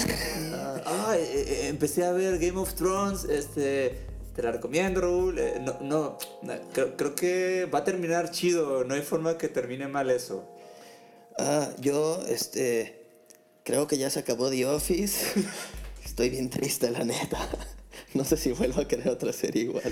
Ah, 0.84 1.14
eh, 1.16 1.44
eh, 1.46 1.68
empecé 1.68 2.04
a 2.04 2.12
ver 2.12 2.38
Game 2.38 2.58
of 2.58 2.74
Thrones. 2.74 3.24
Este, 3.24 3.96
te 4.34 4.42
la 4.42 4.52
recomiendo, 4.52 5.00
Raúl. 5.00 5.38
Eh, 5.38 5.60
no, 5.60 5.78
no, 5.80 6.18
no, 6.42 6.54
creo, 6.72 6.96
creo 6.96 7.14
que 7.14 7.66
va 7.66 7.80
a 7.80 7.84
terminar 7.84 8.32
chido. 8.32 8.82
No 8.82 8.94
hay 8.94 9.02
forma 9.02 9.38
que 9.38 9.48
termine 9.48 9.86
mal 9.86 10.10
eso. 10.10 10.48
Ah, 11.38 11.70
yo, 11.80 12.22
este. 12.28 13.06
Creo 13.64 13.86
que 13.86 13.98
ya 13.98 14.10
se 14.10 14.18
acabó 14.18 14.50
The 14.50 14.66
Office. 14.66 15.44
Estoy 16.04 16.30
bien 16.30 16.50
triste, 16.50 16.90
la 16.90 17.04
neta. 17.04 17.38
No 18.14 18.24
sé 18.24 18.36
si 18.36 18.52
vuelvo 18.52 18.80
a 18.80 18.88
querer 18.88 19.08
otra 19.10 19.32
serie 19.32 19.64
igual. 19.64 19.82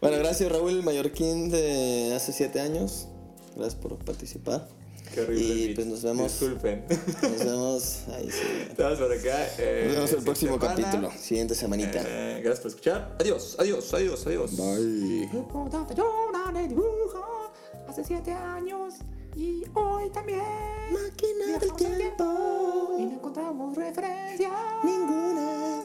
Bueno, 0.00 0.18
gracias 0.18 0.50
Raúl 0.50 0.82
Mallorquín 0.82 1.50
de 1.50 2.12
hace 2.14 2.32
siete 2.32 2.60
años. 2.60 3.08
Gracias 3.56 3.74
por 3.74 3.96
participar. 3.98 4.68
Qué 5.12 5.20
horrible. 5.20 5.42
Y 5.44 5.66
pitch. 5.66 5.74
pues 5.74 5.86
nos 5.88 6.02
vemos. 6.02 6.32
Disculpen. 6.40 6.84
Nos 7.22 7.44
vemos. 7.44 7.98
Ahí 8.14 8.30
sí. 8.30 8.66
Estamos 8.70 8.98
por 8.98 9.12
acá. 9.12 9.46
eh, 9.58 9.82
Nos 9.88 9.94
vemos 9.96 10.12
el 10.12 10.22
próximo 10.24 10.58
semana. 10.60 10.74
capítulo. 10.74 11.10
Siguiente 11.18 11.54
semanita. 11.54 12.02
Eh, 12.06 12.40
gracias 12.42 12.60
por 12.60 12.68
escuchar. 12.70 13.16
Adiós, 13.20 13.56
adiós, 13.58 13.92
adiós, 13.92 14.26
adiós. 14.26 14.56
Bye. 14.56 15.28
hace 17.88 18.04
siete 18.04 18.30
años 18.30 18.94
y 19.34 19.64
hoy 19.74 20.10
también. 20.10 20.42
Máquina 20.92 21.58
del 21.58 21.70
el 21.70 21.76
tiempo. 21.76 22.96
y 22.98 23.04
no 23.04 23.12
encontramos 23.12 23.76
referencia. 23.76 24.50
Ninguna. 24.82 25.84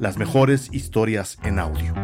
las 0.00 0.16
mejores 0.16 0.68
historias 0.72 1.38
en 1.44 1.58
audio. 1.58 1.94